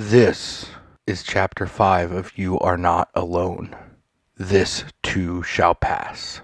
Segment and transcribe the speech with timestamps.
[0.00, 0.66] This
[1.08, 3.74] is chapter 5 of You Are Not Alone.
[4.36, 6.40] This too shall pass.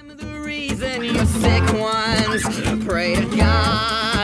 [0.00, 4.17] I'm the reason you sick ones pray to God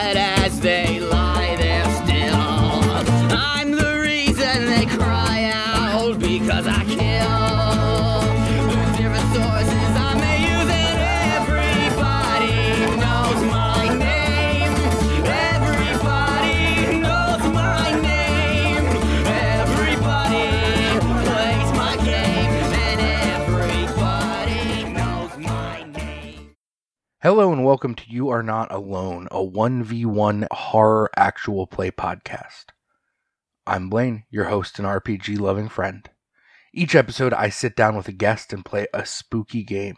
[27.24, 32.65] Hello and welcome to You Are Not Alone, a 1v1 horror actual play podcast.
[33.66, 36.06] I'm Blaine, your host and RPG loving friend.
[36.74, 39.96] Each episode, I sit down with a guest and play a spooky game.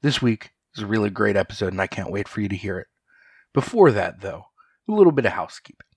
[0.00, 2.78] This week is a really great episode, and I can't wait for you to hear
[2.78, 2.86] it.
[3.52, 4.46] Before that, though,
[4.88, 5.88] a little bit of housekeeping.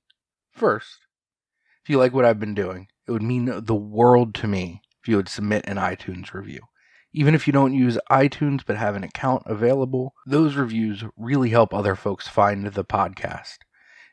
[0.52, 0.98] First,
[1.86, 5.08] if you like what I've been doing, it would mean the world to me if
[5.08, 6.60] you would submit an iTunes review.
[7.12, 11.74] Even if you don't use iTunes but have an account available, those reviews really help
[11.74, 13.58] other folks find the podcast.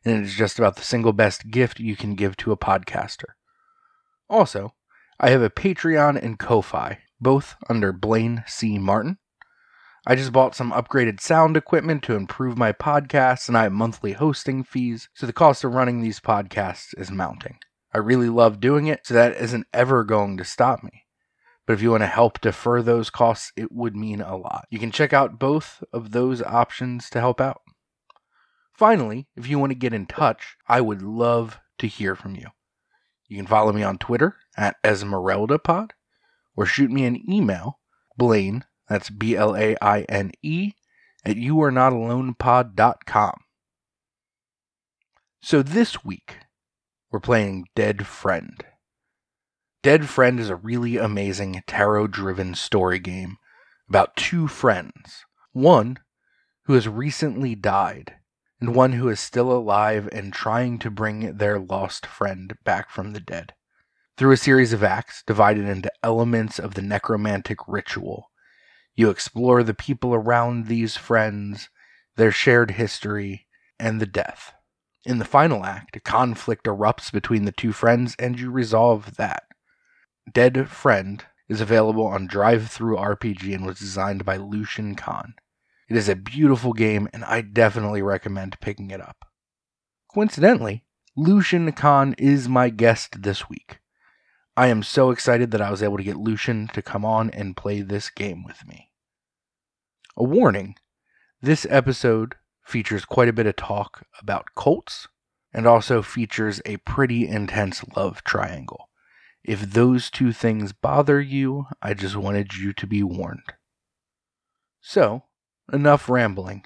[0.05, 3.35] And it is just about the single best gift you can give to a podcaster.
[4.31, 4.75] Also,
[5.21, 8.79] I have a Patreon and Ko-Fi, both under Blaine C.
[8.79, 9.19] Martin.
[10.07, 14.13] I just bought some upgraded sound equipment to improve my podcasts, and I have monthly
[14.13, 17.59] hosting fees, so the cost of running these podcasts is mounting.
[17.93, 21.06] I really love doing it, so that isn't ever going to stop me.
[21.67, 24.67] But if you want to help defer those costs, it would mean a lot.
[24.71, 27.63] You can check out both of those options to help out.
[28.73, 32.47] Finally, if you want to get in touch, I would love to hear from you.
[33.29, 35.91] You can follow me on Twitter at EsmeraldaPod
[36.55, 37.81] or shoot me an email,
[38.17, 40.73] Blaine, that's B L A I N E,
[41.25, 43.41] at youarenotalonepod.com.
[45.41, 46.37] So this week,
[47.11, 48.65] we're playing Dead Friend.
[49.87, 53.37] Dead Friend is a really amazing tarot driven story game
[53.89, 55.25] about two friends.
[55.53, 56.01] One
[56.65, 58.17] who has recently died,
[58.61, 63.13] and one who is still alive and trying to bring their lost friend back from
[63.13, 63.55] the dead.
[64.17, 68.33] Through a series of acts divided into elements of the necromantic ritual,
[68.97, 71.69] you explore the people around these friends,
[72.17, 73.47] their shared history,
[73.79, 74.53] and the death.
[75.05, 79.45] In the final act, a conflict erupts between the two friends, and you resolve that.
[80.33, 85.35] Dead Friend is available on DriveThruRPG and was designed by Lucian Kahn.
[85.89, 89.25] It is a beautiful game, and I definitely recommend picking it up.
[90.13, 90.85] Coincidentally,
[91.17, 93.79] Lucian Kahn is my guest this week.
[94.57, 97.57] I am so excited that I was able to get Lucian to come on and
[97.57, 98.91] play this game with me.
[100.17, 100.77] A warning
[101.41, 105.07] this episode features quite a bit of talk about cults
[105.53, 108.89] and also features a pretty intense love triangle.
[109.47, 113.55] If those two things bother you, I just wanted you to be warned.
[114.81, 115.23] So,
[115.73, 116.65] enough rambling.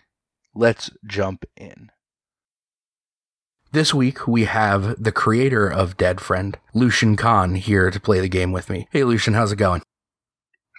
[0.54, 1.90] Let's jump in.
[3.72, 8.30] This week we have the creator of Dead Friend, Lucian Kahn, here to play the
[8.30, 8.88] game with me.
[8.90, 9.82] Hey Lucian, how's it going?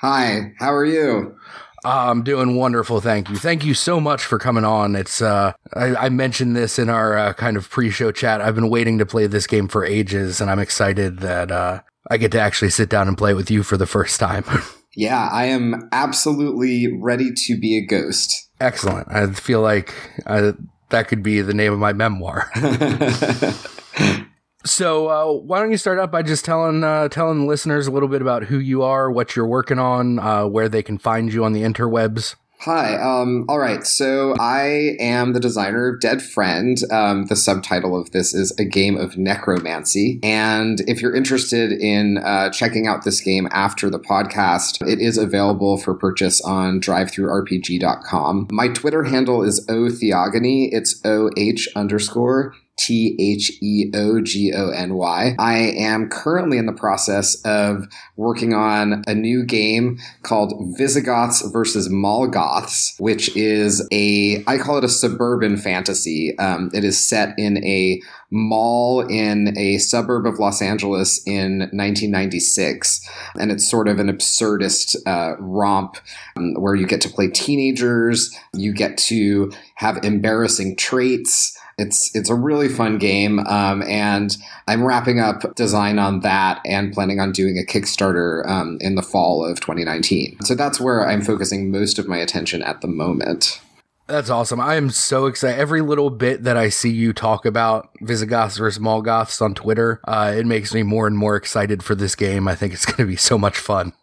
[0.01, 1.37] Hi, how are you?
[1.85, 3.35] I'm doing wonderful, thank you.
[3.37, 4.95] Thank you so much for coming on.
[4.95, 8.41] It's uh, I, I mentioned this in our uh, kind of pre-show chat.
[8.41, 12.17] I've been waiting to play this game for ages, and I'm excited that uh, I
[12.17, 14.43] get to actually sit down and play with you for the first time.
[14.95, 18.49] Yeah, I am absolutely ready to be a ghost.
[18.59, 19.07] Excellent.
[19.09, 19.93] I feel like
[20.25, 20.51] uh,
[20.89, 22.51] that could be the name of my memoir.
[24.65, 28.09] so, uh, why don't you start out by just telling uh, telling listeners a little
[28.09, 31.45] bit about who you are, what you're working on, uh, where they can find you
[31.45, 32.35] on the interwebs.
[32.61, 32.95] Hi.
[32.95, 33.87] Um, all right.
[33.87, 36.77] So I am the designer of Dead Friend.
[36.91, 40.19] Um, the subtitle of this is A Game of Necromancy.
[40.21, 45.17] And if you're interested in uh, checking out this game after the podcast, it is
[45.17, 48.49] available for purchase on drivethrurpg.com.
[48.51, 50.69] My Twitter handle is otheogony.
[50.71, 55.35] It's O H underscore T H E O G O N Y.
[55.37, 61.89] I am currently in the process of working on a new game called Visigoths versus
[61.89, 66.35] Mallgoths, which is a, I call it a suburban fantasy.
[66.39, 68.01] Um, it is set in a
[68.31, 73.07] mall in a suburb of Los Angeles in 1996.
[73.37, 75.97] And it's sort of an absurdist uh, romp
[76.35, 81.57] um, where you get to play teenagers, you get to have embarrassing traits.
[81.77, 84.35] It's it's a really fun game, um, and
[84.67, 89.01] I'm wrapping up design on that and planning on doing a Kickstarter um, in the
[89.01, 90.37] fall of 2019.
[90.43, 93.61] So that's where I'm focusing most of my attention at the moment.
[94.07, 94.59] That's awesome.
[94.59, 95.57] I am so excited.
[95.57, 100.33] Every little bit that I see you talk about Visigoths versus Mallgoths on Twitter, uh,
[100.35, 102.45] it makes me more and more excited for this game.
[102.47, 103.93] I think it's going to be so much fun.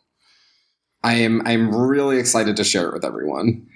[1.05, 3.67] I am I'm really excited to share it with everyone.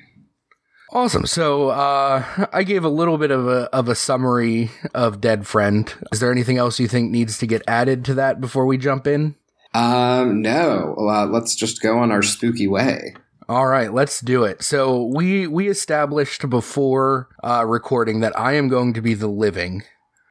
[0.93, 1.25] Awesome.
[1.27, 5.93] So uh, I gave a little bit of a of a summary of Dead Friend.
[6.13, 9.07] Is there anything else you think needs to get added to that before we jump
[9.07, 9.35] in?
[9.75, 10.95] Um, no.
[10.99, 13.15] Uh, let's just go on our spooky way.
[13.49, 14.63] All right, let's do it.
[14.63, 19.83] So we we established before uh, recording that I am going to be the living,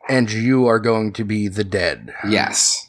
[0.08, 2.14] and you are going to be the dead.
[2.28, 2.88] Yes.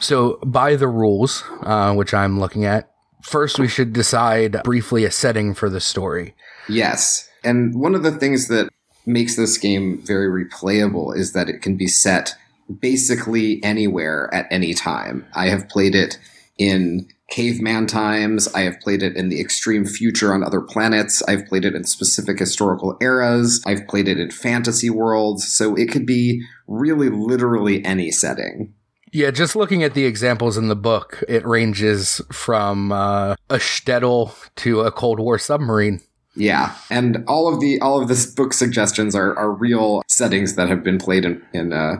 [0.00, 2.90] So by the rules, uh, which I'm looking at,
[3.22, 6.34] first we should decide briefly a setting for the story.
[6.68, 7.28] Yes.
[7.44, 8.68] And one of the things that
[9.06, 12.34] makes this game very replayable is that it can be set
[12.80, 15.26] basically anywhere at any time.
[15.34, 16.18] I have played it
[16.58, 18.48] in caveman times.
[18.54, 21.22] I have played it in the extreme future on other planets.
[21.28, 23.62] I've played it in specific historical eras.
[23.66, 25.46] I've played it in fantasy worlds.
[25.46, 28.74] So it could be really literally any setting.
[29.10, 34.34] Yeah, just looking at the examples in the book, it ranges from uh, a shtetl
[34.56, 36.00] to a Cold War submarine.
[36.38, 40.68] Yeah, and all of the all of this book suggestions are, are real settings that
[40.68, 41.96] have been played in in uh,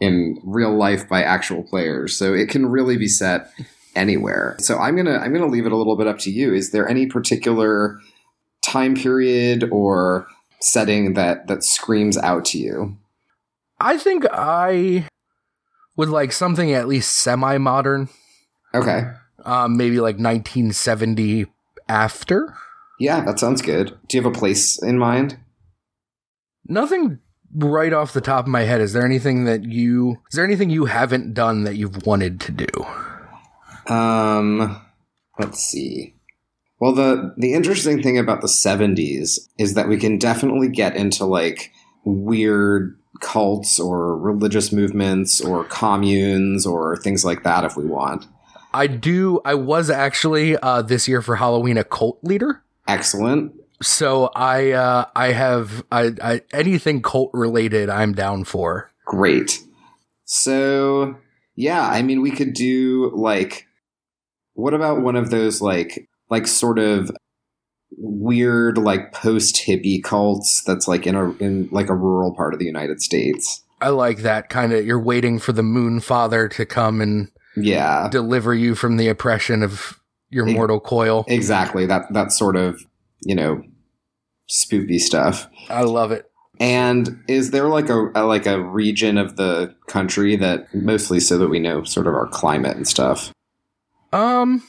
[0.00, 2.16] in real life by actual players.
[2.16, 3.50] So it can really be set
[3.94, 4.56] anywhere.
[4.58, 6.54] So I'm gonna I'm gonna leave it a little bit up to you.
[6.54, 8.00] Is there any particular
[8.64, 10.26] time period or
[10.60, 12.96] setting that that screams out to you?
[13.78, 15.08] I think I
[15.96, 18.08] would like something at least semi modern,
[18.74, 19.10] Okay.
[19.44, 21.46] um, maybe like 1970
[21.88, 22.54] after.
[22.98, 23.96] Yeah, that sounds good.
[24.08, 25.38] Do you have a place in mind?
[26.66, 27.18] Nothing
[27.54, 28.80] right off the top of my head.
[28.80, 32.52] Is there anything that you is there anything you haven't done that you've wanted to
[32.52, 33.92] do?
[33.92, 34.80] Um,
[35.38, 36.14] let's see.
[36.80, 41.24] Well, the the interesting thing about the 70s is that we can definitely get into
[41.24, 41.72] like
[42.04, 48.26] weird cults or religious movements or communes or things like that if we want.
[48.72, 49.40] I do.
[49.44, 52.62] I was actually uh, this year for Halloween a cult leader.
[52.86, 53.52] Excellent.
[53.82, 58.90] So I uh, I have I, I anything cult related I'm down for.
[59.06, 59.58] Great.
[60.24, 61.16] So,
[61.56, 63.66] yeah, I mean we could do like
[64.54, 67.10] what about one of those like like sort of
[67.96, 72.58] weird like post hippie cults that's like in a in like a rural part of
[72.60, 73.62] the United States.
[73.80, 74.86] I like that kind of.
[74.86, 78.08] You're waiting for the Moon Father to come and Yeah.
[78.10, 80.00] deliver you from the oppression of
[80.34, 81.24] your mortal coil.
[81.28, 81.86] Exactly.
[81.86, 82.84] That that sort of,
[83.22, 83.62] you know,
[84.48, 85.48] spooky stuff.
[85.70, 86.30] I love it.
[86.60, 91.38] And is there like a, a like a region of the country that mostly so
[91.38, 93.32] that we know sort of our climate and stuff?
[94.12, 94.62] Um,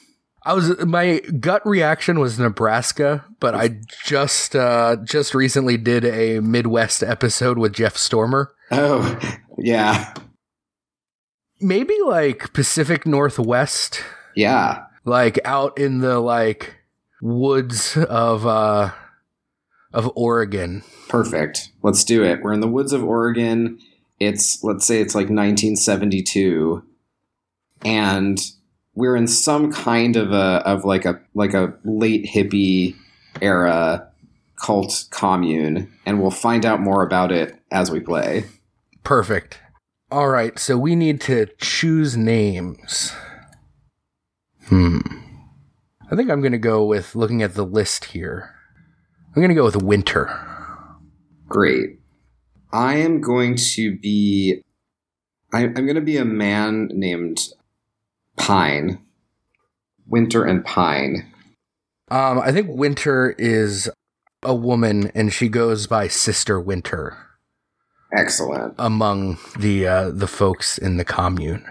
[0.44, 6.40] I was my gut reaction was Nebraska, but I just uh just recently did a
[6.40, 8.52] Midwest episode with Jeff Stormer.
[8.72, 9.20] Oh,
[9.60, 10.14] yeah.
[11.62, 14.04] Maybe like Pacific Northwest,
[14.36, 14.85] Yeah.
[15.06, 16.76] Like out in the like
[17.22, 18.92] woods of uh
[19.94, 20.84] of Oregon.
[21.08, 21.70] Perfect.
[21.82, 22.42] Let's do it.
[22.44, 23.80] We're in the woods of Oregon.
[24.20, 26.84] It's let's say it's like 1972
[27.84, 28.40] and
[28.94, 32.96] we're in some kind of a of like a like a late hippie
[33.42, 34.10] era
[34.62, 38.46] cult commune and we'll find out more about it as we play.
[39.04, 39.60] Perfect.
[40.12, 43.12] All right, so we need to choose names.
[44.68, 45.00] Hmm.
[46.12, 48.54] I think I'm going to go with looking at the list here.
[49.30, 50.30] I'm going to go with winter.
[51.48, 52.00] Great.
[52.72, 54.62] I am going to be.
[55.54, 57.40] I, I'm going to be a man named
[58.38, 59.00] Pine.
[60.08, 61.32] Winter and Pine.
[62.10, 63.90] Um, I think winter is
[64.44, 67.18] a woman, and she goes by Sister Winter
[68.16, 68.76] Excellent.
[68.78, 71.66] among the uh, the folks in the commune.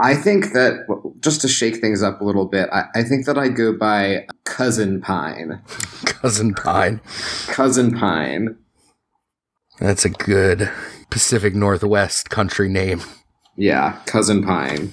[0.00, 0.86] I think that
[1.20, 4.26] just to shake things up a little bit, I, I think that I go by
[4.44, 5.60] Cousin Pine.
[6.04, 7.00] Cousin Pine.
[7.46, 8.56] Cousin Pine.
[9.78, 10.70] That's a good
[11.10, 13.02] Pacific Northwest country name.
[13.56, 14.92] Yeah, Cousin Pine.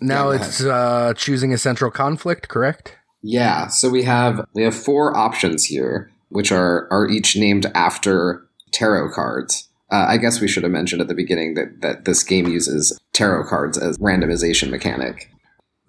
[0.00, 2.96] Now Yeah, it's uh, choosing a central conflict, correct?
[3.22, 8.46] Yeah, so we have we have four options here, which are are each named after
[8.72, 9.68] tarot cards.
[9.90, 12.98] Uh, I guess we should have mentioned at the beginning that that this game uses
[13.12, 15.30] tarot cards as randomization mechanic.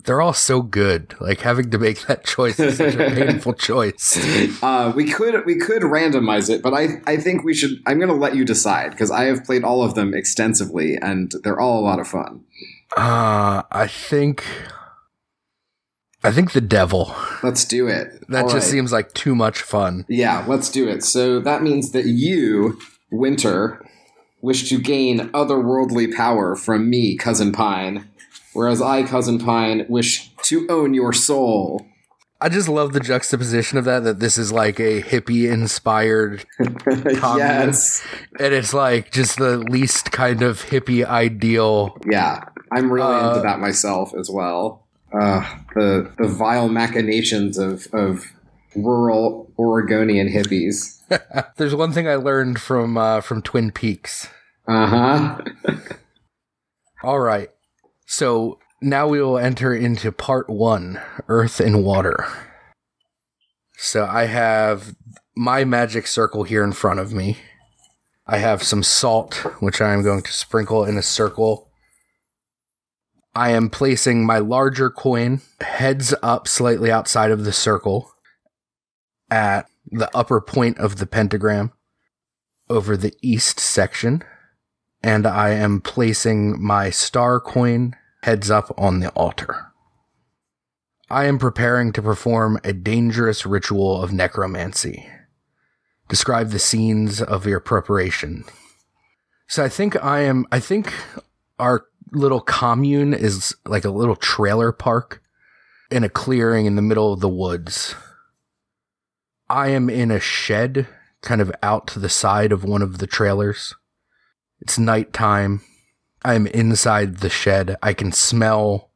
[0.03, 1.13] They're all so good.
[1.19, 4.17] Like having to make that choice is such a painful choice.
[4.63, 7.79] Uh, we could we could randomize it, but I I think we should.
[7.85, 11.31] I'm going to let you decide because I have played all of them extensively, and
[11.43, 12.43] they're all a lot of fun.
[12.97, 14.43] Uh, I think
[16.23, 17.15] I think the devil.
[17.41, 18.23] Let's do it.
[18.29, 18.71] That All just right.
[18.71, 20.05] seems like too much fun.
[20.07, 21.03] Yeah, let's do it.
[21.03, 22.79] So that means that you,
[23.11, 23.85] Winter,
[24.41, 28.09] wish to gain otherworldly power from me, Cousin Pine,
[28.53, 31.85] whereas I, Cousin Pine, wish to own your soul.
[32.43, 36.43] I just love the juxtaposition of that, that this is like a hippie inspired,
[37.19, 38.03] yes.
[38.39, 41.95] and it's like just the least kind of hippie ideal.
[42.09, 44.87] Yeah, I'm really Uh, into that myself as well.
[45.13, 45.43] Uh,
[45.75, 48.25] the the vile machinations of of
[48.75, 51.00] rural Oregonian hippies.
[51.57, 54.27] There's one thing I learned from uh, from Twin Peaks.
[54.67, 55.41] Uh huh.
[57.03, 57.49] All right.
[58.05, 62.27] So now we will enter into part one Earth and Water.
[63.77, 64.95] So I have
[65.35, 67.37] my magic circle here in front of me.
[68.27, 71.69] I have some salt, which I am going to sprinkle in a circle.
[73.33, 78.11] I am placing my larger coin heads up slightly outside of the circle
[79.29, 81.71] at the upper point of the pentagram
[82.69, 84.23] over the east section
[85.03, 89.67] and I am placing my star coin heads up on the altar.
[91.09, 95.09] I am preparing to perform a dangerous ritual of necromancy.
[96.07, 98.45] Describe the scenes of your preparation.
[99.47, 100.93] So I think I am, I think
[101.59, 105.21] our little commune is like a little trailer park
[105.89, 107.95] in a clearing in the middle of the woods.
[109.51, 110.87] I am in a shed
[111.21, 113.75] kind of out to the side of one of the trailers.
[114.61, 115.59] It's nighttime.
[116.23, 117.75] I'm inside the shed.
[117.83, 118.91] I can smell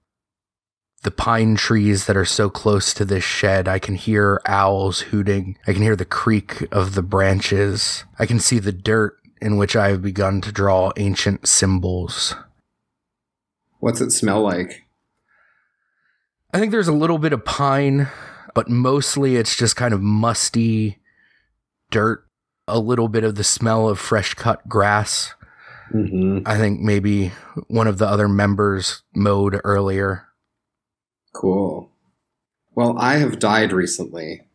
[1.04, 3.68] the pine trees that are so close to this shed.
[3.68, 5.58] I can hear owls hooting.
[5.68, 8.06] I can hear the creak of the branches.
[8.18, 12.34] I can see the dirt in which I have begun to draw ancient symbols.
[13.80, 14.84] What's it smell like?
[16.54, 18.08] I think there's a little bit of pine,
[18.56, 20.98] but mostly it's just kind of musty
[21.92, 22.26] dirt,
[22.68, 25.36] a little bit of the smell of fresh cut grass.
[25.94, 26.40] Mm-hmm.
[26.48, 27.32] I think maybe
[27.68, 30.26] one of the other members mowed earlier.
[31.34, 31.92] Cool.
[32.74, 34.48] Well, I have died recently,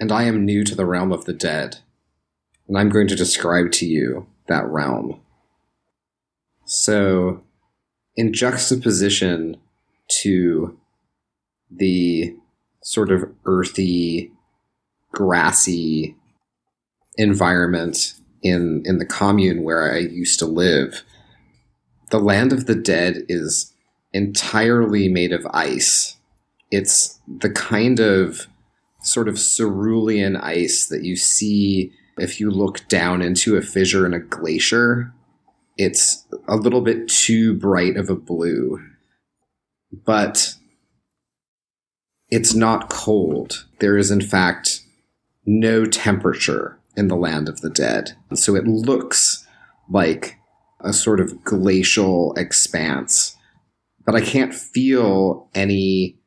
[0.00, 1.80] and I am new to the realm of the dead,
[2.66, 5.20] and I'm going to describe to you that realm.
[6.64, 7.42] So,
[8.16, 9.56] in juxtaposition
[10.22, 10.78] to
[11.70, 12.36] the
[12.84, 14.30] sort of earthy,
[15.10, 16.14] grassy
[17.16, 21.02] environment in in the commune where I used to live,
[22.10, 23.72] the land of the dead is
[24.12, 26.18] entirely made of ice.
[26.70, 28.46] It's the kind of
[29.02, 34.12] sort of cerulean ice that you see if you look down into a fissure in
[34.12, 35.12] a glacier.
[35.76, 38.78] It's a little bit too bright of a blue,
[40.04, 40.54] but
[42.34, 43.66] it's not cold.
[43.80, 44.80] There is, in fact,
[45.46, 48.16] no temperature in the land of the dead.
[48.34, 49.46] So it looks
[49.88, 50.38] like
[50.80, 53.36] a sort of glacial expanse
[54.04, 56.18] but I can't feel any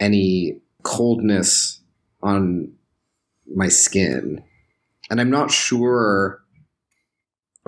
[0.00, 1.80] any coldness
[2.22, 2.72] on
[3.54, 4.42] my skin.
[5.10, 6.42] And I'm not sure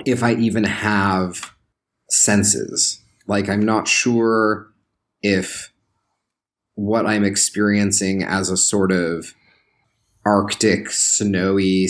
[0.05, 1.55] if I even have
[2.09, 3.01] senses.
[3.27, 4.73] Like I'm not sure
[5.23, 5.73] if
[6.75, 9.35] what I'm experiencing as a sort of
[10.27, 11.89] arctic snowy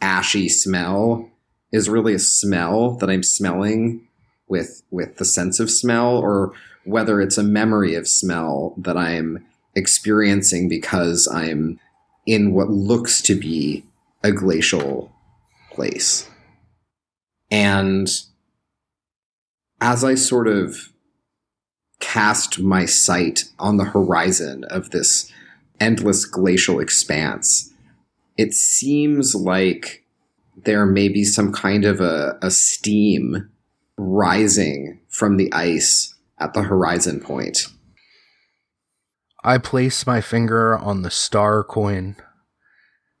[0.00, 1.30] ashy smell
[1.72, 4.06] is really a smell that I'm smelling
[4.48, 6.52] with with the sense of smell or
[6.84, 11.80] whether it's a memory of smell that I'm experiencing because I'm
[12.26, 13.84] in what looks to be
[14.22, 15.12] a glacial
[15.72, 16.28] place.
[17.50, 18.08] And
[19.80, 20.90] as I sort of
[22.00, 25.32] cast my sight on the horizon of this
[25.80, 27.72] endless glacial expanse,
[28.36, 30.04] it seems like
[30.56, 33.50] there may be some kind of a, a steam
[33.96, 37.66] rising from the ice at the horizon point.
[39.42, 42.16] I place my finger on the star coin.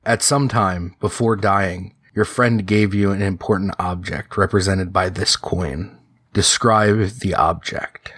[0.06, 5.36] At some time before dying, your friend gave you an important object represented by this
[5.36, 5.98] coin.
[6.32, 8.12] Describe the object.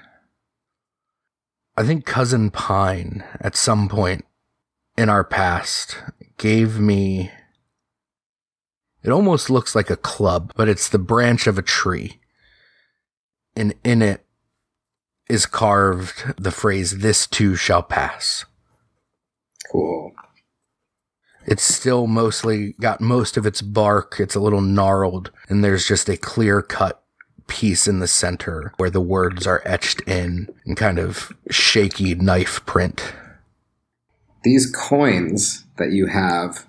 [1.76, 4.24] I think Cousin Pine, at some point
[4.96, 5.98] in our past,
[6.38, 7.30] gave me.
[9.02, 12.18] It almost looks like a club, but it's the branch of a tree.
[13.54, 14.24] And in it
[15.28, 18.46] is carved the phrase, This too shall pass.
[19.70, 20.12] Cool.
[21.46, 24.16] It's still mostly got most of its bark.
[24.18, 27.02] It's a little gnarled, and there's just a clear cut
[27.46, 32.64] piece in the center where the words are etched in in kind of shaky knife
[32.66, 33.12] print.
[34.44, 36.66] these coins that you have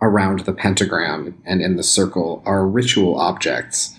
[0.00, 3.96] around the pentagram and in the circle are ritual objects.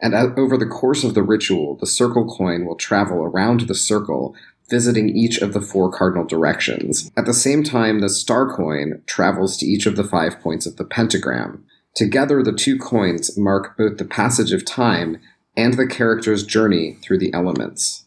[0.00, 4.36] And over the course of the ritual, the circle coin will travel around the circle,
[4.70, 7.10] visiting each of the four cardinal directions.
[7.16, 10.76] At the same time, the star coin travels to each of the five points of
[10.76, 11.64] the pentagram.
[11.94, 15.18] Together, the two coins mark both the passage of time
[15.56, 18.04] and the character's journey through the elements.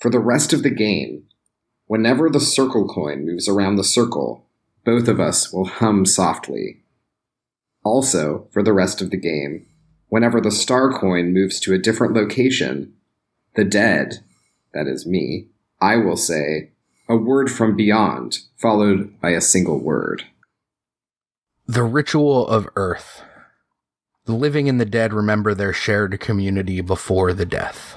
[0.00, 1.24] For the rest of the game,
[1.86, 4.44] whenever the circle coin moves around the circle,
[4.84, 6.82] both of us will hum softly.
[7.84, 9.66] Also, for the rest of the game,
[10.08, 12.92] whenever the star coin moves to a different location,
[13.54, 14.20] the dead,
[14.74, 15.48] that is me,
[15.80, 16.70] I will say
[17.08, 20.24] a word from beyond, followed by a single word.
[21.66, 23.22] The ritual of Earth.
[24.26, 27.96] The living and the dead remember their shared community before the death.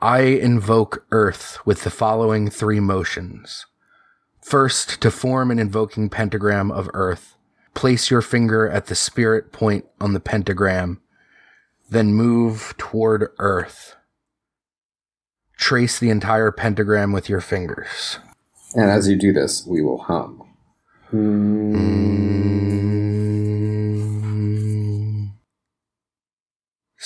[0.00, 3.64] I invoke Earth with the following three motions.
[4.42, 7.36] First, to form an invoking pentagram of Earth,
[7.72, 11.00] place your finger at the spirit point on the pentagram,
[11.88, 13.96] then move toward Earth.
[15.56, 18.18] Trace the entire pentagram with your fingers.
[18.74, 20.42] And as you do this, we will hum.
[21.10, 22.73] Mm.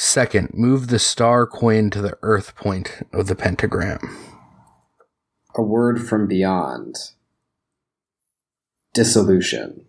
[0.01, 3.99] Second, move the star coin to the earth point of the pentagram.
[5.57, 6.95] A word from beyond.
[8.95, 9.87] Dissolution.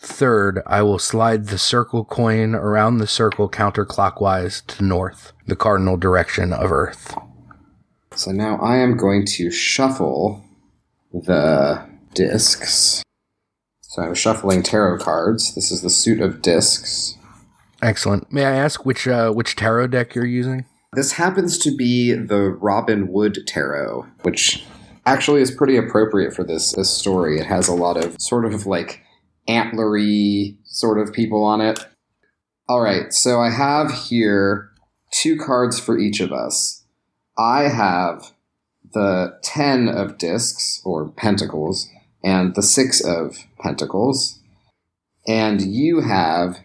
[0.00, 5.96] Third, I will slide the circle coin around the circle counterclockwise to north, the cardinal
[5.96, 7.16] direction of Earth.
[8.16, 10.42] So now I am going to shuffle
[11.12, 13.04] the discs.
[13.82, 15.54] So I'm shuffling tarot cards.
[15.54, 17.16] This is the suit of discs.
[17.86, 18.32] Excellent.
[18.32, 20.64] May I ask which uh, which tarot deck you're using?
[20.94, 24.64] This happens to be the Robin Wood tarot, which
[25.06, 27.38] actually is pretty appropriate for this this story.
[27.38, 29.02] It has a lot of sort of like
[29.46, 31.78] antlery sort of people on it.
[32.68, 34.70] All right, so I have here
[35.12, 36.82] two cards for each of us.
[37.38, 38.32] I have
[38.94, 41.88] the 10 of discs or pentacles
[42.24, 44.40] and the 6 of pentacles.
[45.28, 46.58] And you have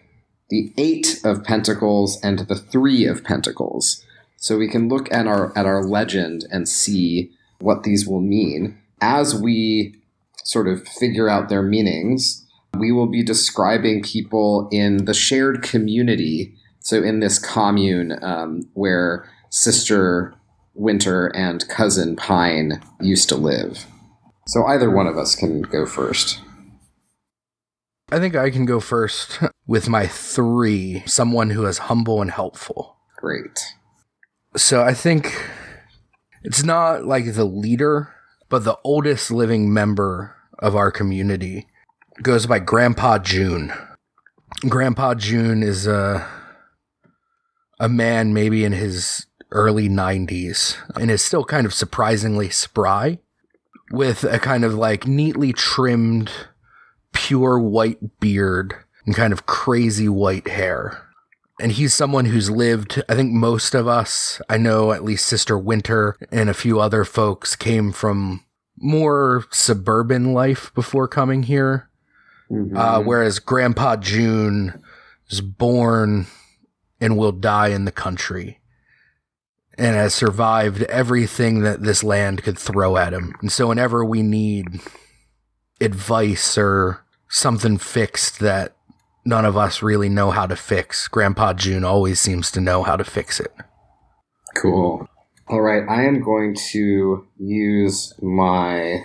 [0.52, 4.04] the 8 of pentacles and the 3 of pentacles.
[4.36, 8.76] So we can look at our at our legend and see what these will mean.
[9.00, 9.94] As we
[10.44, 12.44] sort of figure out their meanings,
[12.78, 16.54] we will be describing people in the shared community.
[16.80, 20.34] So in this commune um, where Sister
[20.74, 23.86] Winter and Cousin Pine used to live.
[24.48, 26.40] So either one of us can go first.
[28.12, 32.98] I think I can go first with my three someone who is humble and helpful.
[33.16, 33.58] Great.
[34.54, 35.34] So I think
[36.42, 38.12] it's not like the leader,
[38.50, 41.68] but the oldest living member of our community
[42.20, 43.72] goes by Grandpa June.
[44.68, 46.28] Grandpa June is a
[47.80, 53.18] a man maybe in his early 90s and is still kind of surprisingly spry
[53.90, 56.30] with a kind of like neatly trimmed
[57.12, 58.74] pure white beard
[59.06, 61.08] and kind of crazy white hair.
[61.60, 65.56] And he's someone who's lived, I think most of us, I know at least Sister
[65.58, 68.44] Winter and a few other folks came from
[68.78, 71.88] more suburban life before coming here.
[72.50, 72.76] Mhm.
[72.76, 74.82] Uh, whereas Grandpa June
[75.30, 76.26] is born
[77.00, 78.60] and will die in the country
[79.78, 83.34] and has survived everything that this land could throw at him.
[83.40, 84.80] And so, whenever we need
[85.80, 88.76] advice or something fixed that
[89.24, 92.96] none of us really know how to fix, Grandpa June always seems to know how
[92.96, 93.52] to fix it.
[94.56, 95.08] Cool.
[95.48, 99.04] All right, I am going to use my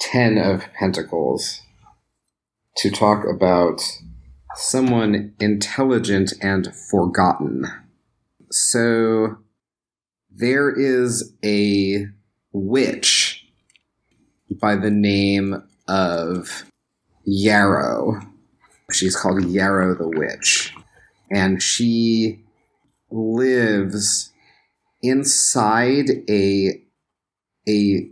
[0.00, 1.62] 10 of pentacles
[2.76, 3.82] to talk about
[4.54, 7.66] someone intelligent and forgotten.
[8.50, 9.38] So
[10.30, 12.06] there is a
[12.52, 13.35] witch
[14.50, 16.64] by the name of
[17.24, 18.20] Yarrow.
[18.90, 20.74] She's called Yarrow the Witch.
[21.30, 22.40] And she
[23.10, 24.32] lives
[25.02, 26.82] inside a
[27.68, 28.08] a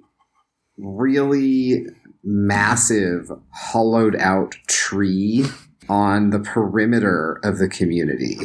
[0.77, 1.87] really
[2.25, 5.44] massive hollowed out tree
[5.88, 8.37] on the perimeter of the community.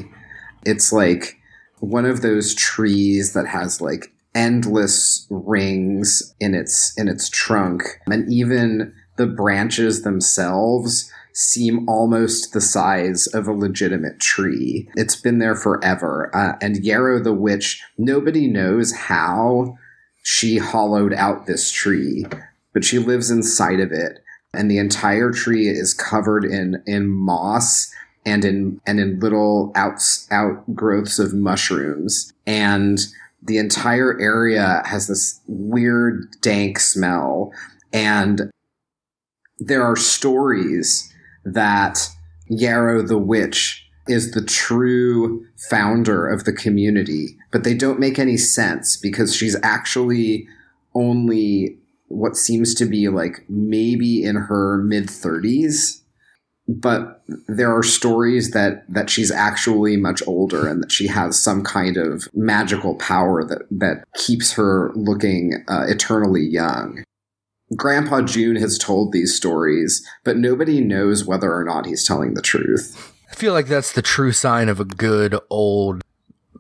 [0.66, 1.38] It's like
[1.80, 8.32] one of those trees that has like endless rings in its in its trunk and
[8.32, 14.90] even the branches themselves seem almost the size of a legitimate tree.
[14.96, 16.30] It's been there forever.
[16.36, 19.78] Uh, and Yarrow the Witch, nobody knows how
[20.24, 22.26] she hollowed out this tree,
[22.74, 24.20] but she lives inside of it,
[24.54, 27.92] and the entire tree is covered in in moss
[28.26, 33.00] and in and in little outs outgrowths of mushrooms, and
[33.42, 37.52] the entire area has this weird dank smell,
[37.94, 38.52] and
[39.60, 41.12] there are stories
[41.46, 42.10] that
[42.48, 48.38] Yarrow the witch is the true founder of the community, but they don't make any
[48.38, 50.48] sense because she's actually
[50.96, 56.02] only what seems to be like maybe in her mid 30s
[56.72, 61.64] but there are stories that that she's actually much older and that she has some
[61.64, 67.04] kind of magical power that that keeps her looking uh, eternally young
[67.76, 72.42] grandpa june has told these stories but nobody knows whether or not he's telling the
[72.42, 76.04] truth I feel like that's the true sign of a good old,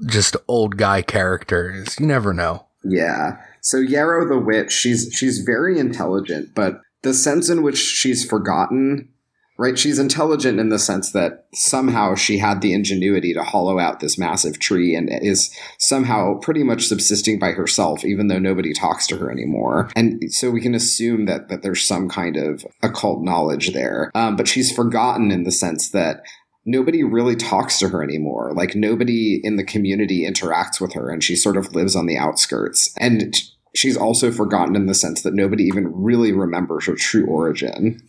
[0.06, 1.72] just old guy character.
[1.72, 2.67] Is you never know.
[2.84, 3.38] Yeah.
[3.62, 9.10] So Yarrow the witch, she's she's very intelligent, but the sense in which she's forgotten,
[9.60, 9.78] right?
[9.78, 14.17] She's intelligent in the sense that somehow she had the ingenuity to hollow out this
[14.17, 19.17] massive tree and is somehow pretty much subsisting by herself, even though nobody talks to
[19.17, 19.91] her anymore.
[19.98, 24.12] And so we can assume that that there's some kind of occult knowledge there.
[24.15, 26.22] Um, but she's forgotten in the sense that
[26.65, 28.54] nobody really talks to her anymore.
[28.56, 32.17] Like nobody in the community interacts with her and she sort of lives on the
[32.17, 32.93] outskirts.
[32.98, 33.36] And
[33.76, 38.02] she's also forgotten in the sense that nobody even really remembers her true origin.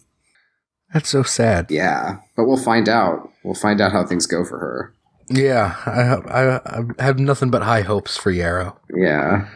[0.93, 1.71] That's so sad.
[1.71, 3.31] Yeah, but we'll find out.
[3.45, 4.95] We'll find out how things go for her.
[5.29, 8.77] Yeah, I, I, I have nothing but high hopes for Yarrow.
[8.95, 9.49] Yeah.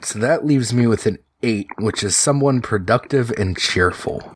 [0.00, 4.34] So that leaves me with an eight, which is someone productive and cheerful.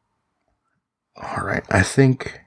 [1.17, 2.41] All right, I think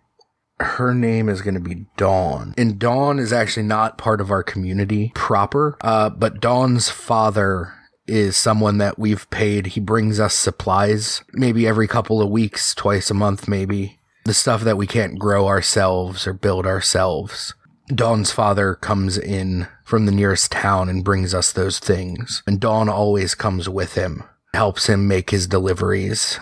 [0.62, 2.54] her name is going to be Dawn.
[2.58, 7.74] And Dawn is actually not part of our community proper, uh, but Dawn's father
[8.08, 9.68] is someone that we've paid.
[9.68, 14.00] He brings us supplies maybe every couple of weeks, twice a month, maybe.
[14.26, 17.54] The stuff that we can't grow ourselves or build ourselves.
[17.94, 22.44] Dawn's father comes in from the nearest town and brings us those things.
[22.48, 26.40] And Dawn always comes with him, helps him make his deliveries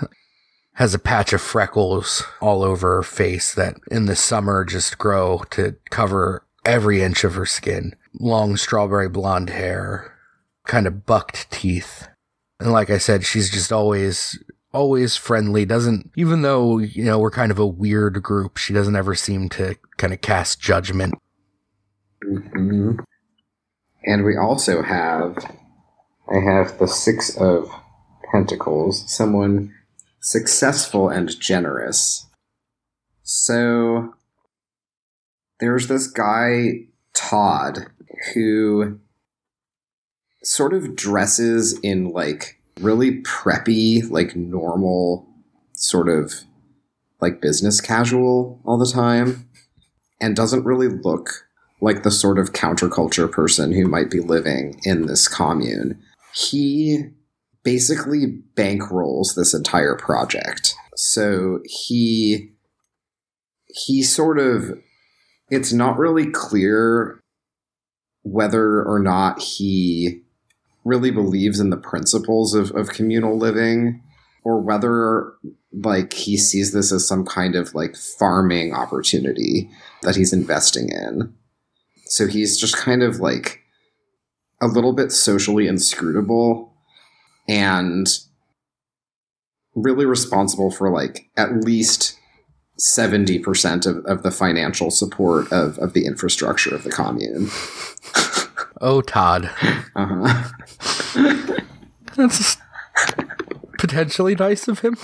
[0.79, 5.43] has a patch of freckles all over her face that in the summer just grow
[5.49, 7.93] to cover every inch of her skin.
[8.17, 10.17] Long strawberry blonde hair,
[10.69, 12.07] kind of bucked teeth.
[12.59, 14.37] And like I said, she's just always,
[14.71, 15.65] always friendly.
[15.65, 19.49] Doesn't, even though, you know, we're kind of a weird group, she doesn't ever seem
[19.49, 21.15] to kind of cast judgment.
[22.23, 22.99] Mm-hmm.
[24.05, 25.37] And we also have,
[26.31, 27.69] I have the Six of
[28.31, 29.73] Pentacles, someone
[30.21, 32.27] successful and generous.
[33.23, 34.13] So
[35.59, 37.87] there's this guy, Todd,
[38.33, 38.99] who
[40.49, 45.27] sort of dresses in like really preppy, like normal,
[45.73, 46.33] sort of
[47.21, 49.47] like business casual all the time,
[50.19, 51.45] and doesn't really look
[51.81, 56.01] like the sort of counterculture person who might be living in this commune.
[56.33, 57.03] He
[57.63, 60.73] basically bankrolls this entire project.
[60.95, 62.49] So he
[63.67, 64.79] he sort of
[65.51, 67.19] it's not really clear
[68.23, 70.23] whether or not he
[70.89, 74.01] really believes in the principles of, of communal living
[74.43, 75.33] or whether
[75.71, 79.69] like he sees this as some kind of like farming opportunity
[80.01, 81.33] that he's investing in.
[82.07, 83.61] So he's just kind of like
[84.61, 86.73] a little bit socially inscrutable
[87.47, 88.07] and
[89.75, 92.17] really responsible for like at least
[92.79, 97.49] 70% of, of the financial support of, of the infrastructure of the commune.
[98.79, 99.49] oh, Todd.
[99.95, 100.49] Uh-huh.
[102.15, 102.57] That's
[103.77, 104.97] potentially nice of him.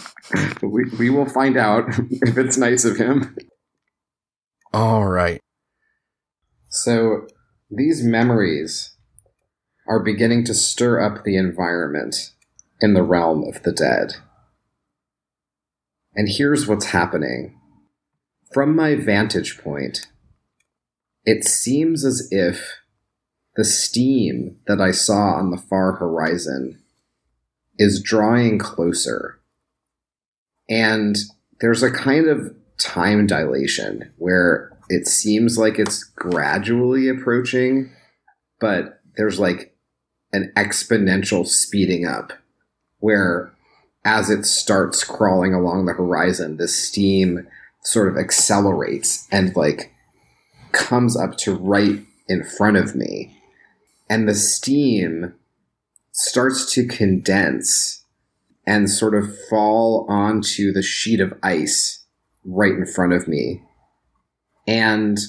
[0.61, 3.35] We, we will find out if it's nice of him.
[4.73, 5.39] All right.
[6.69, 7.27] So
[7.71, 8.95] these memories
[9.87, 12.31] are beginning to stir up the environment
[12.81, 14.15] in the realm of the dead.
[16.15, 17.59] And here's what's happening.
[18.53, 20.07] From my vantage point,
[21.25, 22.73] it seems as if
[23.55, 26.81] the steam that I saw on the far horizon
[27.77, 29.39] is drawing closer.
[30.69, 31.15] And
[31.61, 37.91] there's a kind of time dilation where it seems like it's gradually approaching,
[38.59, 39.75] but there's like
[40.33, 42.33] an exponential speeding up
[42.99, 43.51] where
[44.03, 47.47] as it starts crawling along the horizon, the steam
[47.83, 49.91] sort of accelerates and like
[50.71, 53.34] comes up to right in front of me.
[54.09, 55.33] And the steam
[56.11, 58.03] starts to condense
[58.65, 62.05] and sort of fall onto the sheet of ice
[62.43, 63.63] right in front of me.
[64.67, 65.19] And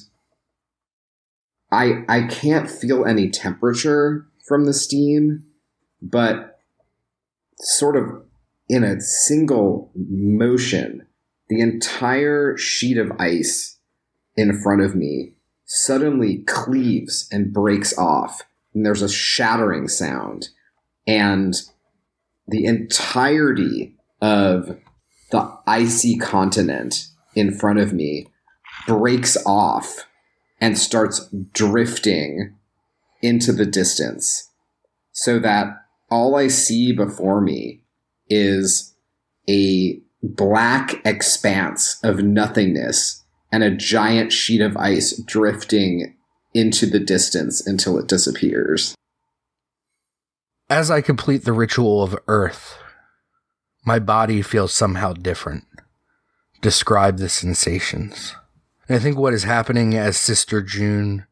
[1.70, 5.44] I I can't feel any temperature from the steam,
[6.00, 6.60] but
[7.58, 8.22] sort of
[8.68, 11.06] in a single motion,
[11.48, 13.78] the entire sheet of ice
[14.36, 15.34] in front of me
[15.64, 18.42] suddenly cleaves and breaks off.
[18.76, 20.50] And there's a shattering sound.
[21.06, 21.54] And
[22.46, 24.78] the entirety of
[25.30, 28.28] the icy continent in front of me
[28.86, 30.06] breaks off
[30.60, 32.54] and starts drifting
[33.22, 34.50] into the distance
[35.12, 35.68] so that
[36.10, 37.80] all I see before me
[38.28, 38.94] is
[39.48, 46.15] a black expanse of nothingness and a giant sheet of ice drifting
[46.56, 48.94] into the distance until it disappears.
[50.68, 52.78] As I complete the ritual of Earth,
[53.84, 55.64] my body feels somehow different.
[56.60, 58.34] Describe the sensations.
[58.88, 61.26] And I think what is happening as Sister June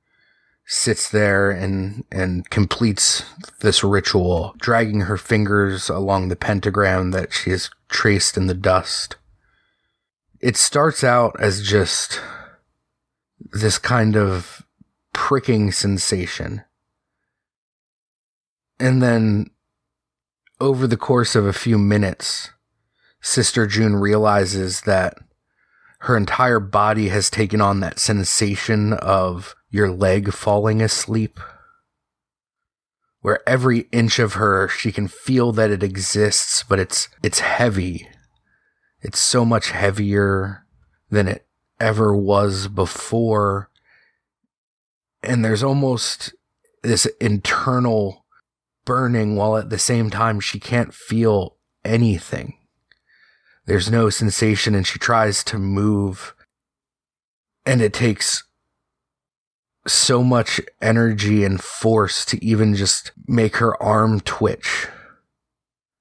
[0.67, 3.25] sits there and and completes
[3.61, 9.17] this ritual, dragging her fingers along the pentagram that she has traced in the dust.
[10.41, 12.21] It starts out as just
[13.53, 14.64] this kind of
[15.25, 16.63] pricking sensation.
[18.79, 19.47] And then
[20.61, 22.51] over the course of a few minutes,
[23.23, 25.17] Sister June realizes that
[26.01, 31.41] her entire body has taken on that sensation of your leg falling asleep.
[33.23, 38.11] Where every inch of her, she can feel that it exists, but it's, it's heavy.
[39.01, 40.67] It's so much heavier
[41.09, 41.47] than it
[41.81, 43.71] ever was before.
[45.25, 46.35] And there's almost
[46.83, 48.25] this internal
[48.85, 52.59] burning while at the same time she can't feel anything.
[53.67, 56.35] There's no sensation and she tries to move
[57.65, 58.45] and it takes
[59.87, 64.89] so much energy and force to even just make her arm twitch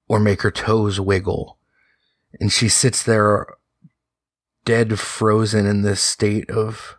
[0.07, 1.57] or make her toes wiggle.
[2.39, 3.47] And she sits there
[4.65, 6.97] dead frozen in this state of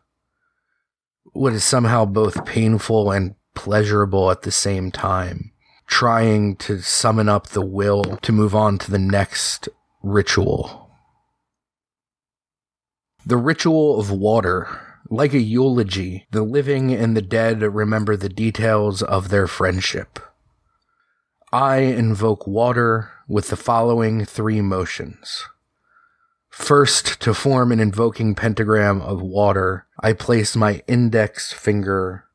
[1.34, 5.52] what is somehow both painful and pleasurable at the same time,
[5.86, 9.68] trying to summon up the will to move on to the next
[10.02, 10.90] ritual.
[13.26, 14.80] The ritual of water.
[15.10, 20.18] Like a eulogy, the living and the dead remember the details of their friendship.
[21.52, 25.44] I invoke water with the following three motions.
[26.54, 32.26] First, to form an invoking pentagram of water, I place my index finger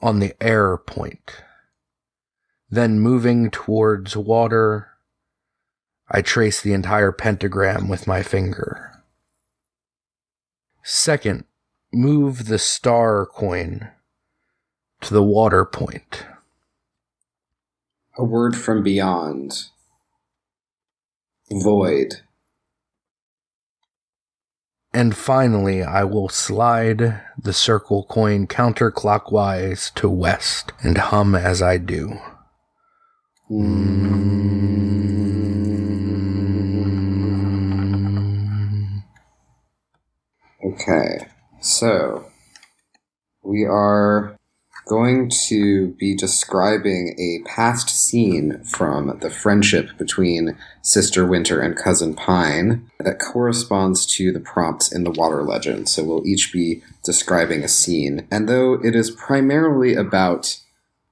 [0.00, 1.42] on the air point.
[2.70, 4.90] Then, moving towards water,
[6.08, 9.02] I trace the entire pentagram with my finger.
[10.84, 11.44] Second,
[11.92, 13.90] move the star coin
[15.00, 16.24] to the water point.
[18.16, 19.64] A word from beyond.
[21.50, 22.23] Void.
[24.94, 31.78] And finally, I will slide the circle coin counterclockwise to west and hum as I
[31.78, 32.20] do.
[40.64, 41.26] Okay,
[41.60, 42.30] so
[43.42, 44.38] we are
[44.86, 52.14] going to be describing a past scene from the friendship between Sister Winter and Cousin
[52.14, 55.88] Pine that corresponds to the prompts in the water legend.
[55.88, 58.26] So we'll each be describing a scene.
[58.30, 60.58] And though it is primarily about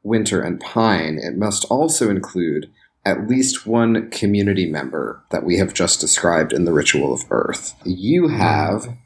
[0.03, 2.71] Winter and Pine, it must also include
[3.05, 7.75] at least one community member that we have just described in the Ritual of Earth.
[7.85, 8.97] You have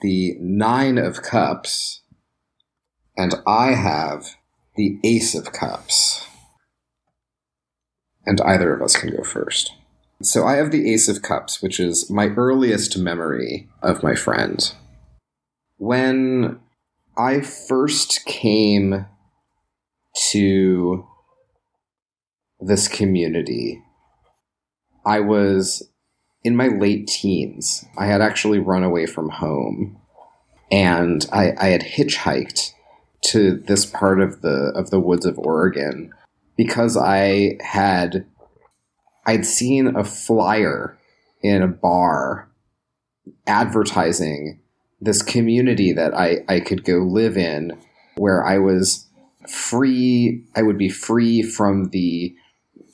[0.00, 2.00] the Nine of Cups,
[3.16, 4.36] and I have
[4.76, 6.26] the Ace of Cups.
[8.26, 9.72] And either of us can go first.
[10.22, 14.72] So I have the Ace of Cups, which is my earliest memory of my friend.
[15.76, 16.60] When
[17.16, 19.06] I first came
[20.30, 21.06] to
[22.60, 23.82] this community,
[25.04, 25.90] I was
[26.42, 27.84] in my late teens.
[27.98, 30.00] I had actually run away from home
[30.70, 32.73] and I, I had hitchhiked
[33.26, 36.12] to this part of the of the woods of Oregon
[36.56, 38.26] because I had
[39.26, 40.98] I'd seen a flyer
[41.42, 42.48] in a bar
[43.46, 44.60] advertising
[45.00, 47.78] this community that I, I could go live in
[48.16, 49.06] where I was
[49.48, 52.34] free I would be free from the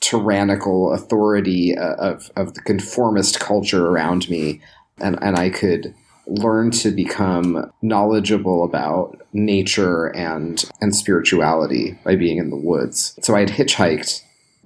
[0.00, 4.60] tyrannical authority uh, of, of the conformist culture around me.
[4.98, 5.94] And, and I could
[6.30, 13.18] learn to become knowledgeable about nature and, and spirituality by being in the woods.
[13.22, 14.22] So I had hitchhiked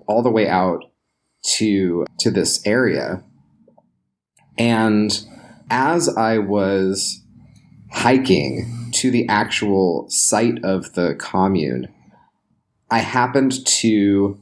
[0.07, 0.85] all the way out
[1.57, 3.25] to, to this area.
[4.59, 5.19] And
[5.71, 7.23] as I was
[7.91, 11.89] hiking to the actual site of the commune,
[12.91, 14.39] I happened to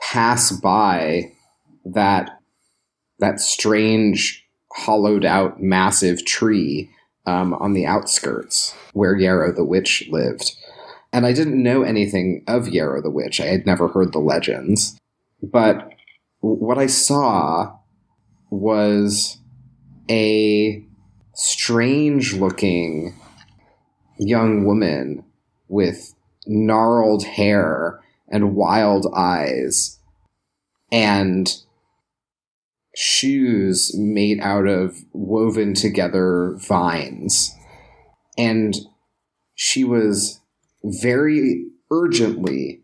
[0.00, 1.32] pass by
[1.84, 2.30] that
[3.20, 4.43] that strange
[4.74, 6.90] hollowed out massive tree
[7.26, 10.52] um, on the outskirts where Yarrow the witch lived.
[11.12, 13.40] And I didn't know anything of Yarrow the witch.
[13.40, 14.98] I had never heard the legends.
[15.42, 15.90] But
[16.40, 17.78] what I saw
[18.50, 19.38] was
[20.10, 20.84] a
[21.34, 23.14] strange looking
[24.18, 25.24] young woman
[25.68, 26.14] with
[26.46, 29.98] gnarled hair and wild eyes
[30.92, 31.56] and
[32.94, 37.54] shoes made out of woven together vines.
[38.38, 38.76] And
[39.54, 40.40] she was
[40.82, 42.82] very urgently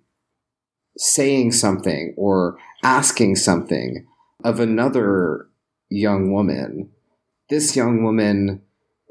[0.97, 4.07] saying something or asking something
[4.45, 5.49] of another
[5.89, 6.91] young woman.
[7.49, 8.63] This young woman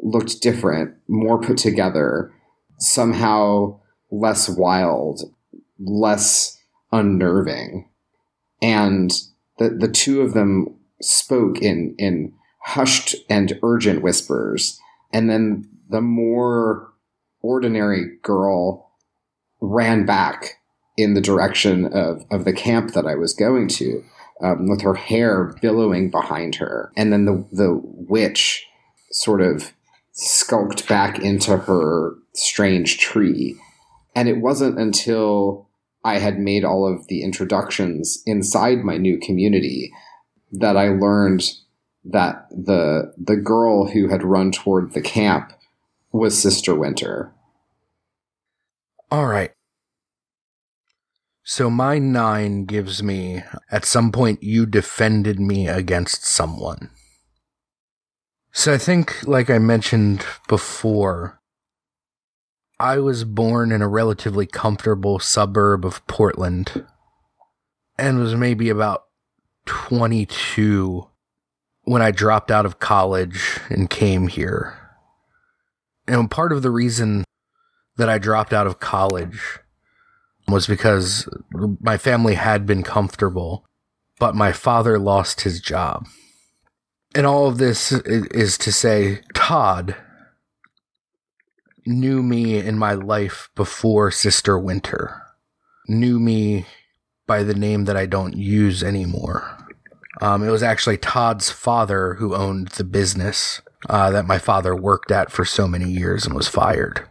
[0.01, 2.31] looked different, more put together,
[2.77, 3.79] somehow
[4.11, 5.21] less wild,
[5.77, 6.57] less
[6.91, 7.89] unnerving.
[8.61, 9.11] And
[9.57, 12.33] the, the two of them spoke in, in
[12.63, 14.79] hushed and urgent whispers.
[15.13, 16.93] And then the more
[17.41, 18.91] ordinary girl
[19.61, 20.55] ran back
[20.97, 24.03] in the direction of, of the camp that I was going to,
[24.41, 26.91] um, with her hair billowing behind her.
[26.95, 28.65] And then the, the witch
[29.11, 29.73] sort of
[30.11, 33.57] skulked back into her strange tree.
[34.15, 35.69] And it wasn't until
[36.03, 39.91] I had made all of the introductions inside my new community
[40.51, 41.43] that I learned
[42.05, 45.53] that the the girl who had run toward the camp
[46.11, 47.31] was Sister Winter.
[49.11, 49.51] All right.
[51.43, 56.91] So my nine gives me at some point you defended me against someone.
[58.51, 61.39] So I think, like I mentioned before,
[62.79, 66.85] I was born in a relatively comfortable suburb of Portland
[67.97, 69.05] and was maybe about
[69.65, 71.07] 22
[71.83, 74.77] when I dropped out of college and came here.
[76.07, 77.23] And part of the reason
[77.97, 79.59] that I dropped out of college
[80.47, 81.27] was because
[81.79, 83.65] my family had been comfortable,
[84.19, 86.07] but my father lost his job.
[87.15, 89.95] And all of this is to say, Todd
[91.85, 95.23] knew me in my life before Sister Winter,
[95.87, 96.65] knew me
[97.29, 99.55] by the name that I don't use anymore.
[100.19, 105.11] Um, it was actually Todd's father who owned the business uh, that my father worked
[105.11, 107.07] at for so many years and was fired.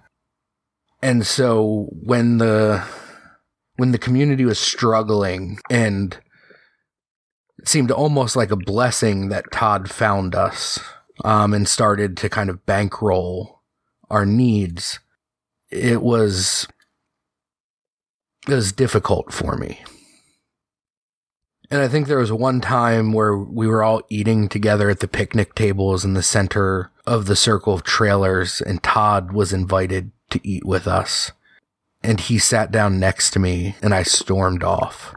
[1.01, 2.85] And so when the
[3.77, 6.19] when the community was struggling and
[7.59, 10.81] it seemed almost like a blessing that Todd found us
[11.25, 13.63] um, and started to kind of bankroll
[14.11, 14.99] our needs.
[15.71, 16.67] It was
[18.49, 19.81] it was difficult for me.
[21.71, 25.09] And I think there was one time where we were all eating together at the
[25.09, 30.41] picnic tables in the center of the circle of trailers, and Todd was invited to
[30.43, 31.33] eat with us.
[32.03, 35.15] And he sat down next to me, and I stormed off.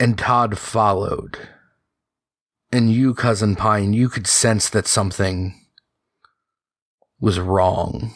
[0.00, 1.38] And Todd followed.
[2.72, 5.60] And you, Cousin Pine, you could sense that something
[7.20, 8.14] was wrong.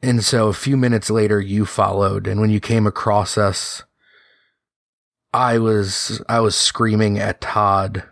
[0.00, 2.26] And so a few minutes later, you followed.
[2.26, 3.82] And when you came across us,
[5.32, 8.04] I was, I was screaming at Todd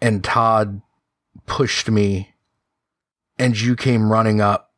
[0.00, 0.82] and Todd
[1.46, 2.34] pushed me
[3.38, 4.72] and you came running up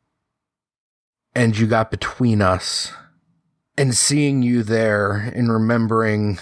[1.35, 2.91] and you got between us.
[3.75, 6.37] And seeing you there and remembering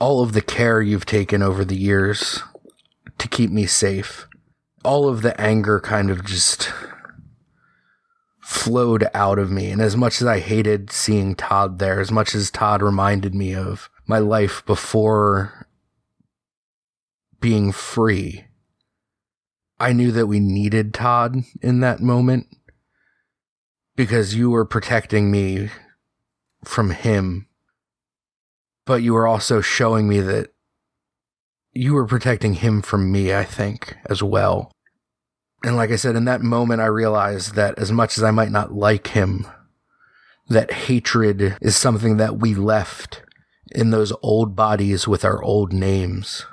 [0.00, 2.42] all of the care you've taken over the years
[3.18, 4.26] to keep me safe,
[4.84, 6.72] all of the anger kind of just
[8.44, 9.70] flowed out of me.
[9.70, 13.54] And as much as I hated seeing Todd there, as much as Todd reminded me
[13.54, 15.66] of my life before
[17.40, 18.44] being free,
[19.80, 22.46] I knew that we needed Todd in that moment
[23.96, 25.70] because you were protecting me
[26.66, 27.48] from him,
[28.84, 30.52] but you were also showing me that
[31.72, 34.70] you were protecting him from me, I think, as well.
[35.64, 38.50] And like I said, in that moment, I realized that as much as I might
[38.50, 39.46] not like him,
[40.46, 43.22] that hatred is something that we left
[43.72, 46.44] in those old bodies with our old names.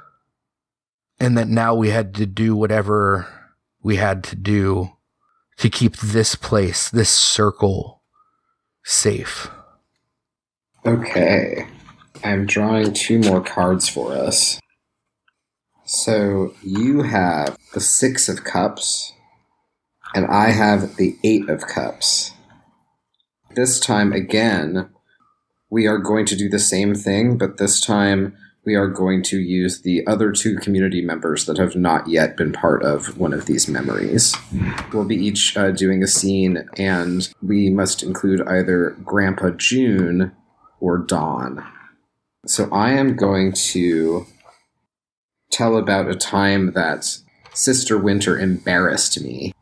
[1.20, 3.28] And that now we had to do whatever
[3.84, 4.92] we had to do
[5.58, 8.02] to keep this place, this circle,
[8.86, 9.50] safe.
[10.86, 11.68] Okay.
[12.24, 14.58] I'm drawing two more cards for us.
[15.94, 19.12] So you have the Six of Cups,
[20.16, 22.32] and I have the Eight of Cups.
[23.56, 24.90] This time, again,
[25.70, 29.38] we are going to do the same thing, but this time we are going to
[29.38, 33.46] use the other two community members that have not yet been part of one of
[33.46, 34.34] these memories.
[34.94, 40.32] We'll be each uh, doing a scene, and we must include either Grandpa June
[40.80, 41.68] or Dawn.
[42.46, 44.26] So I am going to
[45.52, 47.18] tell about a time that
[47.54, 49.54] Sister Winter embarrassed me.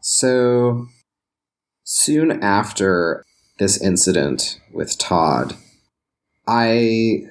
[0.00, 0.86] So
[1.84, 3.24] soon after
[3.58, 5.54] this incident with Todd,
[6.46, 7.24] I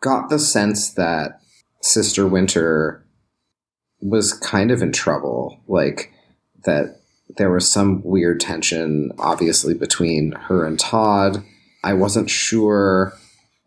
[0.00, 1.40] got the sense that
[1.80, 3.04] Sister Winter
[4.00, 5.60] was kind of in trouble.
[5.68, 6.12] Like,
[6.64, 7.00] that
[7.36, 11.44] there was some weird tension, obviously, between her and Todd.
[11.84, 13.12] I wasn't sure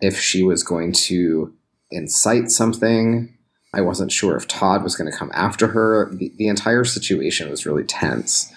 [0.02, 1.54] if she was going to
[1.96, 3.36] incite something.
[3.74, 6.14] I wasn't sure if Todd was going to come after her.
[6.16, 8.52] The, the entire situation was really tense.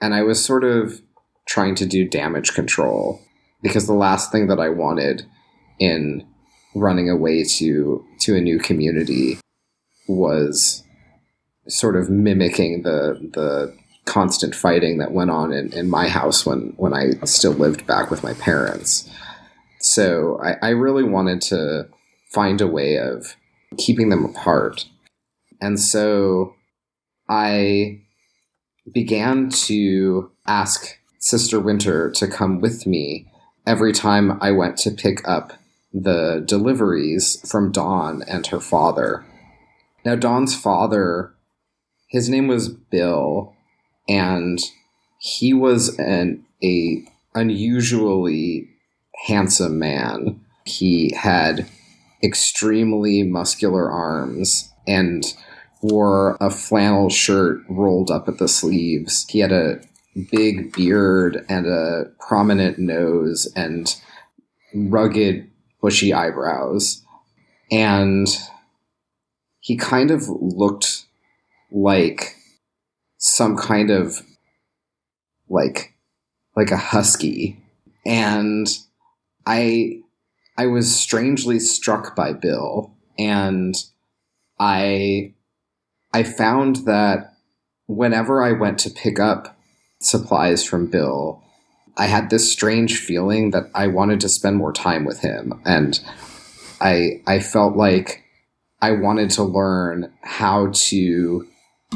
[0.00, 1.00] And I was sort of
[1.46, 3.20] trying to do damage control
[3.62, 5.26] because the last thing that I wanted
[5.78, 6.26] in
[6.74, 9.38] running away to to a new community
[10.08, 10.82] was
[11.68, 16.74] sort of mimicking the the constant fighting that went on in, in my house when
[16.76, 19.08] when I still lived back with my parents.
[19.80, 21.88] So I, I really wanted to
[22.36, 23.34] find a way of
[23.78, 24.84] keeping them apart.
[25.62, 26.54] And so
[27.30, 28.02] I
[28.92, 33.26] began to ask Sister Winter to come with me
[33.66, 35.54] every time I went to pick up
[35.94, 39.24] the deliveries from Dawn and her father.
[40.04, 41.32] Now, Dawn's father,
[42.10, 43.54] his name was Bill,
[44.06, 44.58] and
[45.18, 47.02] he was an a
[47.34, 48.68] unusually
[49.26, 50.40] handsome man.
[50.64, 51.66] He had
[52.22, 55.24] extremely muscular arms and
[55.82, 59.26] wore a flannel shirt rolled up at the sleeves.
[59.28, 59.80] He had a
[60.30, 63.94] big beard and a prominent nose and
[64.74, 65.50] rugged,
[65.80, 67.02] bushy eyebrows.
[67.70, 68.26] And
[69.60, 71.04] he kind of looked
[71.70, 72.36] like
[73.18, 74.22] some kind of
[75.48, 75.94] like
[76.54, 77.60] like a husky
[78.04, 78.68] and
[79.46, 80.00] i
[80.58, 83.74] i was strangely struck by bill and
[84.58, 85.32] i
[86.12, 87.34] i found that
[87.86, 89.56] whenever i went to pick up
[90.00, 91.42] supplies from bill
[91.96, 96.00] i had this strange feeling that i wanted to spend more time with him and
[96.80, 98.22] i i felt like
[98.80, 101.46] i wanted to learn how to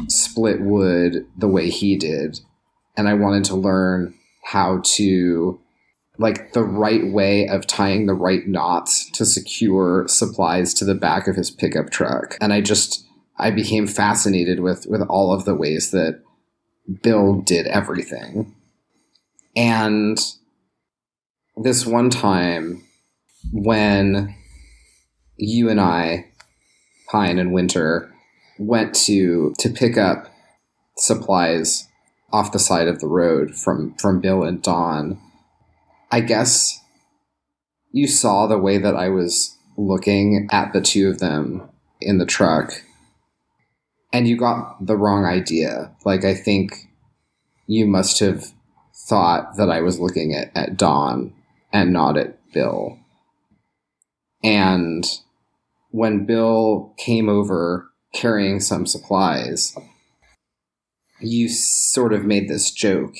[0.07, 2.39] split wood the way he did
[2.97, 5.59] and i wanted to learn how to
[6.21, 11.27] like the right way of tying the right knots to secure supplies to the back
[11.27, 13.05] of his pickup truck and i just
[13.37, 16.21] i became fascinated with with all of the ways that
[17.01, 18.55] bill did everything
[19.55, 20.19] and
[21.57, 22.83] this one time
[23.51, 24.35] when
[25.37, 26.25] you and i
[27.09, 28.13] pine and winter
[28.57, 30.27] went to to pick up
[30.97, 31.87] supplies
[32.31, 35.19] off the side of the road from from Bill and Dawn.
[36.11, 36.79] I guess
[37.91, 41.69] you saw the way that I was looking at the two of them
[42.01, 42.73] in the truck
[44.13, 45.91] and you got the wrong idea.
[46.05, 46.89] Like I think
[47.67, 48.51] you must have
[49.07, 51.33] thought that I was looking at, at Dawn
[51.71, 52.99] and not at Bill.
[54.43, 55.05] And
[55.91, 59.77] when Bill came over carrying some supplies,
[61.21, 63.15] you sort of made this joke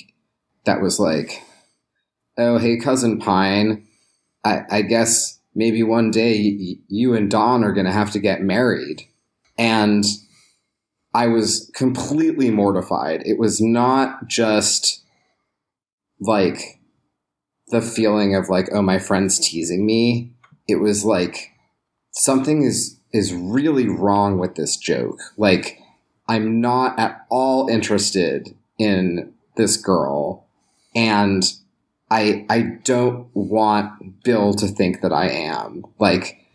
[0.66, 1.44] that was like,
[2.38, 3.88] "Oh, hey, cousin Pine,
[4.44, 8.20] I, I guess maybe one day y- you and Dawn are going to have to
[8.20, 9.08] get married,"
[9.58, 10.04] and
[11.14, 13.24] I was completely mortified.
[13.26, 15.04] It was not just
[16.20, 16.80] like
[17.68, 20.32] the feeling of like, "Oh, my friend's teasing me."
[20.68, 21.52] It was like
[22.12, 25.20] something is is really wrong with this joke.
[25.38, 25.80] Like,
[26.28, 30.48] I'm not at all interested in this girl,
[30.96, 31.44] and
[32.12, 35.86] I I don't want Bill to think that I am.
[35.98, 36.46] Like,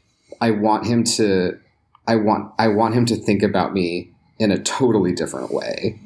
[0.40, 1.59] I want him to
[2.07, 5.98] I want I want him to think about me in a totally different way.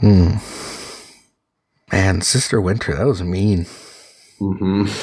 [0.00, 0.36] Hmm.
[1.92, 3.66] Man, Sister Winter, that was mean.
[4.38, 4.86] hmm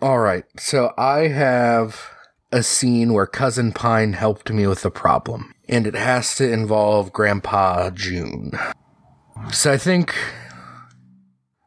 [0.00, 2.10] All right, so I have
[2.54, 7.12] a scene where Cousin Pine helped me with a problem, and it has to involve
[7.12, 8.52] Grandpa June.
[9.50, 10.14] So I think,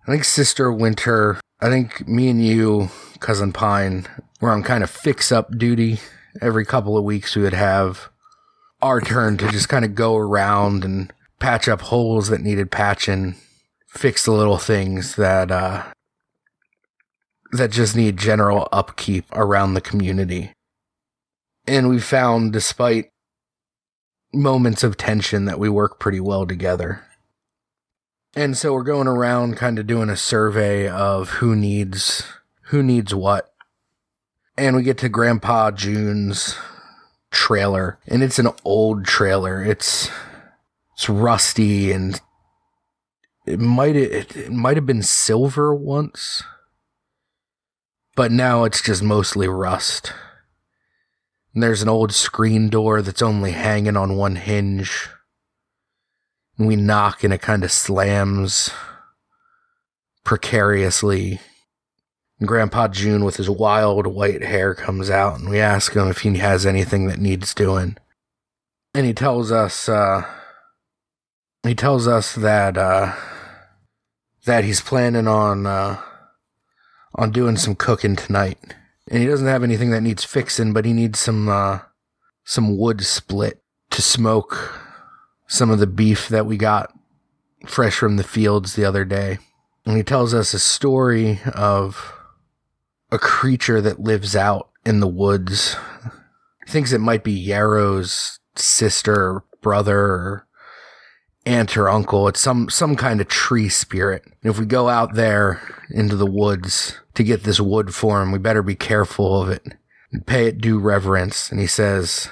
[0.07, 4.07] I think Sister Winter, I think me and you, Cousin Pine,
[4.39, 5.99] were on kind of fix up duty.
[6.41, 8.07] Every couple of weeks, we would have
[8.81, 13.35] our turn to just kind of go around and patch up holes that needed patching,
[13.89, 15.83] fix the little things that uh,
[17.51, 20.53] that just need general upkeep around the community.
[21.67, 23.11] And we found, despite
[24.33, 27.03] moments of tension, that we work pretty well together.
[28.35, 32.23] And so we're going around kind of doing a survey of who needs
[32.65, 33.53] who needs what.
[34.57, 36.55] And we get to Grandpa June's
[37.31, 39.63] trailer, and it's an old trailer.
[39.63, 40.09] It's
[40.93, 42.19] it's rusty and
[43.45, 46.43] it might it, it might have been silver once
[48.17, 50.11] but now it's just mostly rust.
[51.53, 55.09] There's an old screen door that's only hanging on one hinge.
[56.57, 58.71] And we knock and it kind of slams
[60.23, 61.39] precariously.
[62.39, 66.19] And Grandpa June, with his wild white hair, comes out and we ask him if
[66.19, 67.97] he has anything that needs doing.
[68.93, 70.25] And he tells us, uh,
[71.63, 73.15] he tells us that, uh,
[74.45, 76.01] that he's planning on, uh,
[77.15, 78.59] on doing some cooking tonight.
[79.09, 81.79] And he doesn't have anything that needs fixing, but he needs some uh
[82.43, 84.79] some wood split to smoke
[85.47, 86.93] some of the beef that we got
[87.65, 89.39] fresh from the fields the other day.
[89.85, 92.13] And he tells us a story of
[93.11, 95.75] a creature that lives out in the woods.
[96.65, 100.46] He thinks it might be Yarrow's sister or brother or
[101.47, 102.27] aunt or uncle.
[102.27, 104.23] It's some some kind of tree spirit.
[104.25, 108.31] And if we go out there into the woods to get this wood for him,
[108.31, 109.65] we better be careful of it
[110.11, 111.49] and pay it due reverence.
[111.49, 112.29] And he says,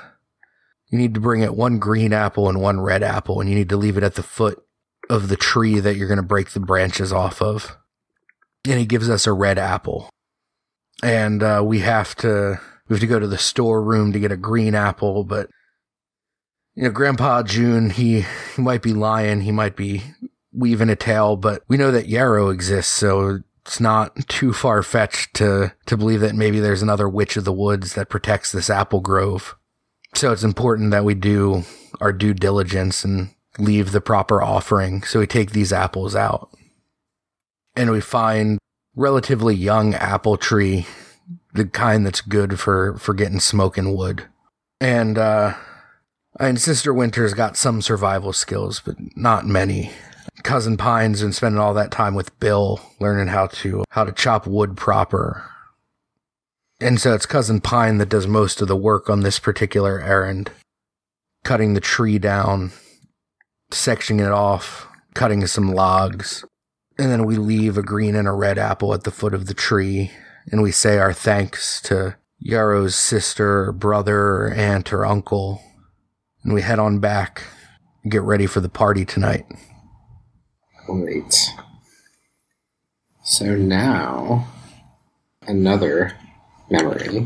[0.89, 3.69] you need to bring it one green apple and one red apple, and you need
[3.69, 4.63] to leave it at the foot
[5.09, 7.77] of the tree that you're going to break the branches off of.
[8.65, 10.09] And he gives us a red apple.
[11.03, 14.37] And uh, we have to we have to go to the storeroom to get a
[14.37, 15.49] green apple, but
[16.75, 20.03] you know, Grandpa June, he, he might be lying, he might be
[20.51, 25.33] weaving a tale, but we know that Yarrow exists, so it's not too far fetched
[25.35, 28.99] to, to believe that maybe there's another witch of the woods that protects this apple
[28.99, 29.55] grove.
[30.13, 31.63] So it's important that we do
[32.01, 35.03] our due diligence and leave the proper offering.
[35.03, 36.49] So we take these apples out
[37.75, 38.59] and we find
[38.95, 40.87] relatively young apple tree,
[41.53, 44.25] the kind that's good for, for getting smoking wood.
[44.79, 45.55] And, uh,
[46.39, 49.91] and Sister Winter's got some survival skills, but not many.
[50.43, 54.45] Cousin Pine's been spending all that time with Bill, learning how to how to chop
[54.45, 55.49] wood proper.
[56.79, 60.51] And so it's Cousin Pine that does most of the work on this particular errand.
[61.43, 62.71] Cutting the tree down,
[63.71, 66.43] sectioning it off, cutting some logs.
[66.97, 69.53] And then we leave a green and a red apple at the foot of the
[69.53, 70.11] tree,
[70.51, 75.61] and we say our thanks to Yarrow's sister, or brother, or aunt, or uncle.
[76.45, 77.43] And we head on back
[78.03, 79.45] and get ready for the party tonight.
[80.85, 81.49] Great.
[83.23, 84.47] So now,
[85.47, 86.13] another
[86.69, 87.25] memory.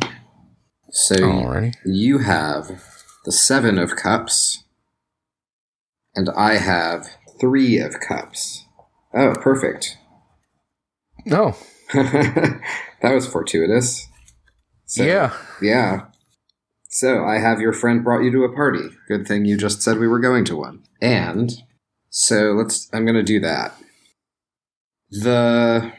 [0.90, 1.76] So Alrighty.
[1.86, 2.82] you have
[3.26, 4.64] the Seven of Cups,
[6.16, 7.06] and I have
[7.42, 8.64] Three of Cups.
[9.14, 9.98] Oh, perfect.
[11.30, 11.58] Oh,
[11.94, 12.62] that
[13.04, 14.08] was fortuitous.
[14.86, 15.34] So, yeah.
[15.62, 16.06] Yeah.
[16.92, 18.90] So I have your friend brought you to a party.
[19.08, 20.84] Good thing you just said we were going to one.
[21.00, 21.52] And
[22.10, 23.76] so let's I'm going to do that.
[25.12, 25.94] The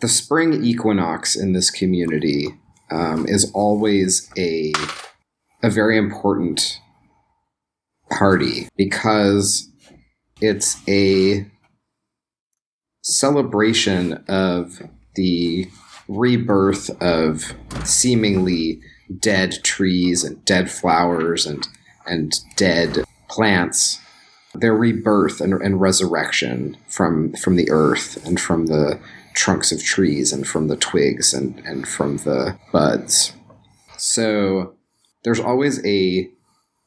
[0.00, 2.48] the spring equinox in this community
[2.90, 4.72] um, is always a
[5.62, 6.80] a very important
[8.10, 9.70] party because
[10.40, 11.46] it's a
[13.02, 14.82] celebration of
[15.16, 15.68] the
[16.08, 18.80] rebirth of seemingly
[19.20, 21.66] dead trees and dead flowers and
[22.06, 24.00] and dead plants
[24.54, 28.98] their rebirth and, and resurrection from from the earth and from the
[29.34, 33.32] trunks of trees and from the twigs and, and from the buds.
[33.96, 34.74] So
[35.24, 36.30] there's always a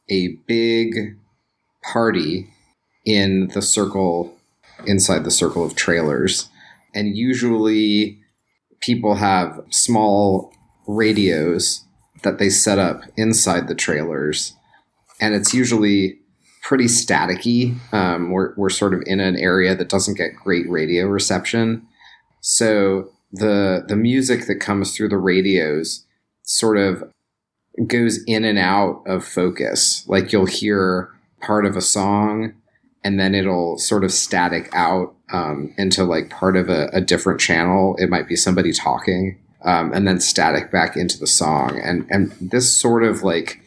[0.09, 1.17] a big
[1.91, 2.47] party
[3.05, 4.37] in the circle
[4.85, 6.49] inside the circle of trailers
[6.93, 8.19] and usually
[8.79, 10.53] people have small
[10.87, 11.85] radios
[12.25, 14.53] that they set up inside the trailers
[15.19, 16.19] and it's usually
[16.61, 17.77] pretty staticky.
[17.93, 21.87] Um, we're we're sort of in an area that doesn't get great radio reception,
[22.41, 26.05] so the the music that comes through the radios
[26.43, 27.03] sort of
[27.87, 30.05] goes in and out of focus.
[30.07, 31.11] Like you'll hear
[31.41, 32.53] part of a song
[33.03, 37.39] and then it'll sort of static out um, into like part of a, a, different
[37.39, 37.95] channel.
[37.99, 41.79] It might be somebody talking, um, and then static back into the song.
[41.83, 43.59] And and this sort of like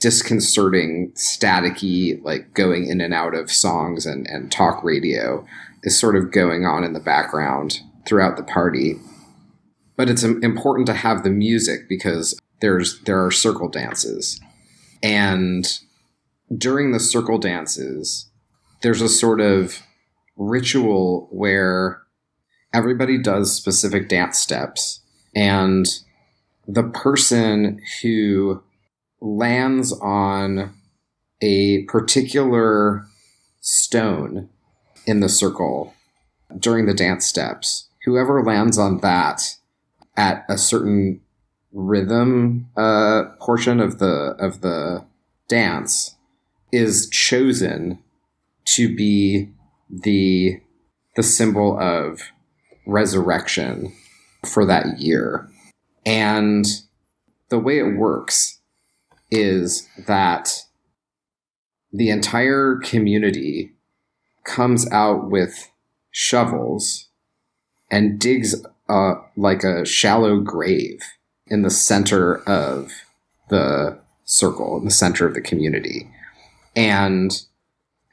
[0.00, 5.46] disconcerting, staticky, like going in and out of songs and, and talk radio
[5.82, 8.96] is sort of going on in the background throughout the party.
[9.96, 14.40] But it's important to have the music because there's there are circle dances.
[15.02, 15.66] And
[16.56, 18.30] during the circle dances,
[18.82, 19.82] there's a sort of
[20.36, 22.02] ritual where
[22.72, 25.00] everybody does specific dance steps
[25.34, 25.86] and
[26.66, 28.62] the person who
[29.20, 30.74] lands on
[31.42, 33.06] a particular
[33.60, 34.48] stone
[35.06, 35.94] in the circle
[36.58, 39.56] during the dance steps whoever lands on that
[40.16, 41.20] at a certain
[41.72, 45.04] rhythm uh, portion of the of the
[45.48, 46.16] dance
[46.72, 47.98] is chosen
[48.64, 49.50] to be
[49.90, 50.60] the
[51.16, 52.32] the symbol of
[52.86, 53.92] resurrection
[54.44, 55.48] for that year.
[56.06, 56.66] And
[57.48, 58.58] the way it works
[59.30, 60.64] is that
[61.92, 63.72] the entire community
[64.44, 65.70] comes out with
[66.10, 67.08] shovels
[67.90, 68.54] and digs
[68.88, 71.02] uh, like a shallow grave
[71.46, 72.92] in the center of
[73.50, 76.10] the circle, in the center of the community.
[76.76, 77.30] And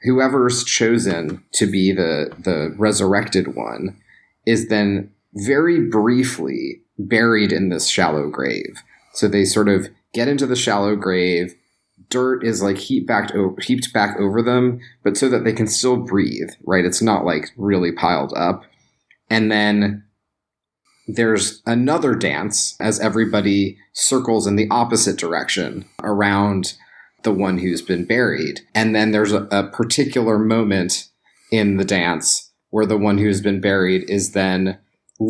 [0.02, 3.96] whoever's chosen to be the the resurrected one
[4.46, 8.82] is then very briefly buried in this shallow grave.
[9.14, 11.54] So they sort of get into the shallow grave.
[12.08, 15.96] Dirt is like heaped back heaped back over them, but so that they can still
[15.96, 16.50] breathe.
[16.64, 16.84] Right?
[16.84, 18.64] It's not like really piled up.
[19.30, 20.04] And then
[21.06, 26.74] there's another dance as everybody circles in the opposite direction around
[27.22, 28.60] the one who's been buried.
[28.74, 31.08] And then there's a, a particular moment
[31.50, 34.78] in the dance where the one who's been buried is then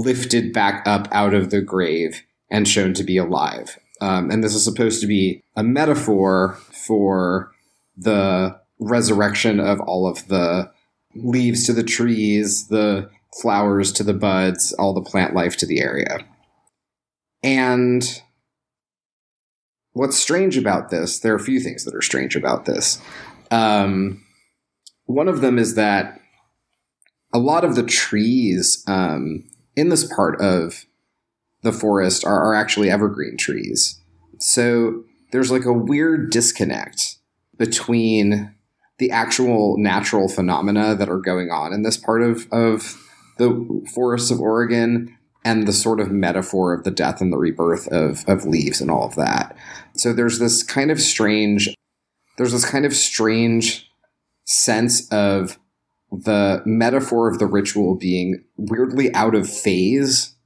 [0.00, 3.78] lifted back up out of the grave and shown to be alive.
[4.00, 7.52] Um, and this is supposed to be a metaphor for
[7.96, 10.70] the resurrection of all of the
[11.14, 13.08] leaves to the trees, the
[13.40, 16.18] flowers to the buds, all the plant life to the area.
[17.42, 18.22] And
[19.92, 23.00] what's strange about this, there are a few things that are strange about this.
[23.50, 24.24] Um,
[25.04, 26.20] one of them is that
[27.32, 29.44] a lot of the trees um,
[29.76, 30.86] in this part of
[31.62, 34.00] the forest are, are actually evergreen trees.
[34.38, 37.16] So there's like a weird disconnect
[37.56, 38.54] between
[38.98, 42.96] the actual natural phenomena that are going on in this part of, of
[43.38, 47.88] the forests of Oregon and the sort of metaphor of the death and the rebirth
[47.88, 49.56] of, of leaves and all of that.
[49.96, 51.74] So there's this kind of strange,
[52.36, 53.90] there's this kind of strange
[54.44, 55.58] sense of
[56.12, 60.36] the metaphor of the ritual being weirdly out of phase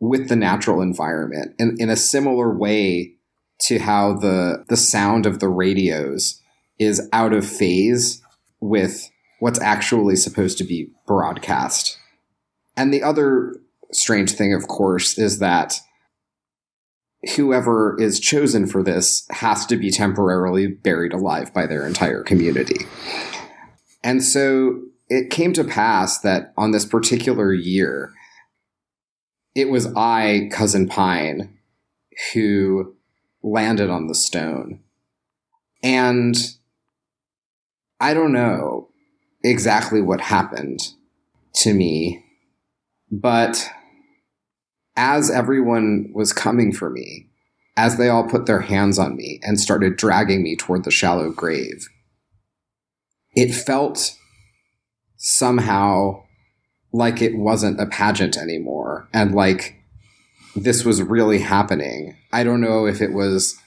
[0.00, 3.14] with the natural environment in, in a similar way
[3.58, 6.42] to how the the sound of the radios
[6.78, 8.20] is out of phase
[8.60, 11.98] with what's actually supposed to be broadcast.
[12.76, 13.54] And the other
[13.92, 15.78] strange thing, of course, is that
[17.36, 22.86] whoever is chosen for this has to be temporarily buried alive by their entire community.
[24.04, 28.12] And so it came to pass that on this particular year,
[29.54, 31.58] it was I, Cousin Pine,
[32.32, 32.94] who
[33.42, 34.80] landed on the stone.
[35.82, 36.36] And
[38.00, 38.88] I don't know
[39.44, 40.80] exactly what happened
[41.54, 42.24] to me,
[43.10, 43.70] but
[44.96, 47.28] as everyone was coming for me,
[47.76, 51.30] as they all put their hands on me and started dragging me toward the shallow
[51.30, 51.88] grave,
[53.34, 54.16] it felt
[55.26, 56.22] somehow
[56.92, 59.74] like it wasn't a pageant anymore and like
[60.54, 62.16] this was really happening.
[62.32, 63.58] I don't know if it was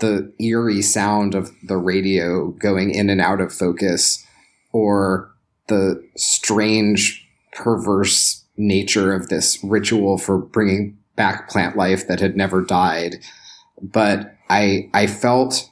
[0.00, 4.26] the eerie sound of the radio going in and out of focus
[4.72, 5.30] or
[5.68, 12.62] the strange, perverse nature of this ritual for bringing back plant life that had never
[12.62, 13.14] died.
[13.80, 15.70] But I, I felt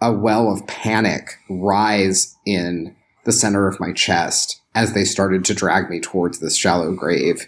[0.00, 2.94] a well of panic rise in
[3.24, 7.46] the center of my chest as they started to drag me towards this shallow grave.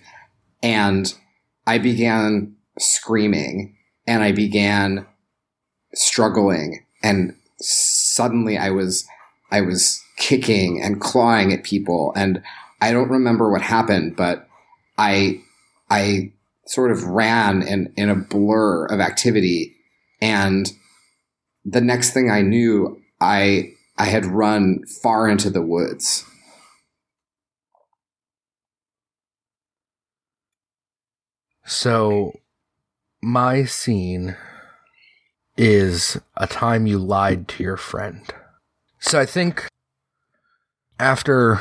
[0.62, 1.12] And
[1.66, 5.06] I began screaming and I began
[5.94, 6.84] struggling.
[7.02, 9.06] And suddenly I was
[9.50, 12.42] I was kicking and clawing at people and
[12.80, 14.48] I don't remember what happened, but
[14.98, 15.40] I
[15.90, 16.32] I
[16.66, 19.74] sort of ran in, in a blur of activity
[20.20, 20.72] and
[21.64, 26.24] the next thing I knew I I had run far into the woods.
[31.66, 32.32] So,
[33.22, 34.36] my scene
[35.56, 38.22] is a time you lied to your friend.
[38.98, 39.66] So I think
[40.98, 41.60] after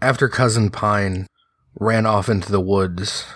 [0.00, 1.26] after cousin Pine
[1.78, 3.26] ran off into the woods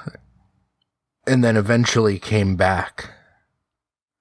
[1.26, 3.10] and then eventually came back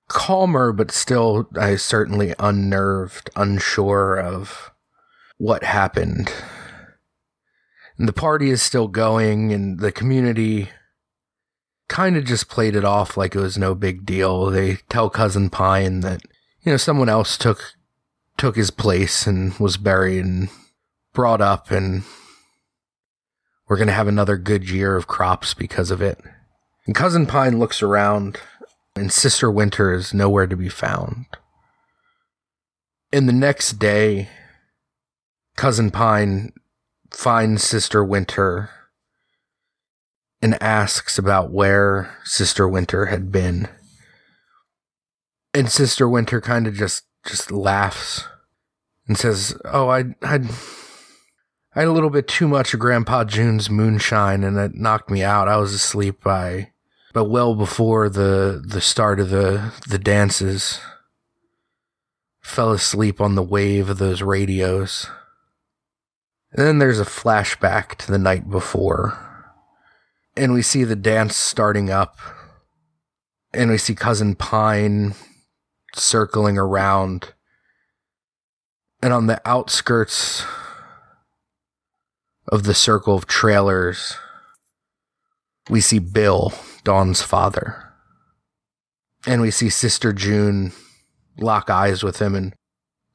[0.09, 4.71] calmer but still I certainly unnerved, unsure of
[5.37, 6.33] what happened.
[7.97, 10.69] And the party is still going and the community
[11.87, 14.47] kind of just played it off like it was no big deal.
[14.47, 16.21] They tell cousin Pine that
[16.61, 17.75] you know someone else took
[18.37, 20.49] took his place and was buried and
[21.13, 22.03] brought up and
[23.67, 26.19] we're going to have another good year of crops because of it.
[26.85, 28.39] And cousin Pine looks around
[28.99, 31.25] and sister Winter is nowhere to be found.
[33.11, 34.29] And the next day
[35.55, 36.53] cousin Pine
[37.11, 38.69] finds sister Winter
[40.41, 43.67] and asks about where Sister Winter had been.
[45.53, 48.23] And Sister Winter kind of just just laughs
[49.07, 50.39] and says, "Oh, I I
[51.75, 55.23] I had a little bit too much of Grandpa June's moonshine and it knocked me
[55.23, 55.47] out.
[55.47, 56.71] I was asleep by
[57.13, 60.79] but well before the the start of the the dances.
[62.41, 65.07] Fell asleep on the wave of those radios.
[66.51, 69.29] And then there's a flashback to the night before
[70.39, 72.17] and we see the dance starting up
[73.53, 75.13] and we see cousin pine
[75.93, 77.33] circling around
[79.01, 80.45] and on the outskirts
[82.47, 84.15] of the circle of trailers
[85.69, 86.53] we see bill
[86.89, 87.93] dawn's father
[89.27, 90.71] and we see sister june
[91.37, 92.53] lock eyes with him and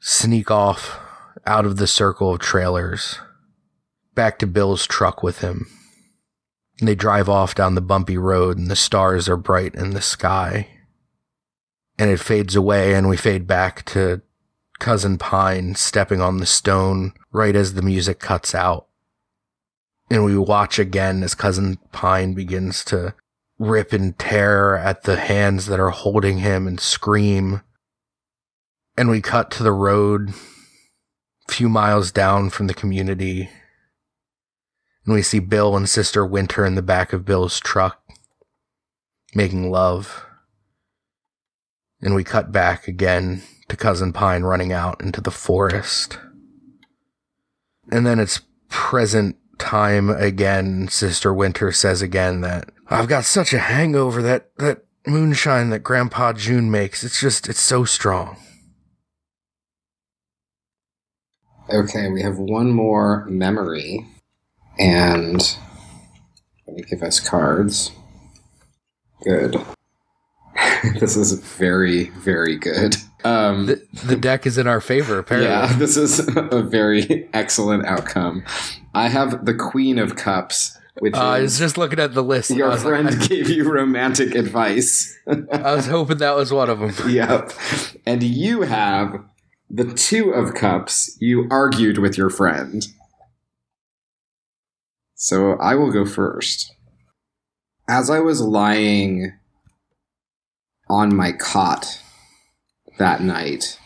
[0.00, 0.98] sneak off
[1.46, 3.18] out of the circle of trailers
[4.14, 5.66] back to bill's truck with him
[6.78, 10.02] and they drive off down the bumpy road, and the stars are bright in the
[10.02, 10.68] sky.
[11.98, 14.22] And it fades away, and we fade back to
[14.80, 18.88] Cousin Pine stepping on the stone right as the music cuts out.
[20.10, 23.14] And we watch again as Cousin Pine begins to
[23.64, 27.62] rip and tear at the hands that are holding him and scream.
[28.96, 30.30] And we cut to the road
[31.48, 33.50] a few miles down from the community
[35.04, 38.00] and we see Bill and Sister Winter in the back of Bill's truck
[39.34, 40.24] making love.
[42.00, 46.18] And we cut back again to Cousin Pine running out into the forest.
[47.90, 50.88] And then it's present time again.
[50.88, 56.32] Sister Winter says again that I've got such a hangover that, that moonshine that Grandpa
[56.32, 57.02] June makes.
[57.02, 58.36] It's just, it's so strong.
[61.70, 64.06] Okay, we have one more memory
[64.78, 65.56] and
[66.66, 67.90] let me give us cards.
[69.22, 69.56] Good.
[71.00, 72.96] this is very, very good.
[73.24, 75.50] Um, the, the deck is in our favor, apparently.
[75.50, 78.44] Yeah, this is a very excellent outcome.
[78.94, 82.50] I have the Queen of Cups, which uh, I was just looking at the list.
[82.50, 85.16] Your friend like, gave you romantic advice.
[85.26, 86.94] I was hoping that was one of them.
[87.10, 87.52] yep.
[88.06, 89.24] And you have
[89.68, 91.16] the Two of Cups.
[91.20, 92.86] You argued with your friend.
[95.14, 96.72] So I will go first.
[97.88, 99.32] As I was lying
[100.88, 102.00] on my cot
[102.98, 103.78] that night,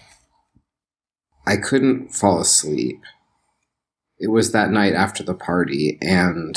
[1.46, 3.00] I couldn't fall asleep.
[4.18, 6.56] It was that night after the party, and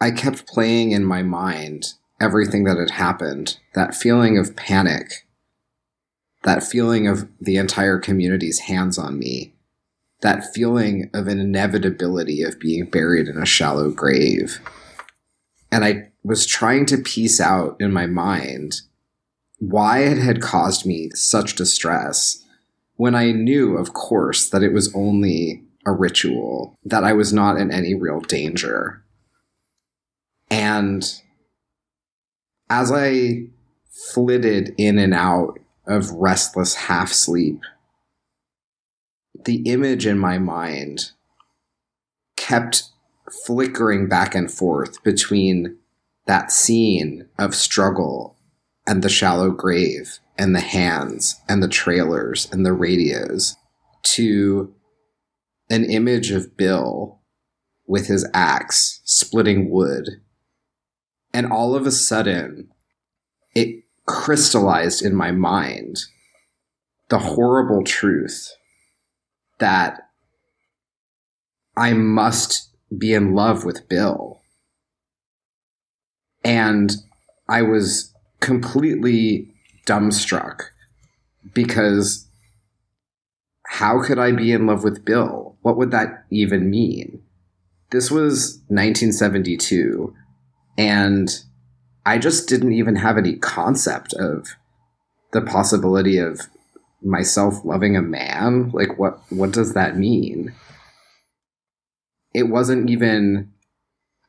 [0.00, 5.26] I kept playing in my mind everything that had happened that feeling of panic,
[6.42, 9.54] that feeling of the entire community's hands on me,
[10.22, 14.60] that feeling of an inevitability of being buried in a shallow grave.
[15.70, 18.82] And I was trying to piece out in my mind
[19.58, 22.44] why it had caused me such distress
[22.96, 27.56] when I knew, of course, that it was only a ritual, that I was not
[27.56, 29.02] in any real danger.
[30.50, 31.04] And
[32.68, 33.46] as I
[34.12, 37.60] flitted in and out of restless half sleep,
[39.44, 41.12] the image in my mind
[42.36, 42.84] kept
[43.46, 45.76] flickering back and forth between
[46.26, 48.36] that scene of struggle
[48.86, 53.56] and the shallow grave and the hands and the trailers and the radios
[54.02, 54.74] to
[55.68, 57.20] an image of Bill
[57.86, 60.20] with his axe splitting wood.
[61.32, 62.68] And all of a sudden,
[63.54, 65.98] it crystallized in my mind
[67.08, 68.52] the horrible truth
[69.58, 70.08] that
[71.76, 74.40] I must be in love with Bill.
[76.44, 76.96] And
[77.48, 79.52] I was completely
[79.86, 80.62] dumbstruck
[81.52, 82.26] because
[83.66, 85.56] how could I be in love with Bill?
[85.62, 87.22] What would that even mean?
[87.90, 90.14] This was 1972,
[90.80, 91.42] and
[92.06, 94.56] I just didn't even have any concept of
[95.34, 96.46] the possibility of
[97.02, 98.70] myself loving a man.
[98.70, 100.54] Like, what, what does that mean?
[102.32, 103.52] It wasn't even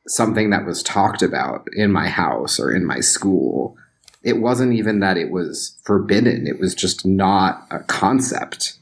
[0.06, 3.74] something that was talked about in my house or in my school.
[4.22, 8.74] It wasn't even that it was forbidden, it was just not a concept.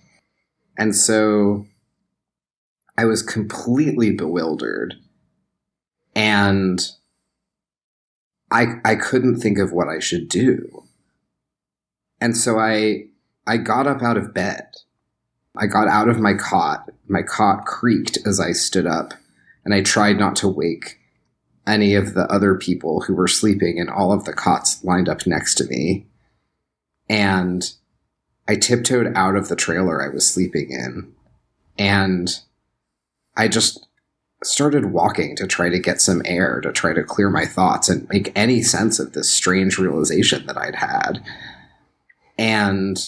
[0.76, 1.66] And so
[2.98, 4.96] I was completely bewildered
[6.16, 6.84] and
[8.50, 10.84] I I couldn't think of what I should do.
[12.20, 13.06] And so I
[13.46, 14.66] I got up out of bed.
[15.56, 16.90] I got out of my cot.
[17.08, 19.14] My cot creaked as I stood up,
[19.64, 21.00] and I tried not to wake
[21.66, 25.26] any of the other people who were sleeping in all of the cots lined up
[25.26, 26.06] next to me.
[27.08, 27.72] And
[28.48, 31.12] I tiptoed out of the trailer I was sleeping in.
[31.78, 32.40] And
[33.36, 33.86] I just
[34.42, 38.08] started walking to try to get some air, to try to clear my thoughts and
[38.08, 41.22] make any sense of this strange realization that I'd had.
[42.38, 42.98] And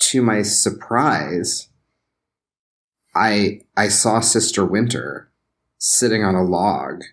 [0.00, 1.68] to my surprise,
[3.14, 5.30] I I saw Sister Winter
[5.78, 7.04] sitting on a log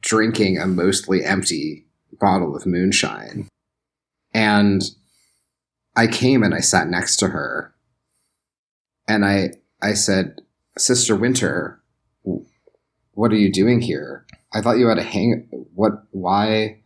[0.00, 1.86] drinking a mostly empty
[2.20, 3.48] bottle of moonshine.
[4.32, 4.82] And
[5.96, 7.74] I came and I sat next to her.
[9.06, 10.40] And I I said,
[10.80, 11.80] "Sister Winter,
[13.12, 14.26] what are you doing here?
[14.52, 16.82] I thought you had a hang what why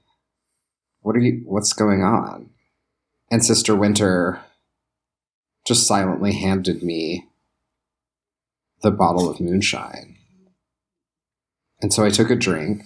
[1.01, 2.51] what are you what's going on?"
[3.31, 4.41] And Sister Winter
[5.65, 7.29] just silently handed me
[8.83, 10.17] the bottle of moonshine.
[11.81, 12.83] And so I took a drink,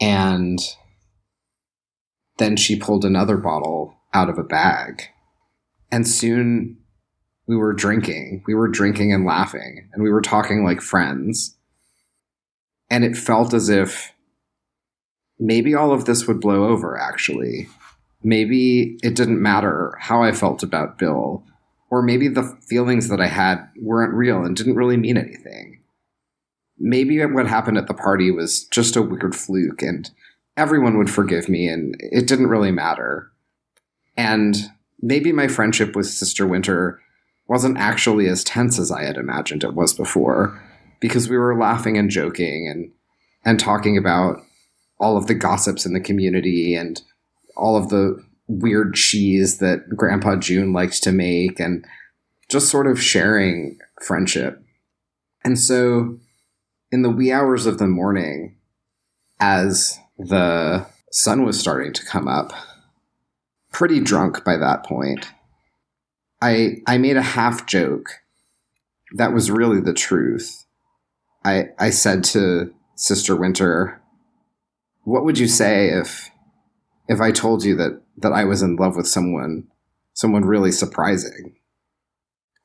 [0.00, 0.58] and
[2.38, 5.02] then she pulled another bottle out of a bag.
[5.92, 6.79] And soon
[7.50, 8.42] we were drinking.
[8.46, 11.56] We were drinking and laughing, and we were talking like friends.
[12.88, 14.12] And it felt as if
[15.38, 17.68] maybe all of this would blow over, actually.
[18.22, 21.44] Maybe it didn't matter how I felt about Bill,
[21.90, 25.80] or maybe the feelings that I had weren't real and didn't really mean anything
[26.80, 30.10] maybe what happened at the party was just a weird fluke and
[30.56, 33.30] everyone would forgive me and it didn't really matter.
[34.16, 34.56] And
[35.00, 37.00] maybe my friendship with Sister Winter
[37.50, 40.62] wasn't actually as tense as I had imagined it was before
[41.00, 42.92] because we were laughing and joking and
[43.44, 44.36] and talking about
[45.00, 47.02] all of the gossips in the community and
[47.56, 51.84] all of the weird cheese that Grandpa June liked to make and
[52.48, 54.62] just sort of sharing friendship.
[55.42, 56.20] And so
[56.92, 58.54] in the wee hours of the morning,
[59.40, 62.52] as the sun was starting to come up,
[63.72, 65.26] pretty drunk by that point,
[66.40, 68.10] I I made a half joke
[69.16, 70.64] that was really the truth.
[71.44, 74.00] I I said to Sister Winter,
[75.04, 76.30] "What would you say if
[77.08, 79.68] if I told you that that I was in love with someone
[80.14, 81.56] someone really surprising?"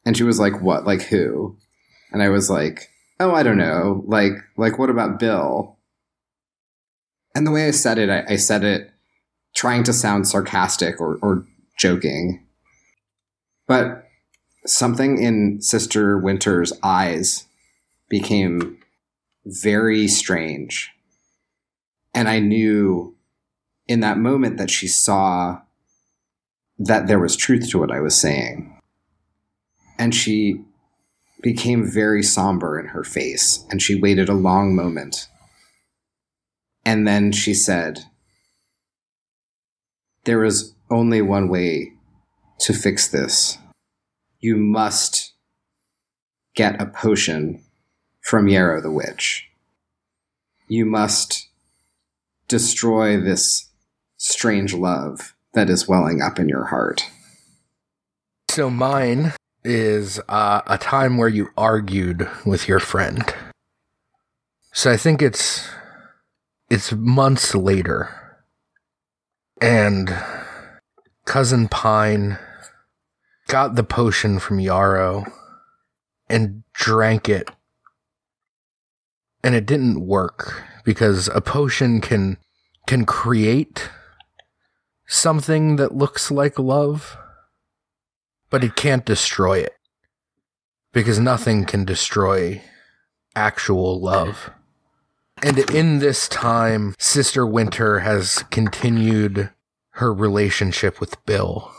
[0.06, 0.86] And she was like, "What?
[0.86, 1.58] Like who?"
[2.12, 5.78] And I was like, oh, I don't know, like like what about Bill?
[7.34, 8.92] And the way I said it, I, I said it
[9.56, 11.46] trying to sound sarcastic or, or
[11.78, 12.45] joking.
[13.68, 14.08] But
[14.66, 17.46] something in Sister Winter's eyes
[18.10, 18.80] became
[19.46, 20.92] very strange.
[22.14, 23.16] And I knew
[23.88, 25.62] in that moment that she saw
[26.78, 28.80] that there was truth to what I was saying.
[29.98, 30.62] And she
[31.42, 35.28] became very somber in her face, and she waited a long moment.
[36.84, 38.06] And then she said,
[40.26, 41.95] There is only one way
[42.60, 43.58] to fix this.
[44.40, 45.34] You must
[46.56, 47.64] get a potion
[48.22, 49.50] from Yarrow the Witch.
[50.68, 51.48] You must
[52.48, 53.70] destroy this
[54.18, 57.10] strange love that is welling up in your heart.
[58.50, 59.34] So mine
[59.64, 63.34] is uh, a time where you argued with your friend.
[64.72, 65.68] So I think it's
[66.70, 68.44] it's months later,
[69.62, 70.10] and
[71.26, 72.38] cousin Pine
[73.48, 75.26] got the potion from Yarrow
[76.30, 77.50] and drank it.
[79.44, 82.38] And it didn't work because a potion can
[82.88, 83.90] can create
[85.08, 87.18] something that looks like love,
[88.50, 89.74] but it can't destroy it.
[90.94, 92.62] Because nothing can destroy
[93.36, 94.52] actual love.
[95.44, 99.52] And in this time, Sister Winter has continued
[99.96, 101.72] her relationship with Bill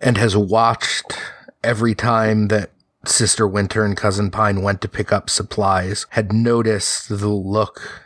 [0.00, 1.16] and has watched
[1.62, 2.72] every time that
[3.06, 8.02] Sister Winter and Cousin Pine went to pick up supplies, had noticed the look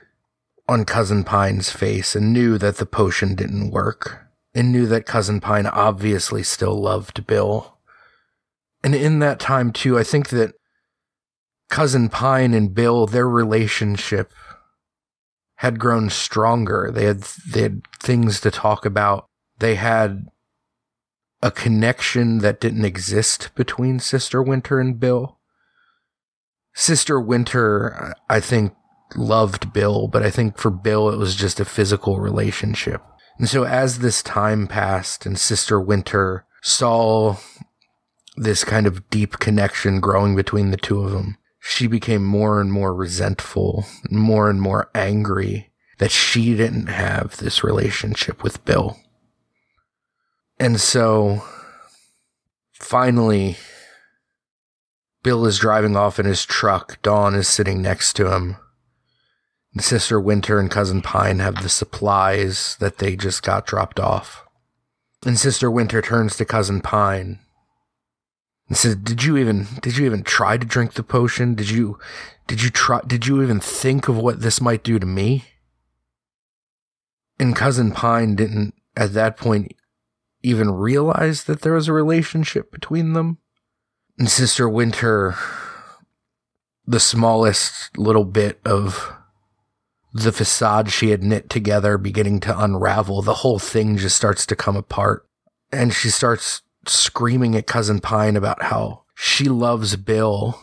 [0.69, 5.41] on Cousin Pine's face and knew that the potion didn't work, and knew that Cousin
[5.41, 7.79] Pine obviously still loved Bill.
[8.85, 10.55] And in that time, too, I think that
[11.71, 14.33] Cousin Pine and Bill, their relationship
[15.59, 16.91] had grown stronger.
[16.93, 19.27] They had they had things to talk about.
[19.59, 20.27] They had
[21.43, 25.39] a connection that didn't exist between Sister Winter and Bill.
[26.75, 28.73] Sister Winter, I think,
[29.17, 33.03] loved Bill, but I think for Bill, it was just a physical relationship.
[33.39, 37.37] And so as this time passed and Sister Winter saw
[38.37, 41.37] this kind of deep connection growing between the two of them,
[41.69, 47.63] she became more and more resentful, more and more angry that she didn't have this
[47.63, 48.99] relationship with Bill.
[50.59, 51.43] And so
[52.73, 53.59] finally,
[55.23, 57.03] Bill is driving off in his truck.
[57.03, 58.57] Dawn is sitting next to him.
[59.79, 64.43] Sister Winter and Cousin Pine have the supplies that they just got dropped off.
[65.27, 67.41] And Sister Winter turns to Cousin Pine
[68.69, 71.55] and says, "Did you even did you even try to drink the potion?
[71.55, 71.99] Did you
[72.47, 75.45] did you try did you even think of what this might do to me?"
[77.39, 79.73] And Cousin Pine didn't at that point
[80.43, 83.39] even realize that there was a relationship between them.
[84.19, 85.37] And Sister Winter,
[86.87, 89.13] the smallest little bit of
[90.13, 94.57] the facade she had knit together beginning to unravel, the whole thing just starts to
[94.57, 95.27] come apart.
[95.71, 100.61] And she starts screaming at Cousin Pine about how she loves Bill.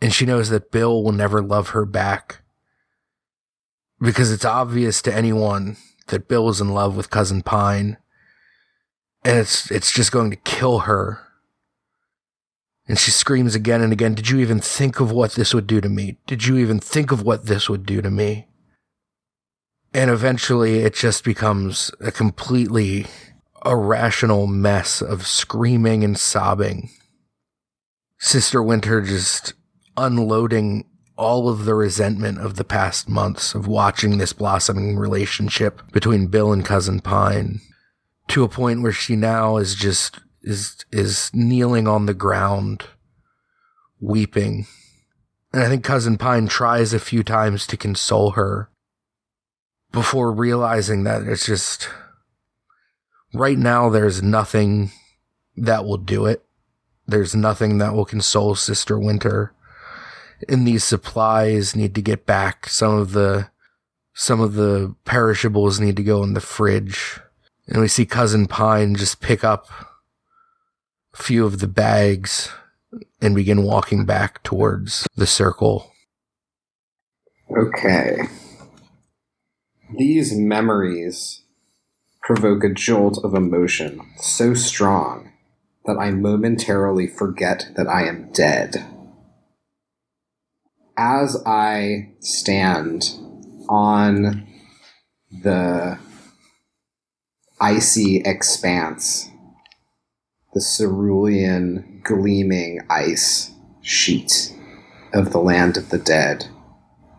[0.00, 2.42] And she knows that Bill will never love her back.
[4.00, 5.76] Because it's obvious to anyone
[6.08, 7.98] that Bill is in love with Cousin Pine.
[9.24, 11.20] And it's it's just going to kill her.
[12.88, 15.80] And she screams again and again, Did you even think of what this would do
[15.80, 16.18] to me?
[16.26, 18.48] Did you even think of what this would do to me?
[19.94, 23.06] And eventually it just becomes a completely
[23.64, 26.90] irrational mess of screaming and sobbing.
[28.18, 29.54] Sister Winter just
[29.96, 30.84] unloading
[31.16, 36.52] all of the resentment of the past months of watching this blossoming relationship between Bill
[36.52, 37.60] and Cousin Pine
[38.28, 42.84] to a point where she now is just is is kneeling on the ground
[44.00, 44.66] weeping.
[45.52, 48.70] And I think Cousin Pine tries a few times to console her
[49.92, 51.88] before realizing that it's just
[53.32, 54.90] right now there's nothing
[55.56, 56.44] that will do it.
[57.06, 59.52] There's nothing that will console Sister Winter.
[60.48, 62.68] And these supplies need to get back.
[62.68, 63.50] Some of the
[64.14, 67.20] some of the perishables need to go in the fridge.
[67.66, 69.68] And we see Cousin Pine just pick up
[71.14, 72.50] a few of the bags
[73.20, 75.90] and begin walking back towards the circle.
[77.56, 78.22] Okay.
[79.96, 81.41] These memories
[82.22, 85.32] provoke a jolt of emotion so strong
[85.84, 88.86] that I momentarily forget that I am dead.
[90.96, 93.10] As I stand
[93.68, 94.46] on
[95.42, 95.98] the
[97.60, 99.28] icy expanse,
[100.54, 103.50] the cerulean, gleaming ice
[103.80, 104.54] sheet
[105.12, 106.46] of the land of the dead,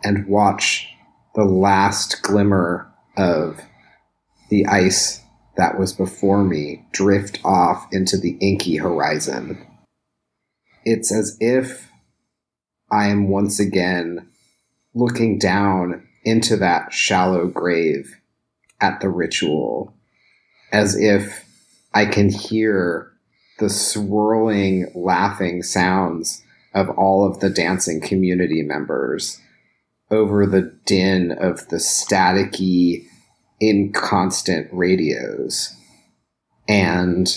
[0.03, 0.87] and watch
[1.35, 3.59] the last glimmer of
[4.53, 5.19] the ice
[5.57, 9.65] that was before me drift off into the inky horizon.
[10.85, 11.89] It's as if
[12.91, 14.29] I am once again
[14.93, 18.15] looking down into that shallow grave
[18.79, 19.95] at the ritual,
[20.71, 21.49] as if
[21.95, 23.11] I can hear
[23.57, 26.43] the swirling, laughing sounds
[26.75, 29.41] of all of the dancing community members
[30.11, 33.07] over the din of the staticky,
[33.69, 35.75] inconstant radios.
[36.67, 37.27] And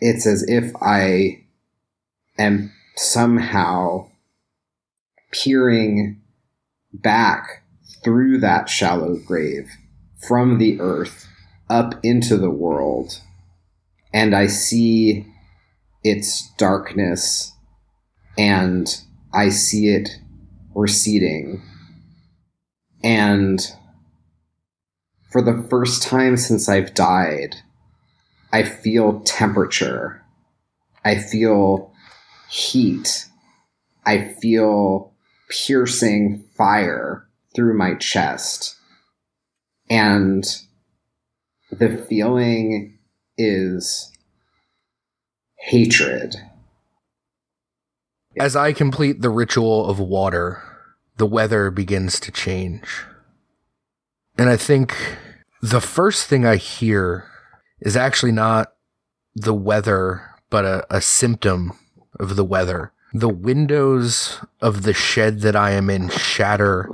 [0.00, 1.44] it's as if I
[2.38, 4.08] am somehow
[5.32, 6.20] peering
[6.92, 7.64] back
[8.04, 9.70] through that shallow grave
[10.28, 11.26] from the earth
[11.68, 13.20] up into the world
[14.14, 15.26] and I see
[16.04, 17.52] its darkness
[18.38, 18.88] and
[19.32, 20.08] I see it
[20.74, 21.62] receding.
[23.02, 23.60] And
[25.34, 27.56] for the first time since I've died,
[28.52, 30.22] I feel temperature.
[31.04, 31.92] I feel
[32.48, 33.26] heat.
[34.06, 35.12] I feel
[35.50, 38.76] piercing fire through my chest.
[39.90, 40.44] And
[41.72, 42.96] the feeling
[43.36, 44.12] is
[45.58, 46.36] hatred.
[48.38, 50.62] As I complete the ritual of water,
[51.16, 53.02] the weather begins to change.
[54.38, 54.96] And I think
[55.64, 57.24] the first thing I hear
[57.80, 58.74] is actually not
[59.34, 61.72] the weather, but a, a symptom
[62.20, 62.92] of the weather.
[63.14, 66.90] The windows of the shed that I am in shatter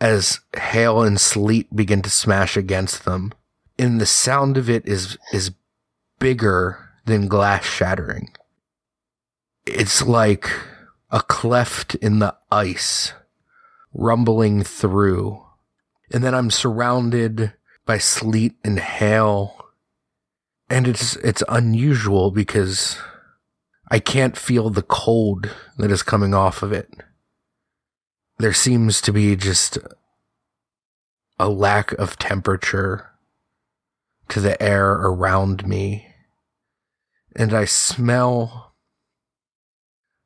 [0.00, 3.32] as hail and sleet begin to smash against them.
[3.78, 5.52] And the sound of it is is
[6.18, 8.30] bigger than glass shattering.
[9.64, 10.50] It's like
[11.12, 13.12] a cleft in the ice
[13.94, 15.44] rumbling through.
[16.12, 17.52] And then I'm surrounded
[17.86, 19.64] by sleet and hail.
[20.68, 22.98] And it's it's unusual because
[23.88, 26.90] I can't feel the cold that is coming off of it.
[28.38, 29.78] There seems to be just
[31.38, 33.10] a lack of temperature
[34.28, 36.08] to the air around me.
[37.36, 38.74] And I smell.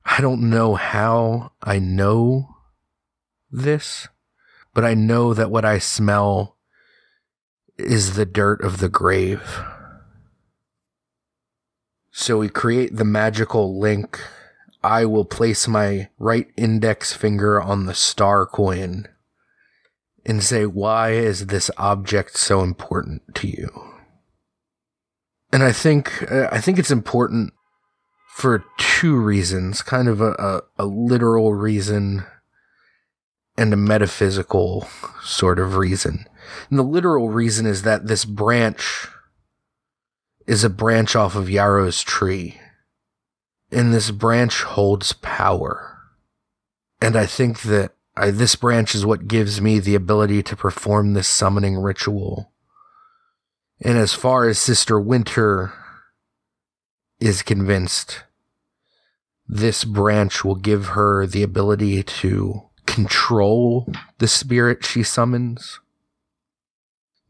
[0.06, 2.48] I don't know how I know
[3.50, 4.08] this,
[4.72, 6.56] but I know that what I smell
[7.80, 9.60] is the dirt of the grave.
[12.10, 14.20] So we create the magical link.
[14.82, 19.06] I will place my right index finger on the star coin
[20.24, 23.68] and say, why is this object so important to you?
[25.52, 27.52] And I think, uh, I think it's important
[28.34, 32.24] for two reasons, kind of a, a, a literal reason
[33.56, 34.88] and a metaphysical
[35.22, 36.26] sort of reason.
[36.68, 39.08] And the literal reason is that this branch
[40.46, 42.60] is a branch off of Yarrow's tree.
[43.70, 45.98] And this branch holds power.
[47.00, 51.14] And I think that I, this branch is what gives me the ability to perform
[51.14, 52.52] this summoning ritual.
[53.80, 55.72] And as far as Sister Winter
[57.18, 58.24] is convinced,
[59.48, 65.80] this branch will give her the ability to control the spirit she summons.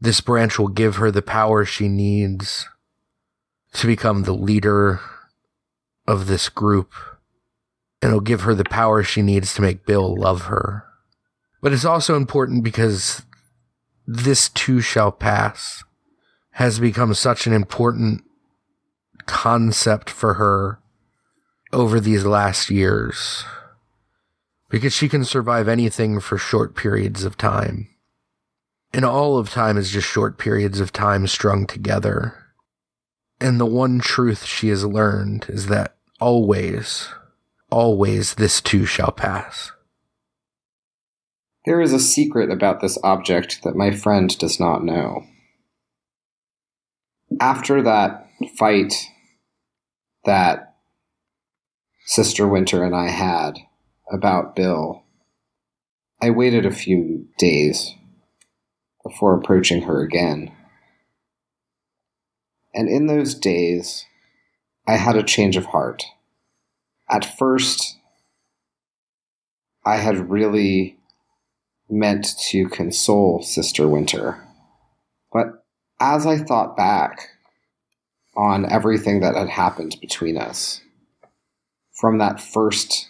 [0.01, 2.67] This branch will give her the power she needs
[3.73, 4.99] to become the leader
[6.07, 6.91] of this group.
[8.01, 10.85] And it'll give her the power she needs to make Bill love her.
[11.61, 13.21] But it's also important because
[14.07, 15.83] this too shall pass
[16.53, 18.23] has become such an important
[19.27, 20.79] concept for her
[21.71, 23.45] over these last years
[24.67, 27.87] because she can survive anything for short periods of time.
[28.93, 32.37] And all of time is just short periods of time strung together.
[33.39, 37.07] And the one truth she has learned is that always,
[37.69, 39.71] always this too shall pass.
[41.65, 45.23] There is a secret about this object that my friend does not know.
[47.39, 48.27] After that
[48.57, 48.93] fight
[50.25, 50.75] that
[52.05, 53.57] Sister Winter and I had,
[54.11, 55.03] about Bill,
[56.21, 57.95] I waited a few days
[59.03, 60.51] before approaching her again.
[62.73, 64.05] And in those days,
[64.87, 66.03] I had a change of heart.
[67.09, 67.97] At first,
[69.85, 70.97] I had really
[71.89, 74.47] meant to console Sister Winter.
[75.33, 75.65] But
[75.99, 77.29] as I thought back
[78.35, 80.81] on everything that had happened between us,
[81.93, 83.07] from that first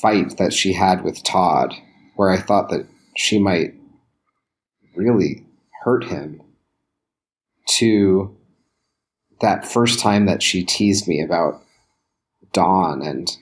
[0.00, 1.74] fight that she had with Todd,
[2.16, 2.86] where I thought that
[3.16, 3.74] she might
[4.94, 5.44] really
[5.82, 6.42] hurt him,
[7.68, 8.36] to
[9.40, 11.62] that first time that she teased me about
[12.52, 13.36] Dawn and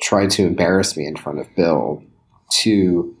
[0.00, 2.02] tried to embarrass me in front of Bill,
[2.62, 3.16] to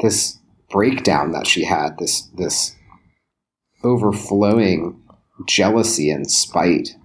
[0.00, 0.38] this
[0.70, 2.76] breakdown that she had, this this
[3.82, 5.00] overflowing
[5.46, 6.96] jealousy and spite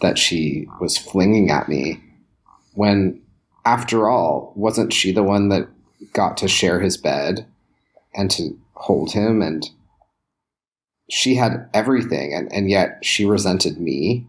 [0.00, 2.00] that she was flinging at me
[2.74, 3.20] when
[3.64, 5.68] after all wasn't she the one that
[6.12, 7.46] got to share his bed
[8.16, 9.70] and to hold him and
[11.08, 14.26] she had everything and, and yet she resented me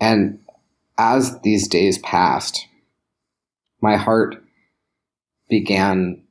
[0.00, 0.38] and
[0.98, 2.66] as these days passed
[3.80, 4.42] my heart
[5.48, 6.22] began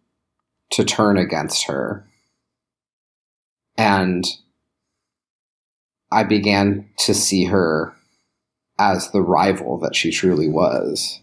[0.72, 2.06] to turn against her
[3.80, 4.26] and
[6.12, 7.96] I began to see her
[8.78, 11.22] as the rival that she truly was.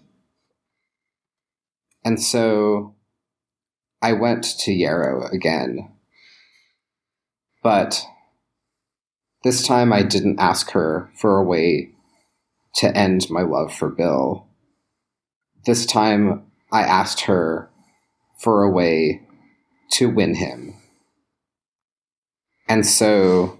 [2.04, 2.94] And so
[4.06, 5.90] I went to Yarrow again.
[7.60, 8.06] But
[9.42, 11.90] this time I didn't ask her for a way
[12.76, 14.46] to end my love for Bill.
[15.64, 17.68] This time I asked her
[18.38, 19.22] for a way
[19.94, 20.76] to win him.
[22.68, 23.58] And so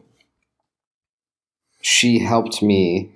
[1.80, 3.10] she helped me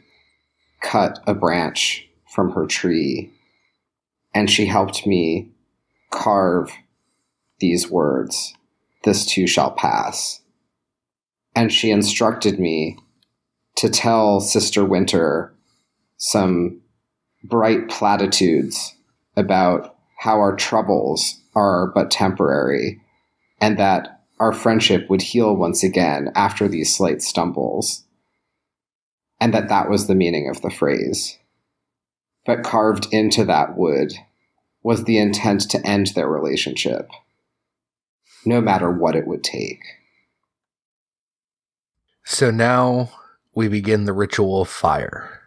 [0.81, 3.31] cut a branch from her tree
[4.35, 5.53] and she helped me
[6.11, 6.73] carve
[7.61, 8.55] these words
[9.05, 10.41] This too shall pass.
[11.55, 12.99] And she instructed me
[13.77, 15.55] to tell Sister Winter
[16.17, 16.81] some
[17.43, 18.95] bright platitudes
[19.37, 23.01] about how our troubles are but temporary
[23.61, 28.05] and that our friendship would heal once again after these slight stumbles.
[29.41, 31.39] And that that was the meaning of the phrase.
[32.47, 34.13] But carved into that wood
[34.83, 37.11] was the intent to end their relationship,
[38.45, 39.83] no matter what it would take.
[42.25, 43.11] So now
[43.55, 45.41] we begin the ritual of fire.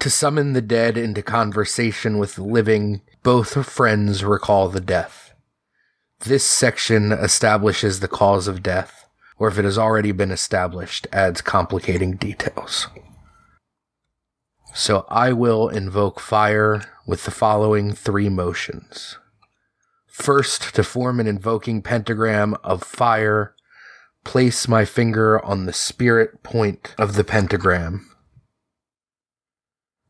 [0.00, 5.32] To summon the dead into conversation with the living, both friends recall the death.
[6.20, 9.08] This section establishes the cause of death,
[9.38, 12.88] or if it has already been established, adds complicating details.
[14.74, 19.18] So I will invoke fire with the following three motions.
[20.16, 23.54] First, to form an invoking pentagram of fire,
[24.24, 28.08] place my finger on the spirit point of the pentagram.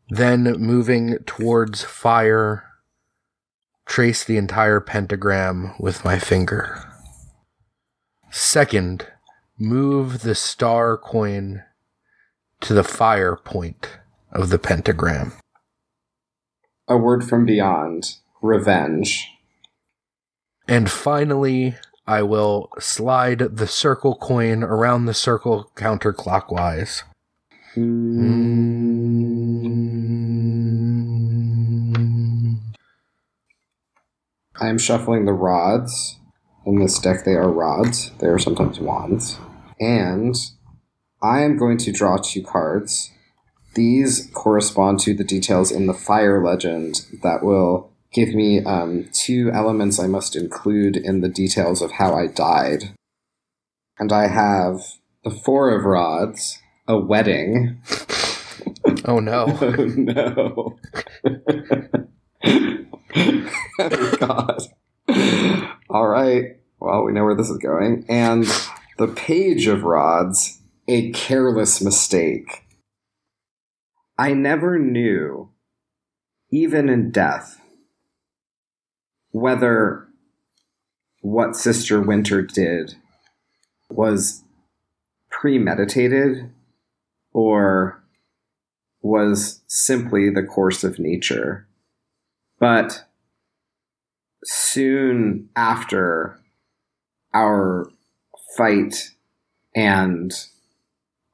[0.09, 2.65] Then, moving towards fire,
[3.85, 6.85] trace the entire pentagram with my finger.
[8.31, 9.09] Second,
[9.59, 11.65] move the star coin
[12.61, 13.99] to the fire point
[14.31, 15.33] of the pentagram.
[16.87, 19.33] A word from beyond revenge.
[20.69, 21.77] And finally,
[22.07, 27.03] I will slide the circle coin around the circle counterclockwise.
[27.75, 28.57] Hmm.
[34.59, 36.19] I am shuffling the rods.
[36.65, 38.11] In this deck, they are rods.
[38.19, 39.39] They are sometimes wands.
[39.79, 40.35] And
[41.23, 43.13] I am going to draw two cards.
[43.75, 49.53] These correspond to the details in the fire legend that will give me um, two
[49.53, 52.95] elements I must include in the details of how I died.
[53.99, 54.81] And I have
[55.23, 57.83] the Four of Rods, a wedding.
[59.05, 59.47] Oh no.
[59.63, 60.79] Oh no.
[63.79, 64.63] oh god.
[65.89, 66.57] All right.
[66.81, 68.05] Well, we know where this is going.
[68.09, 68.45] And
[68.99, 72.65] the Page of Rods, a careless mistake.
[74.19, 75.51] I never knew,
[76.51, 77.61] even in death,
[79.37, 80.09] whether
[81.21, 82.95] what Sister Winter did
[83.91, 84.43] was
[85.31, 86.51] premeditated
[87.35, 88.03] or
[89.03, 91.69] was simply the course of nature.
[92.59, 93.05] But
[94.43, 96.41] soon after
[97.35, 97.91] our
[98.57, 99.11] fight
[99.75, 100.33] and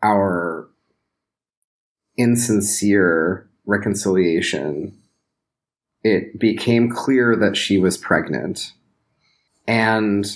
[0.02, 0.68] our
[2.18, 4.98] insincere reconciliation,
[6.04, 8.72] it became clear that she was pregnant.
[9.66, 10.26] And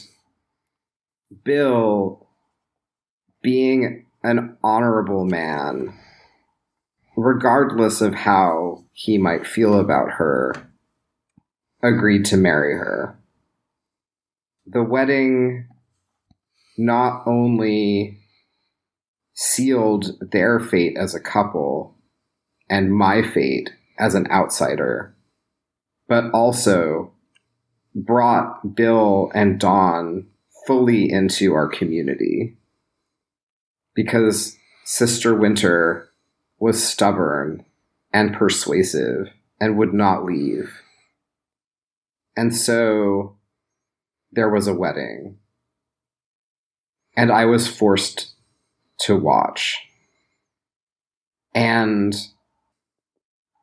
[1.45, 2.29] Bill,
[3.43, 5.93] being an honorable man,
[7.17, 10.55] regardless of how he might feel about her,
[11.83, 13.19] agreed to marry her.
[14.67, 15.69] The wedding
[16.79, 18.21] not only
[19.35, 21.97] sealed their fate as a couple
[22.69, 25.16] and my fate as an outsider,
[26.09, 27.13] but also
[27.95, 30.27] brought Bill and Dawn
[30.67, 32.57] fully into our community.
[33.95, 36.11] Because Sister Winter
[36.59, 37.65] was stubborn
[38.13, 39.29] and persuasive
[39.61, 40.81] and would not leave.
[42.37, 43.37] And so
[44.33, 45.39] there was a wedding.
[47.17, 48.35] And I was forced
[49.01, 49.79] to watch.
[51.55, 52.15] And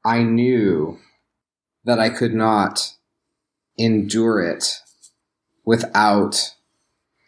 [0.04, 0.98] I knew
[1.86, 2.94] that I could not
[3.78, 4.80] endure it
[5.66, 6.54] without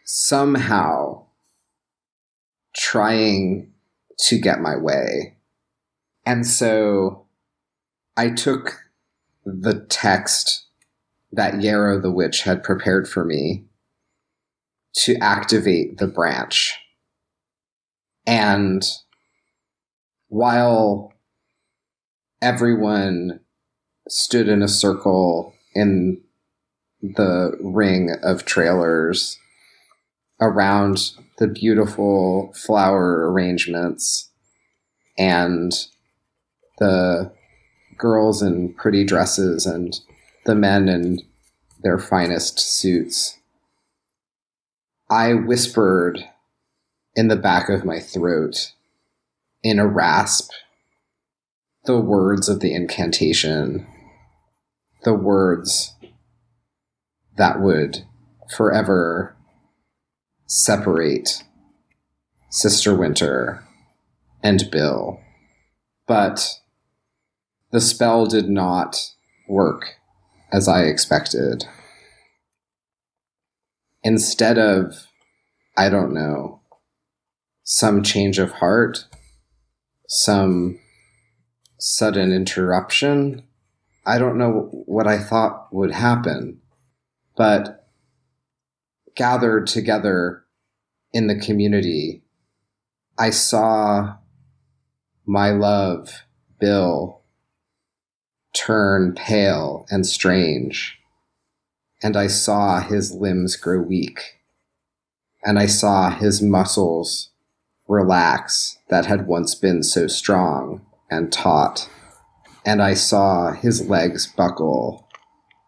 [0.04, 1.26] somehow
[2.74, 3.72] trying
[4.18, 5.36] to get my way.
[6.24, 7.26] And so
[8.16, 8.78] I took
[9.44, 10.66] the text
[11.32, 13.64] that Yarrow the Witch had prepared for me
[14.94, 16.78] to activate the branch.
[18.26, 18.82] And
[20.28, 21.12] while
[22.40, 23.40] everyone
[24.08, 26.20] stood in a circle in
[27.02, 29.38] the ring of trailers
[30.40, 34.30] around the beautiful flower arrangements
[35.18, 35.72] and
[36.78, 37.32] the
[37.96, 40.00] girls in pretty dresses and
[40.44, 41.20] the men in
[41.82, 43.38] their finest suits.
[45.10, 46.28] I whispered
[47.14, 48.72] in the back of my throat
[49.62, 50.50] in a rasp
[51.84, 53.86] the words of the incantation,
[55.06, 55.94] the words
[57.36, 58.04] that would
[58.56, 59.36] forever
[60.46, 61.44] separate
[62.50, 63.62] Sister Winter
[64.42, 65.20] and Bill.
[66.08, 66.58] But
[67.70, 69.12] the spell did not
[69.48, 69.94] work
[70.52, 71.64] as I expected.
[74.02, 75.06] Instead of,
[75.76, 76.62] I don't know,
[77.62, 79.06] some change of heart,
[80.08, 80.80] some
[81.78, 83.44] sudden interruption,
[84.06, 86.60] I don't know what I thought would happen,
[87.36, 87.88] but
[89.16, 90.44] gathered together
[91.12, 92.22] in the community,
[93.18, 94.18] I saw
[95.26, 96.22] my love,
[96.60, 97.22] Bill,
[98.54, 100.98] turn pale and strange,
[102.02, 104.20] and I saw his limbs grow weak,
[105.42, 107.30] and I saw his muscles
[107.88, 111.88] relax that had once been so strong and taut,
[112.66, 115.08] and I saw his legs buckle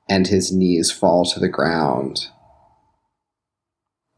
[0.09, 2.27] and his knees fall to the ground.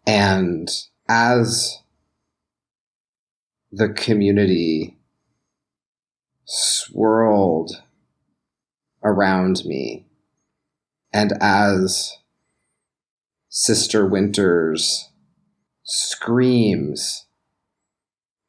[0.06, 0.66] And
[1.06, 1.78] as
[3.70, 4.98] the community
[6.46, 7.82] swirled
[9.04, 10.06] around me,
[11.12, 12.16] and as
[13.50, 15.10] Sister Winter's
[15.84, 17.26] screams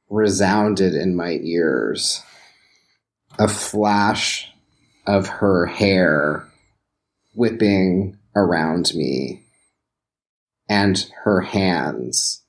[0.09, 2.23] resounded in my ears,
[3.39, 4.47] a flash
[5.07, 6.47] of her hair
[7.33, 9.43] whipping around me
[10.69, 12.43] and her hands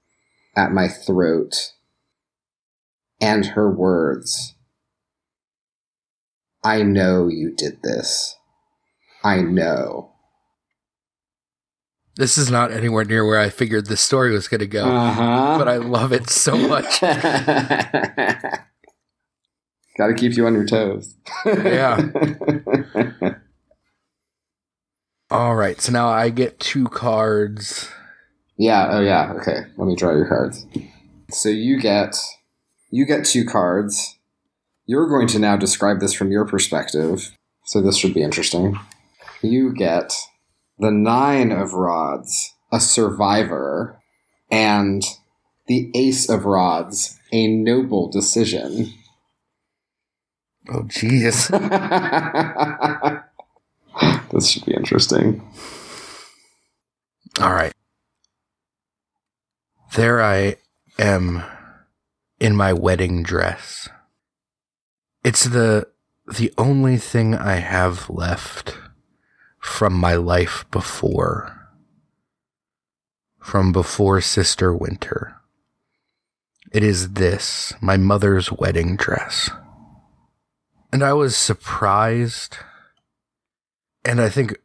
[0.57, 1.73] at my throat
[3.21, 4.55] and her words.
[6.65, 8.37] I know you did this.
[9.25, 10.11] I know.
[12.17, 15.57] This is not anywhere near where I figured this story was going to go, Uh-huh.
[15.59, 17.01] but I love it so much.
[19.97, 21.15] Got to keep you on your toes.
[21.45, 22.01] Yeah.
[25.31, 27.91] All right, so now I get two cards.
[28.59, 29.33] Yeah, oh yeah.
[29.41, 30.67] Okay, let me draw your cards.
[31.31, 32.17] So you get
[32.91, 34.19] you get two cards.
[34.85, 37.33] You're going to now describe this from your perspective.
[37.65, 38.79] So this should be interesting.
[39.41, 40.13] You get
[40.79, 44.01] the 9 of rods, a survivor,
[44.51, 45.03] and
[45.67, 48.93] the ace of rods, a noble decision.
[50.69, 51.51] Oh, jeez.
[54.33, 55.43] this should be interesting.
[57.41, 57.73] All right.
[59.97, 60.57] There I
[60.99, 61.43] am
[62.39, 63.89] in my wedding dress.
[65.25, 65.89] It's the
[66.27, 68.79] the only thing I have left
[69.59, 71.59] from my life before.
[73.41, 75.37] From before Sister Winter.
[76.73, 79.51] It is this, my mother's wedding dress.
[80.93, 82.59] And I was surprised
[84.05, 84.57] and I think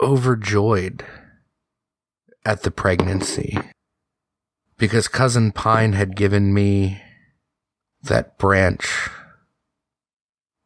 [0.00, 1.04] overjoyed
[2.44, 3.56] at the pregnancy
[4.76, 7.00] because cousin Pine had given me
[8.02, 9.08] that branch.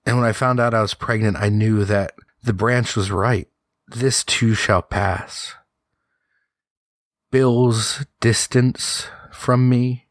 [0.07, 3.49] And when I found out I was pregnant, I knew that the branch was right.
[3.89, 5.55] This too shall pass.
[7.31, 10.07] Bill's distance from me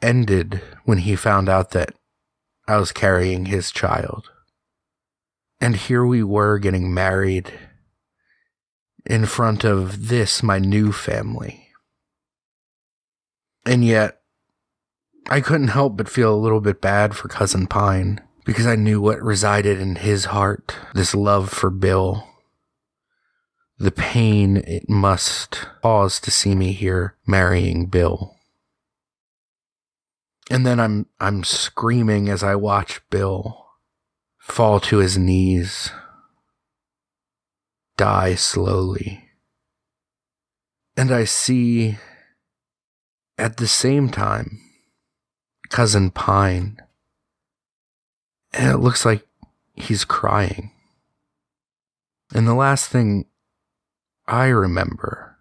[0.00, 1.94] ended when he found out that
[2.68, 4.30] I was carrying his child.
[5.58, 7.50] And here we were getting married
[9.06, 11.68] in front of this, my new family.
[13.64, 14.20] And yet,
[15.30, 19.00] I couldn't help but feel a little bit bad for Cousin Pine because I knew
[19.00, 22.28] what resided in his heart this love for Bill.
[23.78, 28.37] The pain it must cause to see me here marrying Bill.
[30.50, 33.66] And then I'm I'm screaming as I watch Bill
[34.38, 35.90] fall to his knees,
[37.96, 39.24] die slowly.
[40.96, 41.98] And I see
[43.36, 44.60] at the same time
[45.68, 46.78] cousin Pine,
[48.52, 49.26] and it looks like
[49.74, 50.72] he's crying.
[52.34, 53.26] And the last thing
[54.26, 55.38] I remember,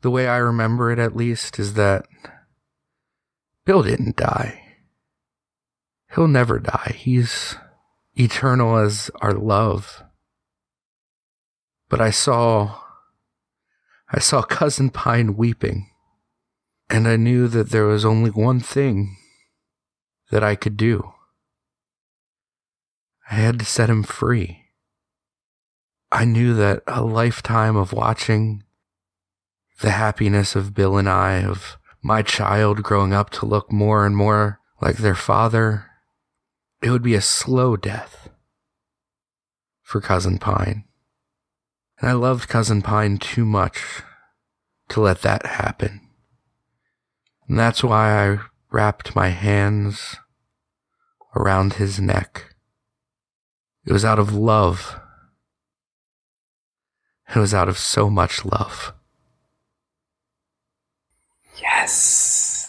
[0.00, 2.06] the way I remember it at least, is that
[3.68, 4.62] Bill didn't die.
[6.14, 6.94] He'll never die.
[6.96, 7.54] He's
[8.14, 10.02] eternal as our love.
[11.90, 12.80] But I saw,
[14.10, 15.90] I saw Cousin Pine weeping,
[16.88, 19.18] and I knew that there was only one thing
[20.30, 21.12] that I could do.
[23.30, 24.64] I had to set him free.
[26.10, 28.64] I knew that a lifetime of watching
[29.82, 34.16] the happiness of Bill and I, of my child growing up to look more and
[34.16, 35.86] more like their father,
[36.82, 38.28] it would be a slow death
[39.82, 40.84] for Cousin Pine.
[42.00, 44.02] And I loved Cousin Pine too much
[44.90, 46.00] to let that happen.
[47.48, 48.38] And that's why I
[48.70, 50.16] wrapped my hands
[51.34, 52.54] around his neck.
[53.86, 55.00] It was out of love.
[57.34, 58.92] It was out of so much love.
[61.60, 62.68] Yes.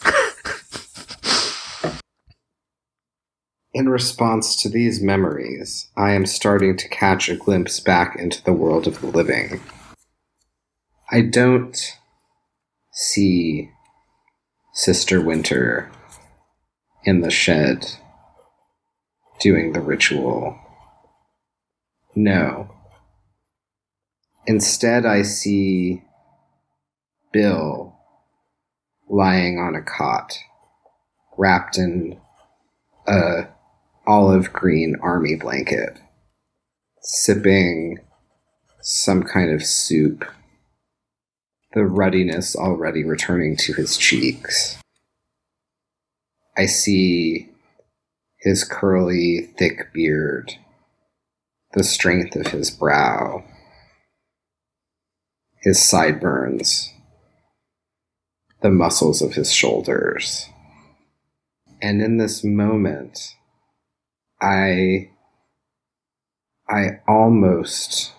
[3.72, 8.52] In response to these memories, I am starting to catch a glimpse back into the
[8.52, 9.60] world of the living.
[11.10, 11.78] I don't
[12.92, 13.70] see
[14.72, 15.90] Sister Winter
[17.04, 17.86] in the shed
[19.40, 20.58] doing the ritual.
[22.14, 22.70] No.
[24.46, 26.02] Instead, I see
[27.32, 27.89] Bill
[29.10, 30.38] lying on a cot,
[31.36, 32.18] wrapped in
[33.06, 33.48] a
[34.06, 35.98] olive green army blanket,
[37.02, 37.98] sipping
[38.80, 40.24] some kind of soup,
[41.74, 44.78] the ruddiness already returning to his cheeks.
[46.56, 47.48] I see
[48.38, 50.54] his curly, thick beard,
[51.74, 53.44] the strength of his brow,
[55.62, 56.92] his sideburns,
[58.62, 60.48] the muscles of his shoulders.
[61.82, 63.34] And in this moment,
[64.40, 65.10] I
[66.68, 68.12] I almost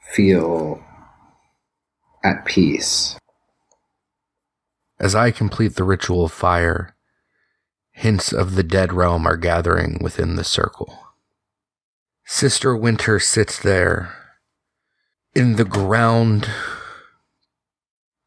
[0.00, 0.84] feel
[2.22, 3.18] at peace.
[4.98, 6.94] As I complete the ritual of fire,
[7.92, 10.98] hints of the dead realm are gathering within the circle.
[12.24, 14.14] Sister Winter sits there.
[15.34, 16.48] In the ground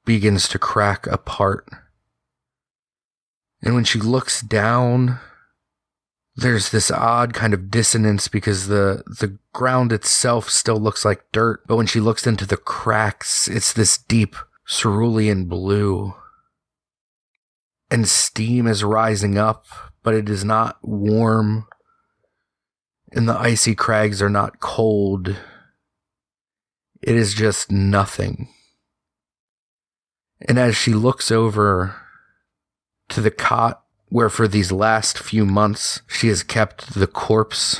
[0.09, 1.69] begins to crack apart.
[3.61, 5.19] And when she looks down,
[6.35, 11.61] there's this odd kind of dissonance because the the ground itself still looks like dirt,
[11.67, 14.35] but when she looks into the cracks, it's this deep
[14.67, 16.15] cerulean blue.
[17.91, 19.65] And steam is rising up,
[20.01, 21.67] but it is not warm.
[23.11, 25.35] And the icy crags are not cold.
[26.99, 28.49] It is just nothing.
[30.47, 31.95] And as she looks over
[33.09, 37.79] to the cot where for these last few months she has kept the corpse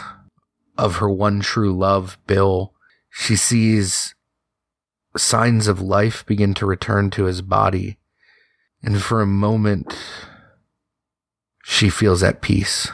[0.77, 2.73] of her one true love, Bill.
[3.10, 4.15] She sees
[5.18, 7.98] signs of life begin to return to his body.
[8.81, 9.98] And for a moment,
[11.64, 12.90] she feels at peace.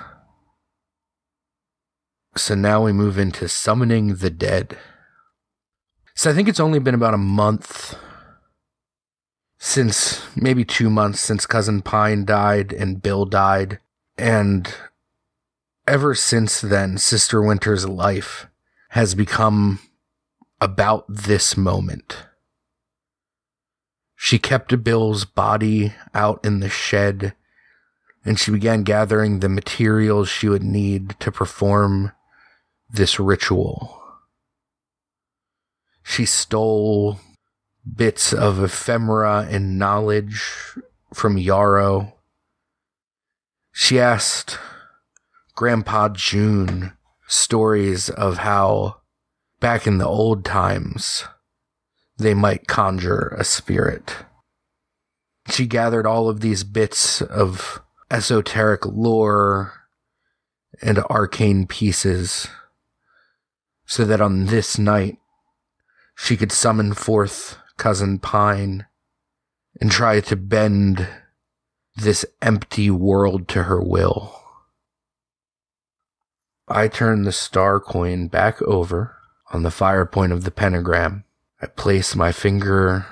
[2.36, 4.78] So now we move into summoning the dead.
[6.16, 7.96] So I think it's only been about a month
[9.66, 13.80] since maybe two months since Cousin Pine died and Bill died.
[14.16, 14.72] And
[15.88, 18.46] ever since then, Sister Winter's life
[18.90, 19.80] has become
[20.62, 22.28] about this moment.
[24.16, 27.34] She kept Bill's body out in the shed
[28.24, 32.12] and she began gathering the materials she would need to perform
[32.88, 34.00] this ritual.
[36.04, 37.20] She stole
[37.94, 40.42] bits of ephemera and knowledge
[41.14, 42.14] from Yarrow.
[43.72, 44.58] She asked
[45.56, 46.94] Grandpa June
[47.28, 49.02] stories of how
[49.60, 51.24] back in the old times
[52.18, 54.16] they might conjure a spirit.
[55.50, 59.74] She gathered all of these bits of esoteric lore
[60.82, 62.48] and arcane pieces
[63.86, 65.18] so that on this night
[66.16, 68.86] she could summon forth Cousin Pine
[69.80, 71.08] and try to bend
[71.96, 74.42] this empty world to her will.
[76.68, 79.16] I turn the star coin back over
[79.52, 81.24] on the fire point of the pentagram.
[81.62, 83.06] I place my finger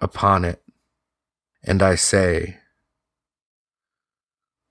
[0.00, 0.62] upon it
[1.62, 2.58] and I say,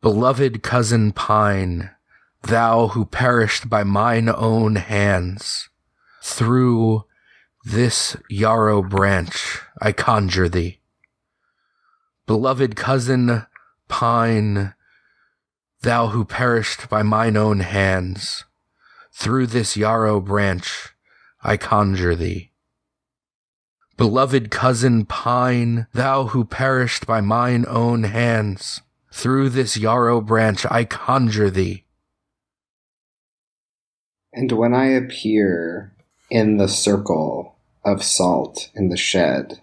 [0.02, 1.92] Beloved cousin Pine,
[2.44, 5.70] thou who perished by mine own hands,
[6.24, 7.04] through
[7.64, 10.80] this yarrow branch I conjure thee.
[12.26, 13.46] Beloved cousin
[13.88, 14.74] pine,
[15.82, 18.46] thou who perished by mine own hands,
[19.12, 20.90] through this yarrow branch
[21.42, 22.52] I conjure thee.
[23.98, 28.82] Beloved cousin pine, thou who perished by mine own hands,
[29.12, 31.84] through this yarrow branch I conjure thee.
[34.32, 35.94] And when I appear
[36.30, 39.62] in the circle of salt in the shed,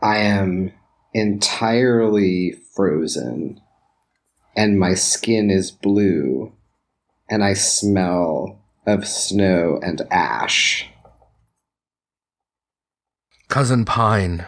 [0.00, 0.72] I am
[1.14, 3.60] entirely frozen,
[4.56, 6.52] and my skin is blue,
[7.30, 10.88] and I smell of snow and ash.
[13.48, 14.46] Cousin Pine,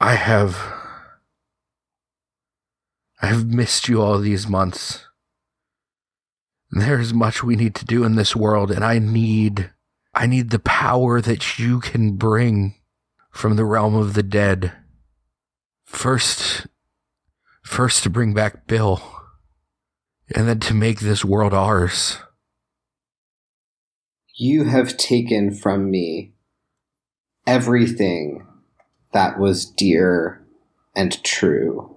[0.00, 0.72] I have.
[3.20, 5.04] I have missed you all these months.
[6.70, 9.70] There's much we need to do in this world, and I need.
[10.14, 12.74] I need the power that you can bring
[13.30, 14.72] from the realm of the dead.
[15.84, 16.66] First,
[17.62, 19.02] first to bring back Bill,
[20.34, 22.18] and then to make this world ours.
[24.36, 26.34] You have taken from me
[27.46, 28.46] everything
[29.12, 30.44] that was dear
[30.94, 31.96] and true.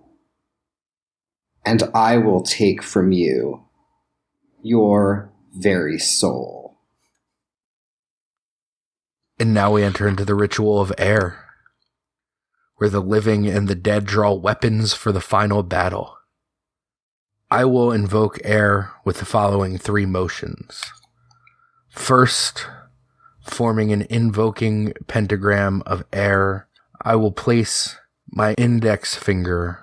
[1.65, 3.66] And I will take from you
[4.62, 6.78] your very soul.
[9.40, 11.46] And now we enter into the ritual of air,
[12.78, 16.18] where the living and the dead draw weapons for the final battle.
[17.50, 20.84] I will invoke air with the following three motions.
[21.90, 22.66] First,
[23.42, 26.68] forming an invoking pentagram of air,
[27.02, 27.96] I will place
[28.30, 29.80] my index finger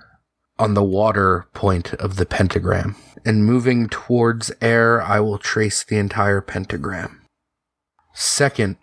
[0.59, 2.97] on the water point of the pentagram.
[3.25, 7.23] And moving towards air, I will trace the entire pentagram.
[8.13, 8.77] Second,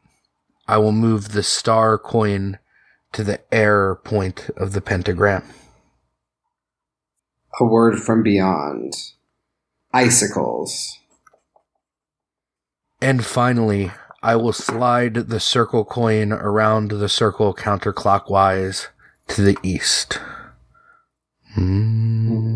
[0.67, 2.59] I will move the star coin
[3.13, 5.43] to the air point of the pentagram.
[7.59, 8.93] A word from beyond.
[9.93, 10.97] Icicles.
[13.01, 13.91] And finally,
[14.23, 18.87] I will slide the circle coin around the circle counterclockwise
[19.29, 20.19] to the east.
[21.55, 22.51] Hmm.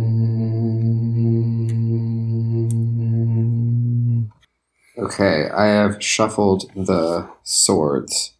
[4.98, 8.34] Okay, I have shuffled the swords.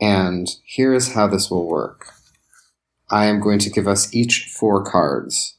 [0.00, 2.08] And here is how this will work
[3.10, 5.56] I am going to give us each four cards.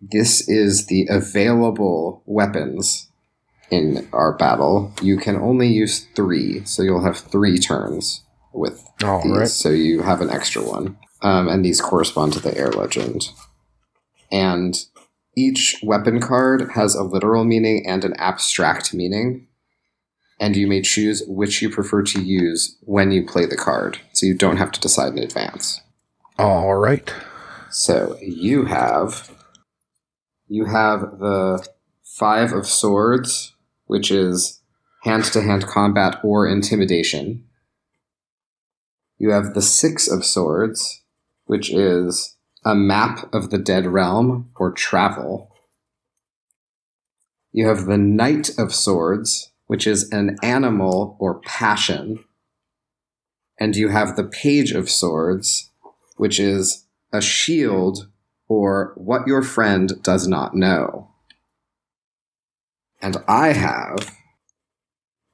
[0.00, 3.08] This is the available weapons
[3.70, 4.92] in our battle.
[5.02, 8.22] You can only use three, so you'll have three turns
[8.52, 9.32] with All these.
[9.36, 9.48] right.
[9.48, 10.98] So you have an extra one.
[11.22, 13.30] Um, and these correspond to the air legend.
[14.30, 14.76] And
[15.36, 19.46] each weapon card has a literal meaning and an abstract meaning.
[20.40, 23.98] And you may choose which you prefer to use when you play the card.
[24.12, 25.80] So you don't have to decide in advance.
[26.38, 27.12] All right.
[27.70, 29.30] So you have
[30.48, 31.66] you have the
[32.04, 33.54] five of swords,
[33.86, 34.60] which is
[35.02, 37.44] hand to hand combat or intimidation.
[39.18, 41.02] You have the six of swords,
[41.46, 42.35] which is
[42.66, 45.52] a map of the dead realm or travel.
[47.52, 52.24] You have the knight of swords, which is an animal or passion.
[53.58, 55.70] And you have the page of swords,
[56.16, 58.08] which is a shield
[58.48, 61.12] or what your friend does not know.
[63.00, 64.12] And I have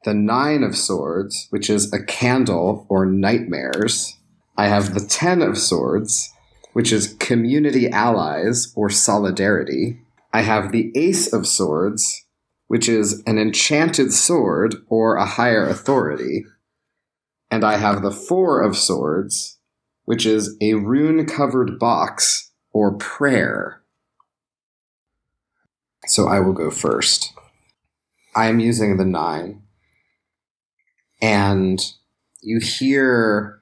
[0.04, 4.18] the Nine of Swords, which is a candle or nightmares.
[4.58, 6.32] I have the Ten of Swords,
[6.72, 10.00] which is community allies or solidarity.
[10.32, 12.24] I have the Ace of Swords,
[12.68, 16.46] which is an enchanted sword or a higher authority.
[17.50, 19.58] And I have the Four of Swords,
[20.04, 23.82] which is a rune covered box or prayer.
[26.06, 27.32] So I will go first.
[28.34, 29.62] I am using the nine,
[31.20, 31.78] and
[32.40, 33.60] you hear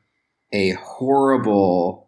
[0.52, 1.99] a horrible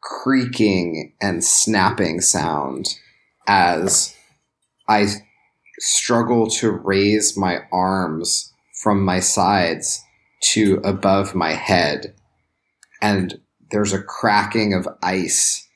[0.00, 2.88] creaking and snapping sound
[3.46, 4.14] as
[4.88, 5.06] I
[5.78, 8.52] struggle to raise my arms
[8.82, 10.02] from my sides
[10.40, 12.14] to above my head.
[13.02, 13.40] And
[13.70, 15.66] there's a cracking of ice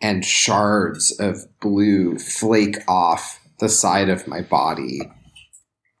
[0.00, 5.00] and shards of blue flake off the side of my body.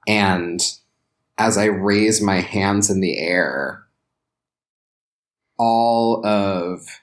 [0.06, 0.60] And
[1.38, 3.84] as I raise my hands in the air,
[5.58, 7.01] all of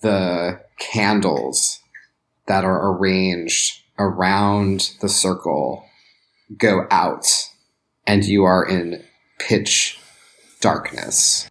[0.00, 1.80] the candles
[2.46, 5.84] that are arranged around the circle
[6.56, 7.26] go out,
[8.06, 9.02] and you are in
[9.38, 9.98] pitch
[10.60, 11.50] darkness.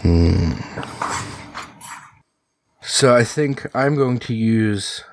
[0.00, 0.52] Hmm.
[2.80, 5.04] So I think I'm going to use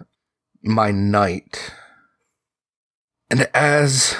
[0.63, 1.73] my knight.
[3.29, 4.15] And as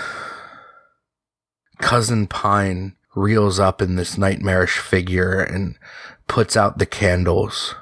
[1.80, 5.78] Cousin Pine reels up in this nightmarish figure and
[6.28, 7.76] puts out the candles,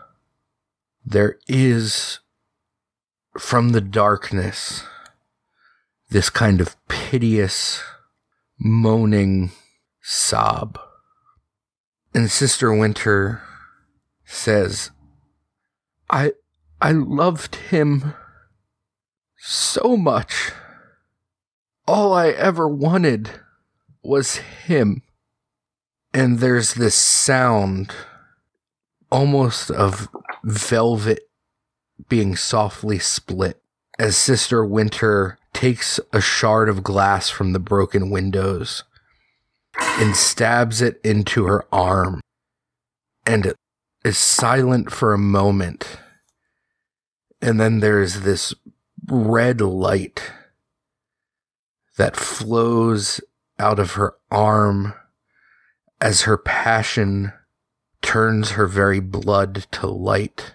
[1.06, 2.20] there is
[3.38, 4.84] from the darkness
[6.14, 7.82] this kind of piteous,
[8.60, 9.52] moaning
[10.02, 10.80] sob.
[12.14, 13.42] And Sister Winter
[14.24, 14.92] says,
[16.10, 16.34] I
[16.80, 18.14] I loved him
[19.38, 20.52] so much.
[21.88, 23.32] All I ever wanted
[24.04, 25.02] was him.
[26.14, 27.92] And there's this sound
[29.12, 30.08] almost of
[30.44, 31.30] velvet
[32.10, 33.62] being softly split
[33.98, 38.84] as Sister Winter takes a shard of glass from the broken windows
[39.80, 42.22] and stabs it into her arm
[43.26, 43.54] and
[44.04, 46.00] is silent for a moment.
[47.42, 48.54] And then there's this
[49.08, 50.32] red light
[51.98, 53.22] that flows
[53.60, 54.94] out of her arm
[56.02, 57.32] as her passion
[58.04, 60.54] turns her very blood to light.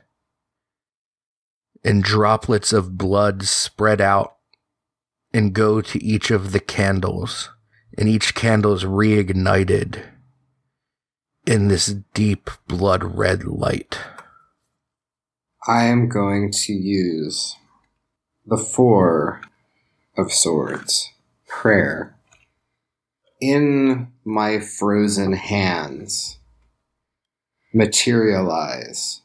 [1.82, 4.36] And droplets of blood spread out
[5.32, 7.50] and go to each of the candles,
[7.96, 10.04] and each candle is reignited
[11.46, 13.98] in this deep blood red light.
[15.66, 17.56] I am going to use
[18.46, 19.42] the Four
[20.16, 21.12] of Swords
[21.46, 22.16] prayer
[23.40, 26.37] in my frozen hands.
[27.74, 29.20] Materialize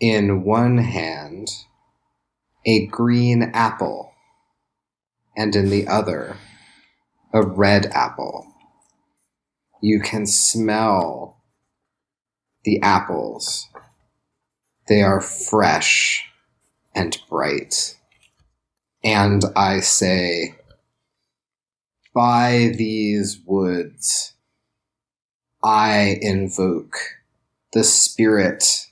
[0.00, 1.50] in one hand
[2.64, 4.12] a green apple
[5.36, 6.36] and in the other
[7.32, 8.46] a red apple.
[9.82, 11.42] You can smell
[12.64, 13.68] the apples.
[14.88, 16.24] They are fresh
[16.94, 17.96] and bright.
[19.04, 20.56] And I say,
[22.14, 24.32] by these woods,
[25.62, 26.96] I invoke
[27.72, 28.86] the spirit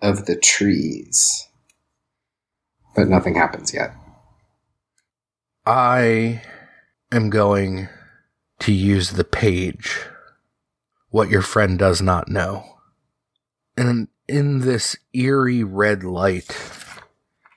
[0.00, 1.48] of the trees.
[2.94, 3.94] But nothing happens yet.
[5.64, 6.42] I
[7.12, 7.88] am going
[8.60, 10.00] to use the page,
[11.10, 12.64] what your friend does not know.
[13.76, 16.56] And in this eerie red light,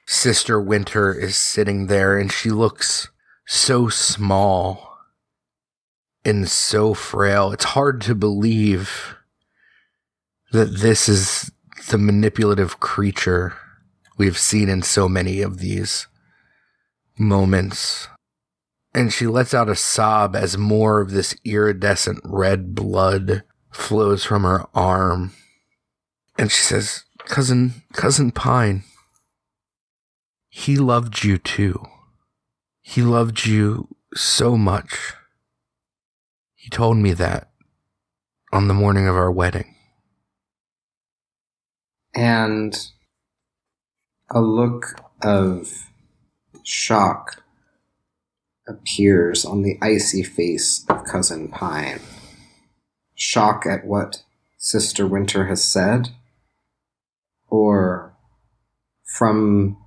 [0.06, 3.10] Sister Winter is sitting there and she looks
[3.48, 4.85] so small
[6.26, 7.52] and so frail.
[7.52, 9.16] It's hard to believe
[10.52, 11.52] that this is
[11.90, 13.54] the manipulative creature
[14.18, 16.08] we've seen in so many of these
[17.18, 18.08] moments.
[18.94, 24.44] And she lets out a sob as more of this iridescent red blood flows from
[24.44, 25.34] her arm.
[26.38, 28.84] And she says, Cousin, Cousin Pine,
[30.50, 31.86] he loved you too.
[32.82, 35.14] He loved you so much.
[36.66, 37.52] He told me that
[38.52, 39.76] on the morning of our wedding.
[42.16, 42.76] And
[44.32, 45.92] a look of
[46.64, 47.44] shock
[48.68, 52.00] appears on the icy face of Cousin Pine.
[53.14, 54.24] Shock at what
[54.58, 56.10] Sister Winter has said?
[57.48, 58.18] Or
[59.04, 59.78] from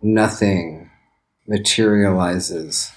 [0.00, 0.92] nothing
[1.48, 2.92] materializes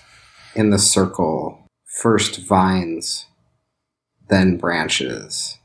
[0.53, 1.60] in the circle,
[1.99, 3.25] first vines,
[4.29, 5.57] then branches.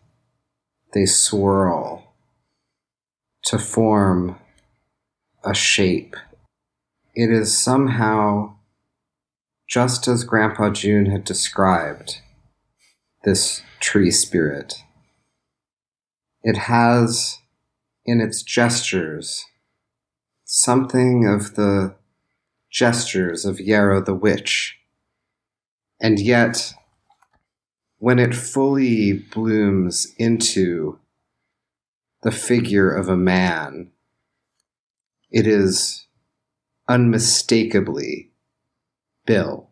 [0.92, 2.14] They swirl
[3.44, 4.38] to form
[5.44, 6.16] a shape.
[7.14, 8.56] It is somehow
[9.68, 12.20] just as Grandpa June had described
[13.24, 14.82] this tree spirit.
[16.42, 17.38] It has
[18.04, 19.44] in its gestures
[20.44, 21.96] something of the
[22.70, 24.78] gestures of Yarrow the Witch.
[26.00, 26.74] And yet,
[27.98, 30.98] when it fully blooms into
[32.22, 33.90] the figure of a man,
[35.30, 36.06] it is
[36.88, 38.30] unmistakably
[39.26, 39.70] Bill.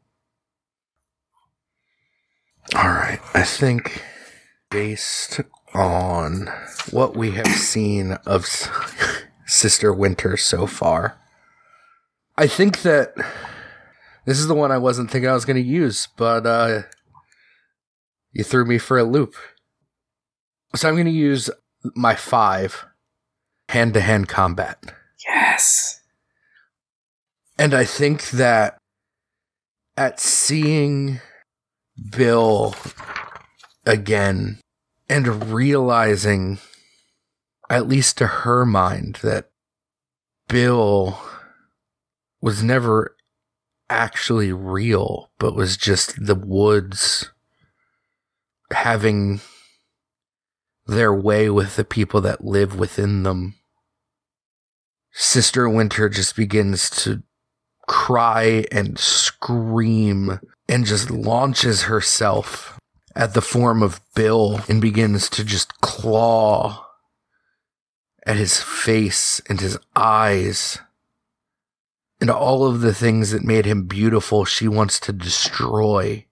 [2.75, 3.21] All right.
[3.35, 4.03] I think
[4.71, 5.41] based
[5.73, 6.49] on
[6.91, 8.47] what we have seen of
[9.47, 11.19] Sister Winter so far,
[12.37, 13.15] I think that
[14.27, 16.83] this is the one I wasn't thinking I was going to use, but uh,
[18.33, 19.35] you threw me for a loop.
[20.75, 21.51] So I'm going to use
[21.95, 22.85] my five
[23.69, 24.93] hand to hand combat.
[25.27, 26.01] Yes.
[27.59, 28.79] And I think that
[29.97, 31.21] at seeing
[32.11, 32.75] Bill
[33.87, 34.59] again
[35.09, 36.59] and realizing
[37.71, 39.51] at least to her mind, that
[40.49, 41.19] Bill
[42.41, 43.14] was never
[43.89, 47.31] actually real, but was just the woods
[48.71, 49.41] having
[50.87, 53.55] their way with the people that live within them.
[55.13, 57.23] Sister Winter just begins to
[57.87, 62.79] cry and scream and just launches herself
[63.15, 66.87] at the form of Bill and begins to just claw
[68.27, 70.79] at his face and his eyes
[72.25, 76.25] and all of the things that made him beautiful she wants to destroy.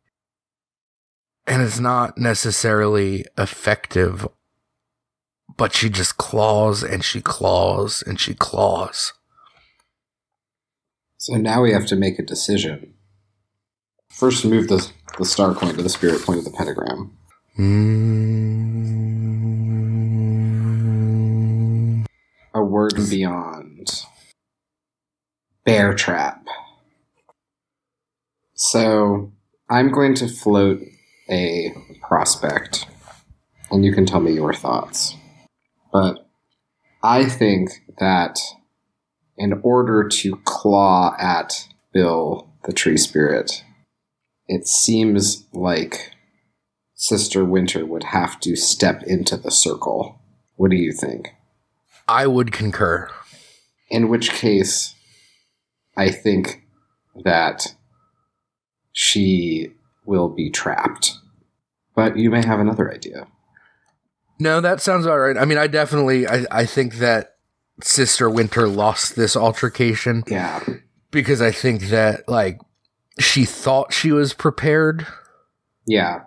[1.46, 4.26] And it's not necessarily effective,
[5.54, 9.12] but she just claws and she claws and she claws.
[11.18, 12.94] So now we have to make a decision.
[14.08, 17.18] First, move the, the star coin to the spirit point of the pentagram.
[17.58, 18.62] Mm.
[22.54, 23.71] A word beyond.
[25.64, 26.44] Bear trap.
[28.54, 29.32] So
[29.70, 30.80] I'm going to float
[31.30, 31.72] a
[32.06, 32.86] prospect,
[33.70, 35.14] and you can tell me your thoughts.
[35.92, 36.28] But
[37.02, 38.38] I think that
[39.36, 43.64] in order to claw at Bill, the tree spirit,
[44.48, 46.12] it seems like
[46.94, 50.20] Sister Winter would have to step into the circle.
[50.56, 51.30] What do you think?
[52.06, 53.08] I would concur.
[53.90, 54.94] In which case,
[55.96, 56.62] I think
[57.24, 57.74] that
[58.92, 59.68] she
[60.06, 61.14] will be trapped.
[61.94, 63.26] But you may have another idea.
[64.38, 65.36] No, that sounds all right.
[65.36, 67.36] I mean, I definitely, I, I think that
[67.82, 70.62] Sister Winter lost this altercation Yeah.
[71.10, 72.58] because I think that, like,
[73.20, 75.06] she thought she was prepared,
[75.86, 76.20] Yeah.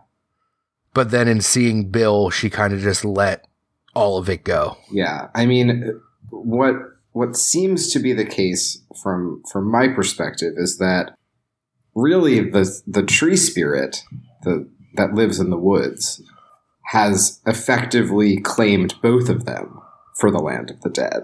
[0.93, 3.47] but then in seeing Bill, she kind of just let
[3.95, 4.77] all of it go.
[4.91, 5.29] Yeah.
[5.33, 6.75] I mean, what
[7.15, 11.15] what seems to be the case from from my perspective is that
[11.95, 14.03] really the the tree spirit
[14.43, 16.21] the that lives in the woods
[16.87, 19.79] has effectively claimed both of them
[20.17, 21.23] for the land of the dead.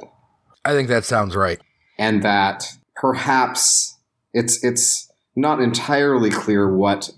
[0.63, 1.59] I think that sounds right.
[1.99, 3.97] and that perhaps
[4.33, 7.11] it's it's not entirely clear what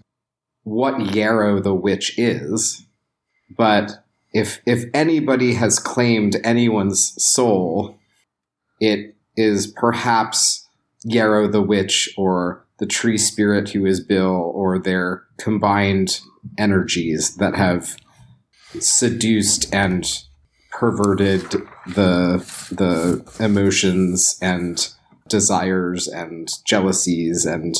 [0.63, 2.83] what Yarrow the witch is,
[3.55, 7.99] but if if anybody has claimed anyone's soul,
[8.83, 10.67] it is perhaps
[11.05, 16.19] Yarrow the witch or the tree spirit who is Bill or their combined
[16.57, 17.95] energies that have
[18.79, 20.05] seduced and
[20.71, 21.43] perverted
[21.95, 24.89] the the emotions and
[25.29, 27.75] desires and jealousies and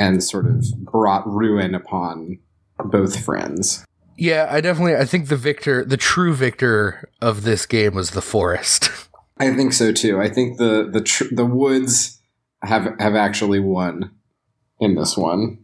[0.00, 2.38] and sort of brought ruin upon
[2.84, 3.84] both friends.
[4.16, 8.22] Yeah, I definitely, I think the victor, the true victor of this game was the
[8.22, 8.90] forest.
[9.40, 10.20] I think so too.
[10.20, 12.20] I think the the tr- the woods
[12.62, 14.10] have have actually won
[14.78, 15.58] in this one,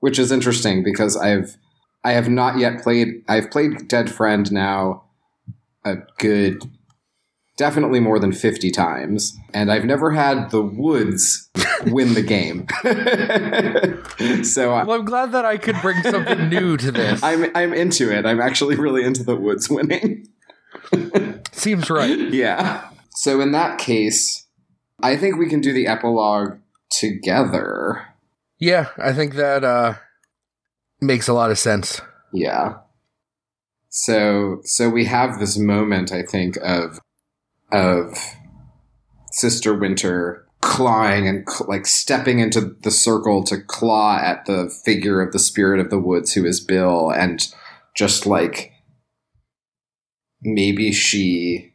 [0.00, 1.56] which is interesting because I've
[2.04, 3.24] I have not yet played.
[3.28, 5.04] I've played Dead Friend now
[5.84, 6.64] a good,
[7.56, 11.48] definitely more than fifty times, and I've never had the woods
[11.86, 12.66] win the game.
[14.44, 17.22] so I, well, I'm glad that I could bring something new to this.
[17.22, 18.26] I'm I'm into it.
[18.26, 20.26] I'm actually really into the woods winning.
[21.52, 22.18] Seems right.
[22.18, 22.88] Yeah.
[23.14, 24.46] So in that case,
[25.02, 26.58] I think we can do the epilogue
[26.90, 28.06] together.
[28.58, 29.94] Yeah, I think that uh
[31.00, 32.00] makes a lot of sense.
[32.32, 32.76] Yeah.
[33.88, 37.00] So so we have this moment I think of
[37.70, 38.16] of
[39.32, 45.20] Sister Winter clawing and cl- like stepping into the circle to claw at the figure
[45.20, 47.52] of the spirit of the woods who is Bill and
[47.96, 48.72] just like
[50.40, 51.71] maybe she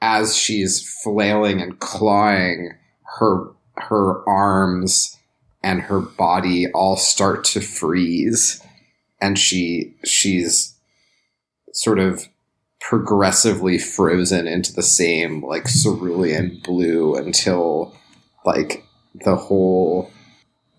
[0.00, 2.72] as she's flailing and clawing
[3.18, 5.18] her her arms
[5.62, 8.62] and her body all start to freeze
[9.20, 10.74] and she she's
[11.72, 12.28] sort of
[12.80, 17.94] progressively frozen into the same like cerulean blue until
[18.44, 18.84] like
[19.24, 20.10] the whole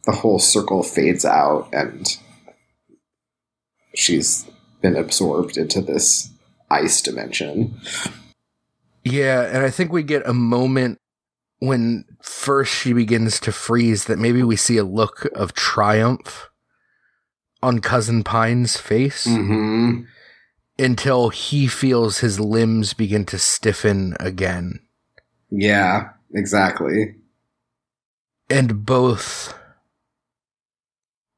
[0.06, 2.18] the whole circle fades out and
[3.94, 4.46] she's
[4.82, 6.30] been absorbed into this
[6.70, 7.80] ice dimension.
[9.12, 11.00] Yeah, and I think we get a moment
[11.60, 16.50] when first she begins to freeze that maybe we see a look of triumph
[17.64, 20.02] on Cousin Pine's face Mm-hmm.
[20.78, 24.80] until he feels his limbs begin to stiffen again.
[25.50, 27.16] Yeah, exactly.
[28.50, 29.54] And both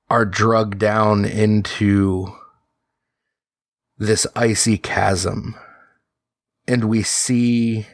[0.10, 2.36] are drugged down into
[3.98, 5.56] this icy chasm.
[6.70, 7.88] And we see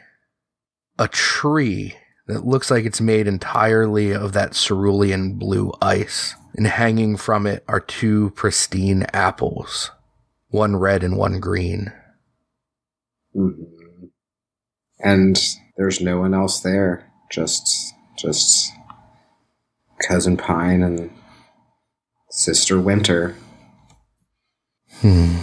[1.00, 1.96] a tree
[2.28, 6.36] that looks like it's made entirely of that cerulean blue ice.
[6.58, 9.92] And hanging from it are two pristine apples,
[10.50, 11.94] one red and one green.
[13.36, 14.12] Mhm.
[15.00, 15.42] And
[15.78, 17.10] there's no one else there.
[17.32, 18.72] Just, just
[20.00, 21.12] cousin Pine and
[22.30, 23.36] sister Winter.
[25.02, 25.40] Hmm.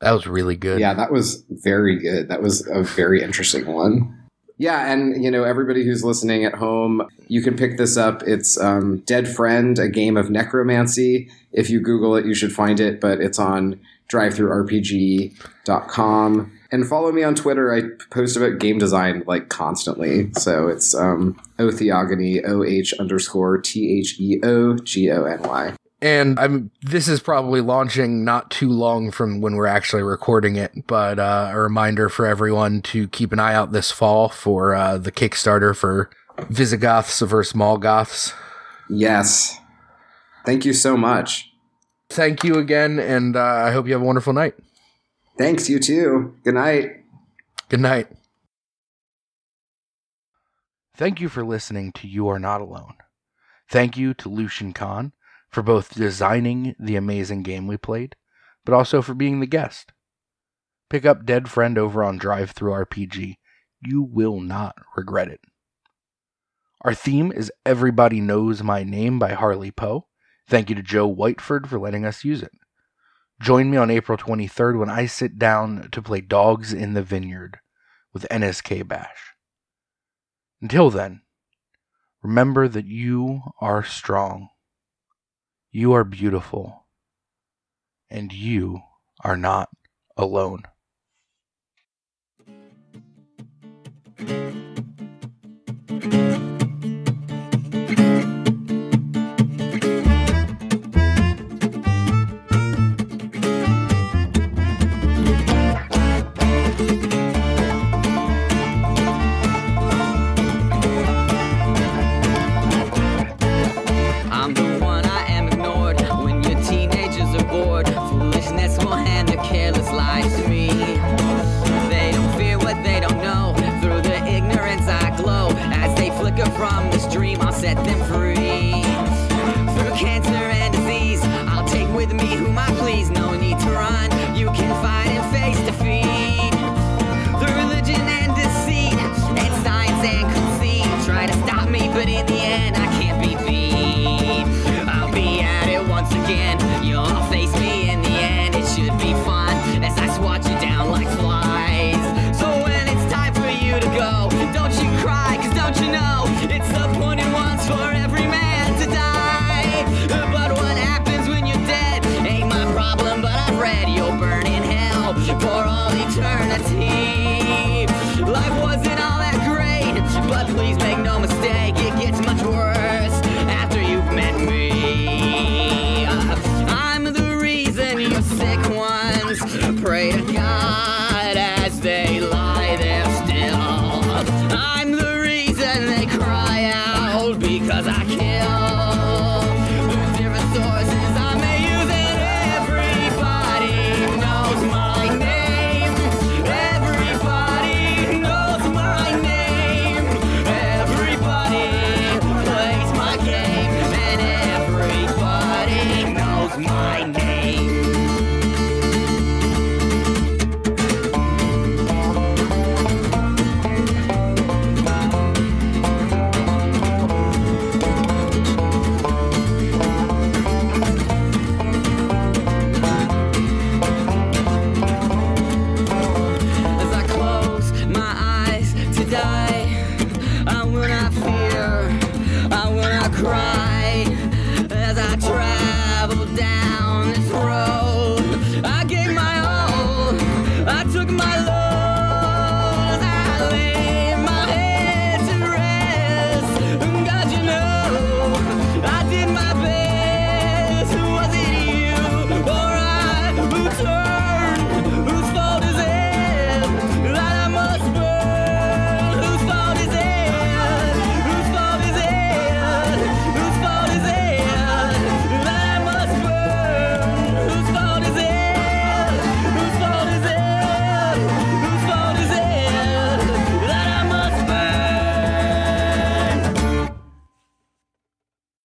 [0.00, 0.80] That was really good.
[0.80, 2.28] Yeah, that was very good.
[2.28, 4.12] That was a very interesting one.
[4.58, 8.22] Yeah, and you know everybody who's listening at home, you can pick this up.
[8.22, 11.28] It's um, Dead Friend, a game of necromancy.
[11.52, 13.00] If you Google it, you should find it.
[13.00, 13.78] But it's on
[14.10, 16.52] DriveThruRPG.com.
[16.72, 17.74] And follow me on Twitter.
[17.74, 20.32] I post about game design like constantly.
[20.34, 25.74] So it's um, Otheogony, O H underscore T H E O G O N Y.
[26.02, 30.86] And I'm this is probably launching not too long from when we're actually recording it,
[30.86, 34.98] but uh, a reminder for everyone to keep an eye out this fall for uh,
[34.98, 36.10] the Kickstarter for
[36.50, 38.34] Visigoths versus Mallgoths.
[38.90, 39.58] Yes.
[40.44, 41.50] Thank you so much.
[42.10, 44.54] Thank you again, and uh, I hope you have a wonderful night.
[45.38, 46.36] Thanks, you too.
[46.44, 46.90] Good night.
[47.68, 48.08] Good night.
[50.96, 52.94] Thank you for listening to You Are Not Alone.
[53.68, 55.12] Thank you to Lucian Kahn
[55.56, 58.14] for both designing the amazing game we played,
[58.66, 59.90] but also for being the guest.
[60.90, 63.36] Pick up Dead Friend over on DriveThruRPG.
[63.80, 65.40] You will not regret it.
[66.82, 70.08] Our theme is Everybody Knows My Name by Harley Poe.
[70.46, 72.52] Thank you to Joe Whiteford for letting us use it.
[73.40, 77.60] Join me on April 23rd when I sit down to play Dogs in the Vineyard
[78.12, 79.32] with NSK Bash.
[80.60, 81.22] Until then,
[82.22, 84.50] remember that you are strong,
[85.76, 86.86] you are beautiful,
[88.08, 88.80] and you
[89.22, 89.68] are not
[90.16, 90.62] alone.